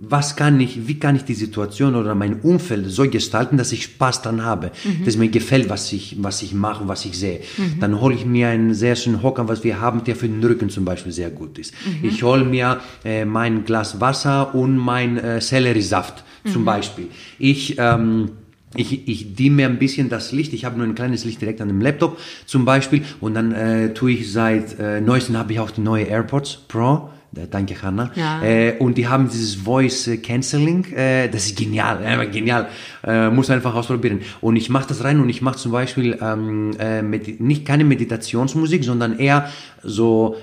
was 0.00 0.36
kann 0.36 0.60
ich, 0.60 0.86
wie 0.86 1.00
kann 1.00 1.16
ich 1.16 1.24
die 1.24 1.34
Situation 1.34 1.96
oder 1.96 2.14
mein 2.14 2.40
Umfeld 2.40 2.88
so 2.88 3.08
gestalten, 3.10 3.56
dass 3.56 3.72
ich 3.72 3.82
Spaß 3.82 4.22
dran 4.22 4.44
habe, 4.44 4.70
dass 5.04 5.16
mir 5.16 5.28
gefällt, 5.28 5.68
was 5.68 5.92
ich, 5.92 6.16
was 6.20 6.40
ich 6.42 6.54
mache, 6.54 6.86
was 6.86 7.04
ich 7.04 7.18
sehe. 7.18 7.40
Dann 7.80 8.00
hole 8.00 8.14
ich 8.14 8.24
mir 8.24 8.48
einen 8.48 8.74
sehr 8.74 8.94
schönen 8.94 9.24
Hocker, 9.24 9.48
was 9.48 9.64
wir 9.64 9.80
haben, 9.80 10.04
der 10.04 10.14
für 10.14 10.28
den 10.28 10.42
Rücken 10.42 10.70
zum 10.70 10.84
Beispiel 10.84 11.10
sehr 11.10 11.30
gut 11.30 11.58
ist. 11.58 11.74
Ich 12.00 12.22
hole 12.22 12.44
mir 12.44 12.80
äh, 13.04 13.24
mein 13.24 13.64
Glas 13.64 14.00
Wasser 14.00 14.54
und 14.54 14.76
mein 14.76 15.18
äh, 15.18 15.40
Selleriesaft 15.40 16.22
zum 16.46 16.64
Beispiel. 16.64 17.08
Ich, 17.40 17.76
ähm, 17.78 18.30
ich, 18.74 19.08
ich 19.08 19.34
dimme 19.34 19.64
ein 19.64 19.78
bisschen 19.78 20.08
das 20.08 20.32
Licht. 20.32 20.52
Ich 20.52 20.64
habe 20.64 20.76
nur 20.76 20.86
ein 20.86 20.94
kleines 20.94 21.24
Licht 21.24 21.40
direkt 21.40 21.60
an 21.60 21.68
dem 21.68 21.80
Laptop 21.80 22.18
zum 22.46 22.64
Beispiel. 22.64 23.02
Und 23.20 23.34
dann 23.34 23.52
äh, 23.52 23.94
tue 23.94 24.12
ich 24.12 24.32
seit 24.32 24.78
äh, 24.78 25.00
neuestem 25.00 25.36
habe 25.36 25.52
ich 25.52 25.60
auch 25.60 25.70
die 25.70 25.80
neue 25.80 26.04
AirPods 26.04 26.64
Pro. 26.68 27.10
Äh, 27.34 27.46
Danke, 27.50 27.80
Hanna. 27.82 28.10
Ja. 28.14 28.42
Äh, 28.42 28.76
und 28.78 28.98
die 28.98 29.08
haben 29.08 29.28
dieses 29.28 29.54
Voice 29.54 30.08
äh, 30.08 30.16
Cancelling. 30.18 30.84
Äh, 30.92 31.28
das 31.28 31.46
ist 31.46 31.58
genial, 31.58 31.98
einfach 32.04 32.30
genial. 32.30 32.68
Äh, 33.04 33.30
muss 33.30 33.50
einfach 33.50 33.74
ausprobieren. 33.74 34.20
Und 34.40 34.56
ich 34.56 34.68
mache 34.68 34.88
das 34.88 35.04
rein 35.04 35.20
und 35.20 35.28
ich 35.28 35.42
mache 35.42 35.56
zum 35.56 35.72
Beispiel 35.72 36.18
ähm, 36.20 36.72
äh, 36.78 37.02
mit, 37.02 37.40
nicht 37.40 37.64
keine 37.64 37.84
Meditationsmusik, 37.84 38.84
sondern 38.84 39.18
eher 39.18 39.50
so 39.82 40.36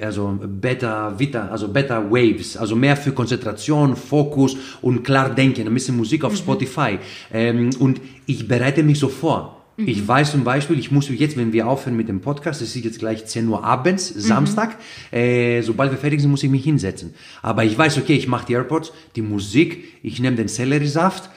also 0.00 0.38
Beta 0.40 1.18
Vita, 1.18 1.48
also 1.48 1.68
Beta 1.68 2.10
Waves, 2.10 2.56
also 2.56 2.76
mehr 2.76 2.96
für 2.96 3.12
Konzentration, 3.12 3.96
Fokus 3.96 4.56
und 4.80 5.02
klar 5.02 5.34
denken, 5.34 5.66
ein 5.66 5.74
bisschen 5.74 5.96
Musik 5.96 6.24
auf 6.24 6.36
Spotify. 6.36 6.98
Ähm, 7.32 7.70
und 7.80 8.00
ich 8.26 8.46
bereite 8.46 8.82
mich 8.82 8.98
so 8.98 9.08
vor. 9.08 9.56
Ich 9.78 10.08
weiß 10.08 10.30
zum 10.30 10.42
Beispiel, 10.42 10.78
ich 10.78 10.90
muss 10.90 11.10
jetzt, 11.10 11.36
wenn 11.36 11.52
wir 11.52 11.68
aufhören 11.68 11.98
mit 11.98 12.08
dem 12.08 12.22
Podcast, 12.22 12.62
es 12.62 12.74
ist 12.74 12.82
jetzt 12.82 12.98
gleich 12.98 13.26
10 13.26 13.46
Uhr 13.46 13.62
abends, 13.62 14.08
Samstag, 14.08 14.78
äh, 15.10 15.60
sobald 15.60 15.90
wir 15.90 15.98
fertig 15.98 16.22
sind, 16.22 16.30
muss 16.30 16.42
ich 16.42 16.48
mich 16.48 16.64
hinsetzen. 16.64 17.12
Aber 17.42 17.62
ich 17.62 17.76
weiß, 17.76 17.98
okay, 17.98 18.14
ich 18.14 18.26
mache 18.26 18.46
die 18.46 18.54
AirPods, 18.54 18.92
die 19.16 19.22
Musik, 19.22 19.84
ich 20.02 20.18
nehme 20.18 20.36
den 20.36 20.48
Selleriesaft 20.48 21.28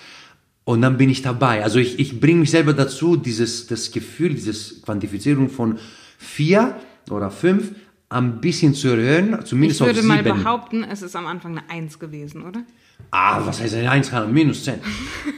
und 0.63 0.81
dann 0.81 0.97
bin 0.97 1.09
ich 1.09 1.21
dabei. 1.21 1.63
Also 1.63 1.79
ich, 1.79 1.99
ich 1.99 2.21
bringe 2.21 2.39
mich 2.39 2.51
selber 2.51 2.71
dazu, 2.71 3.17
dieses 3.17 3.67
das 3.67 3.91
Gefühl, 3.91 4.35
dieses 4.35 4.83
Quantifizierung 4.83 5.49
von 5.49 5.77
vier 6.17 6.75
oder 7.09 7.31
fünf 7.31 7.73
ein 8.09 8.41
bisschen 8.41 8.73
zu 8.73 8.87
erhöhen, 8.89 9.45
zumindest 9.45 9.81
Ich 9.81 9.85
würde 9.87 9.99
auf 9.99 10.05
mal 10.05 10.23
sieben. 10.23 10.37
behaupten, 10.43 10.83
es 10.83 11.01
ist 11.03 11.15
am 11.15 11.27
Anfang 11.27 11.57
eine 11.57 11.69
Eins 11.69 11.99
gewesen, 11.99 12.43
oder? 12.43 12.63
Ah, 13.11 13.45
was 13.45 13.61
heißt 13.61 13.75
eine 13.75 13.89
Eins 13.91 14.11
minus 14.31 14.63
zehn? 14.63 14.75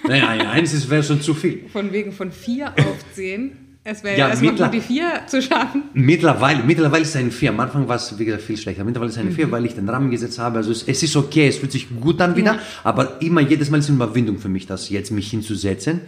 Nein, 0.07 0.23
eine 0.23 0.49
Eins 0.49 0.73
ist- 0.73 0.89
wäre 0.89 1.03
schon 1.03 1.21
zu 1.21 1.33
viel. 1.33 1.67
Von 1.69 1.91
wegen 1.91 2.11
von 2.11 2.31
vier 2.31 2.69
auf 2.77 2.97
zehn. 3.13 3.70
Es 3.83 4.03
wäre 4.03 4.15
Ja, 4.15 4.29
erstmal 4.29 4.51
mittler- 4.51 4.67
die 4.69 4.79
vier 4.79 5.07
zu 5.25 5.41
schaffen. 5.41 5.81
Mittlerweile, 5.95 6.61
mittlerweile 6.61 7.01
ist 7.01 7.09
es 7.09 7.15
eine 7.15 7.31
4. 7.31 7.49
Am 7.49 7.59
Anfang 7.61 7.87
war 7.87 7.95
es, 7.95 8.15
wie 8.19 8.25
gesagt, 8.25 8.43
viel 8.43 8.55
schlechter. 8.55 8.83
Mittlerweile 8.83 9.09
ist 9.09 9.15
es 9.17 9.21
eine 9.23 9.31
4, 9.31 9.49
weil 9.51 9.65
ich 9.65 9.73
den 9.73 9.89
Rahmen 9.89 10.11
gesetzt 10.11 10.37
habe. 10.37 10.57
Also 10.57 10.71
es, 10.71 10.83
es 10.83 11.01
ist 11.01 11.15
okay, 11.15 11.47
es 11.47 11.57
fühlt 11.57 11.71
sich 11.71 11.87
gut 11.99 12.21
an 12.21 12.35
wieder, 12.35 12.53
Ja. 12.53 12.59
aber 12.83 13.19
immer 13.23 13.41
jedes 13.41 13.71
Mal 13.71 13.79
ist 13.79 13.85
es 13.85 13.89
eine 13.89 13.95
Überwindung 13.95 14.37
für 14.37 14.49
mich, 14.49 14.67
das 14.67 14.89
jetzt 14.91 15.09
mich 15.11 15.31
hinzusetzen. 15.31 16.01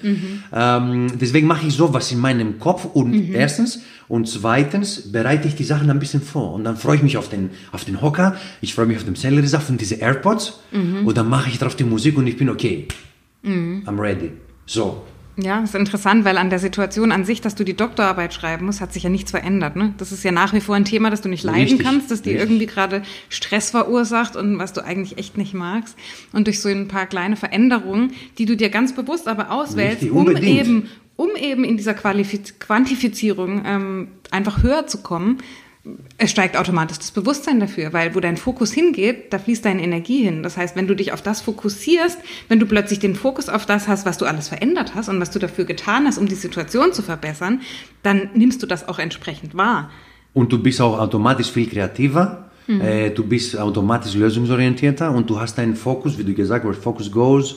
Ähm, 0.53 1.07
deswegen 1.19 1.47
mache 1.47 1.65
ich 1.65 1.73
sowas 1.73 2.11
in 2.11 2.19
meinem 2.19 2.59
Kopf 2.59 2.85
und 2.85 3.11
erstens 3.33 3.81
und 4.07 4.27
zweitens 4.27 5.11
bereite 5.11 5.47
ich 5.47 5.55
die 5.55 5.63
Sachen 5.63 5.89
ein 5.89 5.97
bisschen 5.97 6.21
vor 6.21 6.53
und 6.53 6.65
dann 6.65 6.77
freue 6.77 6.97
ich 6.97 7.01
mich 7.03 7.17
auf 7.17 7.29
den, 7.29 7.49
auf 7.71 7.85
den 7.85 8.01
Hocker, 8.03 8.35
ich 8.61 8.75
freue 8.75 8.85
mich 8.85 8.97
auf 8.97 9.05
den 9.05 9.15
Selleriesaft 9.15 9.69
und 9.71 9.81
diese 9.81 9.95
AirPods 9.95 10.59
und 10.71 11.17
dann 11.17 11.27
mache 11.27 11.49
ich 11.49 11.57
drauf 11.57 11.75
die 11.75 11.85
Musik 11.85 12.17
und 12.17 12.27
ich 12.27 12.37
bin 12.37 12.49
okay. 12.49 12.87
I'm 13.43 13.99
ready. 13.99 14.31
So. 14.67 15.03
Ja, 15.35 15.61
das 15.61 15.71
ist 15.71 15.75
interessant, 15.75 16.25
weil 16.25 16.37
an 16.37 16.51
der 16.51 16.59
Situation 16.59 17.11
an 17.11 17.25
sich, 17.25 17.41
dass 17.41 17.55
du 17.55 17.63
die 17.63 17.75
Doktorarbeit 17.75 18.35
schreiben 18.35 18.67
musst, 18.67 18.81
hat 18.81 18.93
sich 18.93 19.01
ja 19.01 19.09
nichts 19.09 19.31
verändert. 19.31 19.75
Ne? 19.75 19.93
Das 19.97 20.11
ist 20.11 20.23
ja 20.23 20.31
nach 20.31 20.53
wie 20.53 20.61
vor 20.61 20.75
ein 20.75 20.85
Thema, 20.85 21.09
das 21.09 21.21
du 21.21 21.29
nicht 21.29 21.43
leiden 21.43 21.61
Richtig, 21.61 21.79
kannst, 21.79 22.11
das 22.11 22.21
dir 22.21 22.37
irgendwie 22.37 22.67
gerade 22.67 23.01
Stress 23.29 23.71
verursacht 23.71 24.35
und 24.35 24.59
was 24.59 24.73
du 24.73 24.83
eigentlich 24.83 25.17
echt 25.17 25.37
nicht 25.37 25.55
magst. 25.55 25.97
Und 26.33 26.45
durch 26.45 26.61
so 26.61 26.69
ein 26.69 26.87
paar 26.87 27.07
kleine 27.07 27.35
Veränderungen, 27.35 28.13
die 28.37 28.45
du 28.45 28.55
dir 28.55 28.69
ganz 28.69 28.93
bewusst 28.93 29.27
aber 29.27 29.49
auswählst, 29.49 30.03
Richtig, 30.03 30.11
um 30.11 30.35
eben, 30.37 30.89
um 31.15 31.29
eben 31.35 31.63
in 31.63 31.77
dieser 31.77 31.95
Qualifiz 31.95 32.59
Quantifizierung 32.59 33.63
ähm, 33.65 34.07
einfach 34.29 34.61
höher 34.61 34.85
zu 34.85 34.99
kommen, 34.99 35.39
es 36.17 36.31
steigt 36.31 36.55
automatisch 36.55 36.97
das 36.97 37.11
Bewusstsein 37.11 37.59
dafür, 37.59 37.91
weil 37.91 38.15
wo 38.15 38.21
dein 38.21 38.37
Fokus 38.37 38.71
hingeht, 38.71 39.33
da 39.33 39.39
fließt 39.39 39.65
deine 39.65 39.83
Energie 39.83 40.23
hin. 40.23 40.41
Das 40.41 40.55
heißt, 40.55 40.77
wenn 40.77 40.87
du 40.87 40.95
dich 40.95 41.11
auf 41.11 41.21
das 41.21 41.41
fokussierst, 41.41 42.19
wenn 42.47 42.59
du 42.59 42.65
plötzlich 42.65 42.99
den 42.99 43.15
Fokus 43.15 43.49
auf 43.49 43.65
das 43.65 43.89
hast, 43.89 44.05
was 44.05 44.17
du 44.17 44.25
alles 44.25 44.47
verändert 44.47 44.95
hast 44.95 45.09
und 45.09 45.19
was 45.19 45.31
du 45.31 45.39
dafür 45.39 45.65
getan 45.65 46.05
hast, 46.07 46.17
um 46.17 46.27
die 46.27 46.35
Situation 46.35 46.93
zu 46.93 47.01
verbessern, 47.01 47.61
dann 48.01 48.29
nimmst 48.33 48.63
du 48.63 48.67
das 48.67 48.87
auch 48.87 48.97
entsprechend 48.97 49.55
wahr. 49.55 49.91
Und 50.33 50.53
du 50.53 50.63
bist 50.63 50.79
auch 50.79 50.97
automatisch 50.97 51.51
viel 51.51 51.67
kreativer. 51.67 52.49
Äh, 52.67 53.11
du 53.11 53.25
bist 53.25 53.57
automatisch 53.57 54.13
lösungsorientierter 54.15 55.11
und 55.11 55.29
du 55.29 55.39
hast 55.39 55.57
deinen 55.57 55.75
Fokus, 55.75 56.17
wie 56.17 56.23
du 56.23 56.33
gesagt 56.33 56.65
hast, 56.65 56.81
Focus 56.81 57.11
goes. 57.11 57.55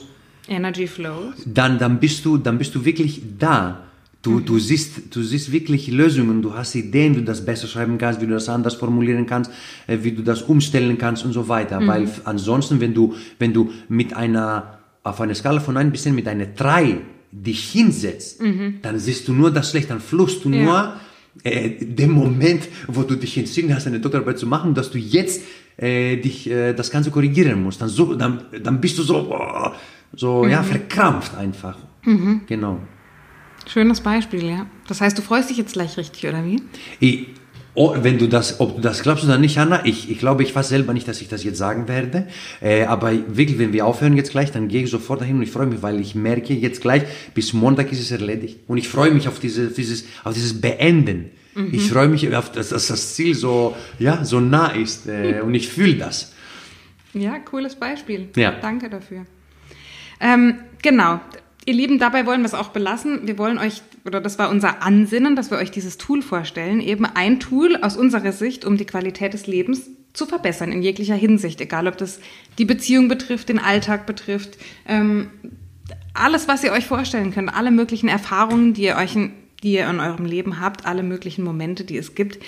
Energy 0.48 0.88
flows. 0.88 1.34
Dann, 1.44 1.78
dann 1.78 2.00
bist 2.00 2.24
du, 2.24 2.38
dann 2.38 2.58
bist 2.58 2.74
du 2.74 2.84
wirklich 2.84 3.22
da. 3.38 3.85
Du, 4.26 4.40
du 4.40 4.58
siehst, 4.58 5.14
du 5.14 5.22
siehst 5.22 5.52
wirklich 5.52 5.88
Lösungen. 5.88 6.42
Du 6.42 6.54
hast 6.54 6.74
Ideen, 6.74 7.14
wie 7.14 7.20
du 7.20 7.24
das 7.26 7.44
besser 7.44 7.68
schreiben 7.68 7.96
kannst, 7.96 8.20
wie 8.20 8.26
du 8.26 8.32
das 8.34 8.48
anders 8.48 8.74
formulieren 8.74 9.24
kannst, 9.26 9.50
äh, 9.86 9.98
wie 10.02 10.12
du 10.12 10.22
das 10.22 10.42
umstellen 10.42 10.98
kannst 10.98 11.24
und 11.24 11.32
so 11.32 11.48
weiter. 11.48 11.80
Weil 11.86 12.04
f- 12.04 12.22
ansonsten, 12.24 12.80
wenn 12.80 12.92
du, 12.92 13.14
wenn 13.38 13.52
du 13.52 13.70
mit 13.88 14.14
einer, 14.14 14.78
auf 15.04 15.20
einer 15.20 15.34
Skala 15.34 15.60
von 15.60 15.76
1 15.76 15.92
bis 15.92 16.02
10 16.02 16.14
mit 16.14 16.26
einer 16.28 16.46
3 16.46 16.98
dich 17.30 17.70
hinsetzt, 17.70 18.40
dann 18.82 18.98
siehst 18.98 19.28
du 19.28 19.32
nur 19.32 19.50
das 19.52 19.70
Schlechte, 19.70 19.90
dann 19.90 20.00
fluchst 20.00 20.44
du 20.44 20.50
Ja. 20.50 20.62
nur 20.64 20.92
äh, 21.44 21.68
den 21.84 22.10
Moment, 22.10 22.62
wo 22.88 23.02
du 23.02 23.14
dich 23.14 23.36
entschieden 23.38 23.74
hast, 23.74 23.86
eine 23.86 24.00
Doktorarbeit 24.00 24.38
zu 24.38 24.46
machen, 24.46 24.74
dass 24.74 24.90
du 24.90 24.98
jetzt 24.98 25.42
äh, 25.76 26.16
dich 26.16 26.50
äh, 26.50 26.72
das 26.72 26.90
Ganze 26.90 27.10
korrigieren 27.10 27.62
musst. 27.62 27.80
Dann, 27.82 27.90
so, 27.90 28.14
dann, 28.14 28.40
dann 28.62 28.80
bist 28.80 28.96
du 28.98 29.02
so, 29.02 29.32
so 30.14 30.46
ja, 30.46 30.62
verkrampft 30.62 31.36
einfach. 31.36 31.76
Genau. 32.46 32.80
Schönes 33.66 34.00
Beispiel, 34.00 34.44
ja. 34.44 34.66
Das 34.88 35.00
heißt, 35.00 35.18
du 35.18 35.22
freust 35.22 35.50
dich 35.50 35.56
jetzt 35.56 35.72
gleich 35.72 35.96
richtig, 35.96 36.28
oder 36.28 36.44
wie? 36.44 36.62
Ich, 37.00 37.26
oh, 37.74 37.94
wenn 38.00 38.18
du 38.18 38.28
das, 38.28 38.60
ob 38.60 38.76
du 38.76 38.80
das 38.80 39.02
glaubst 39.02 39.24
oder 39.24 39.38
nicht, 39.38 39.58
Hanna, 39.58 39.84
ich, 39.84 40.10
ich 40.10 40.18
glaube, 40.18 40.42
ich 40.42 40.54
weiß 40.54 40.68
selber 40.68 40.92
nicht, 40.92 41.08
dass 41.08 41.20
ich 41.20 41.28
das 41.28 41.42
jetzt 41.44 41.58
sagen 41.58 41.88
werde. 41.88 42.28
Äh, 42.60 42.84
aber 42.84 43.12
wirklich, 43.28 43.58
wenn 43.58 43.72
wir 43.72 43.84
aufhören 43.84 44.16
jetzt 44.16 44.30
gleich, 44.30 44.52
dann 44.52 44.68
gehe 44.68 44.84
ich 44.84 44.90
sofort 44.90 45.20
dahin 45.20 45.36
und 45.36 45.42
ich 45.42 45.50
freue 45.50 45.66
mich, 45.66 45.82
weil 45.82 46.00
ich 46.00 46.14
merke 46.14 46.54
jetzt 46.54 46.80
gleich, 46.80 47.02
bis 47.34 47.52
Montag 47.52 47.90
ist 47.90 48.00
es 48.00 48.10
erledigt. 48.10 48.60
Und 48.68 48.78
ich 48.78 48.88
freue 48.88 49.10
mich 49.10 49.26
auf, 49.26 49.40
diese, 49.40 49.66
auf, 49.66 49.74
dieses, 49.74 50.04
auf 50.24 50.34
dieses 50.34 50.60
Beenden. 50.60 51.30
Ich 51.72 51.88
freue 51.90 52.08
mich 52.08 52.34
auf 52.36 52.52
das, 52.52 52.68
dass 52.68 52.88
das 52.88 53.14
Ziel 53.14 53.34
so, 53.34 53.74
ja, 53.98 54.24
so 54.24 54.40
nah 54.40 54.68
ist. 54.68 55.06
Äh, 55.06 55.40
und 55.44 55.54
ich 55.54 55.68
fühle 55.68 55.94
das. 55.94 56.34
Ja, 57.14 57.38
cooles 57.38 57.76
Beispiel. 57.76 58.28
Ja. 58.36 58.52
Danke 58.60 58.90
dafür. 58.90 59.24
Ähm, 60.20 60.56
genau. 60.82 61.20
Ihr 61.68 61.74
Lieben, 61.74 61.98
dabei 61.98 62.26
wollen 62.26 62.42
wir 62.42 62.46
es 62.46 62.54
auch 62.54 62.68
belassen. 62.68 63.26
Wir 63.26 63.38
wollen 63.38 63.58
euch, 63.58 63.82
oder 64.04 64.20
das 64.20 64.38
war 64.38 64.50
unser 64.50 64.84
Ansinnen, 64.84 65.34
dass 65.34 65.50
wir 65.50 65.58
euch 65.58 65.72
dieses 65.72 65.98
Tool 65.98 66.22
vorstellen. 66.22 66.80
Eben 66.80 67.04
ein 67.04 67.40
Tool 67.40 67.76
aus 67.76 67.96
unserer 67.96 68.30
Sicht, 68.30 68.64
um 68.64 68.76
die 68.76 68.84
Qualität 68.84 69.34
des 69.34 69.48
Lebens 69.48 69.90
zu 70.12 70.26
verbessern 70.26 70.70
in 70.70 70.80
jeglicher 70.80 71.16
Hinsicht. 71.16 71.60
Egal, 71.60 71.88
ob 71.88 71.96
das 71.96 72.20
die 72.58 72.64
Beziehung 72.64 73.08
betrifft, 73.08 73.48
den 73.48 73.58
Alltag 73.58 74.06
betrifft, 74.06 74.58
ähm, 74.86 75.28
alles, 76.14 76.46
was 76.46 76.62
ihr 76.62 76.70
euch 76.70 76.86
vorstellen 76.86 77.32
könnt, 77.32 77.52
alle 77.52 77.72
möglichen 77.72 78.08
Erfahrungen, 78.08 78.72
die 78.72 78.84
ihr 78.84 78.96
euch 78.96 79.16
in, 79.16 79.32
die 79.64 79.72
ihr 79.72 79.90
in 79.90 79.98
eurem 79.98 80.24
Leben 80.24 80.60
habt, 80.60 80.86
alle 80.86 81.02
möglichen 81.02 81.42
Momente, 81.42 81.82
die 81.82 81.98
es 81.98 82.14
gibt. 82.14 82.38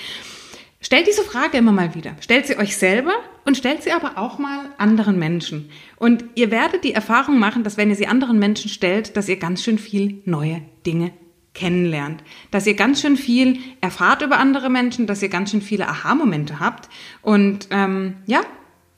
Stellt 0.80 1.08
diese 1.08 1.24
Frage 1.24 1.58
immer 1.58 1.72
mal 1.72 1.96
wieder. 1.96 2.14
Stellt 2.20 2.46
sie 2.46 2.56
euch 2.56 2.76
selber 2.76 3.14
und 3.48 3.56
stellt 3.56 3.82
sie 3.82 3.92
aber 3.92 4.18
auch 4.18 4.38
mal 4.38 4.66
anderen 4.76 5.18
Menschen. 5.18 5.70
Und 5.96 6.22
ihr 6.34 6.50
werdet 6.50 6.84
die 6.84 6.92
Erfahrung 6.92 7.38
machen, 7.38 7.64
dass 7.64 7.78
wenn 7.78 7.88
ihr 7.88 7.96
sie 7.96 8.06
anderen 8.06 8.38
Menschen 8.38 8.68
stellt, 8.68 9.16
dass 9.16 9.26
ihr 9.26 9.38
ganz 9.38 9.62
schön 9.64 9.78
viel 9.78 10.20
neue 10.26 10.60
Dinge 10.84 11.12
kennenlernt. 11.54 12.22
Dass 12.50 12.66
ihr 12.66 12.74
ganz 12.74 13.00
schön 13.00 13.16
viel 13.16 13.58
erfahrt 13.80 14.20
über 14.20 14.36
andere 14.36 14.68
Menschen, 14.68 15.06
dass 15.06 15.22
ihr 15.22 15.30
ganz 15.30 15.50
schön 15.50 15.62
viele 15.62 15.88
Aha-Momente 15.88 16.60
habt. 16.60 16.90
Und 17.22 17.68
ähm, 17.70 18.16
ja, 18.26 18.42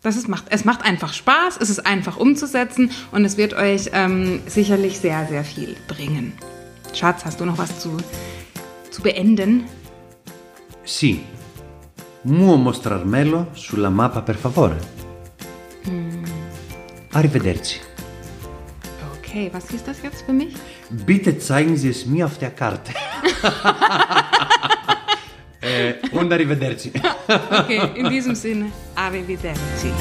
das 0.02 0.16
ist, 0.16 0.26
macht, 0.26 0.46
es 0.50 0.64
macht 0.64 0.84
einfach 0.84 1.14
Spaß, 1.14 1.56
es 1.60 1.70
ist 1.70 1.86
einfach 1.86 2.16
umzusetzen 2.16 2.90
und 3.12 3.24
es 3.24 3.36
wird 3.36 3.54
euch 3.54 3.90
ähm, 3.92 4.40
sicherlich 4.46 4.98
sehr, 4.98 5.28
sehr 5.28 5.44
viel 5.44 5.76
bringen. 5.86 6.32
Schatz, 6.92 7.24
hast 7.24 7.40
du 7.40 7.44
noch 7.44 7.58
was 7.58 7.78
zu, 7.78 7.96
zu 8.90 9.00
beenden? 9.00 9.62
Sì. 10.84 11.20
Muo 12.22 12.56
mostrarmelo 12.56 13.48
sulla 13.52 13.88
mappa, 13.88 14.20
per 14.22 14.36
favore. 14.36 14.76
Arrivederci. 17.12 17.80
Okay, 19.18 19.48
was 19.52 19.68
hieß 19.68 19.84
das 19.84 20.02
jetzt 20.02 20.22
für 20.26 20.32
mich? 20.32 20.54
Bitte 20.90 21.38
zeigen 21.38 21.76
Sie 21.76 21.88
es 21.88 22.04
mir 22.04 22.26
auf 22.26 22.38
der 22.38 22.50
Karte. 22.50 22.92
Äh, 25.62 25.92
und 26.12 26.32
arrivederci. 26.32 26.90
Okay, 27.28 27.90
in 27.94 28.08
diesem 28.08 28.34
Sinne, 28.34 28.72
arrivederci. 28.94 29.92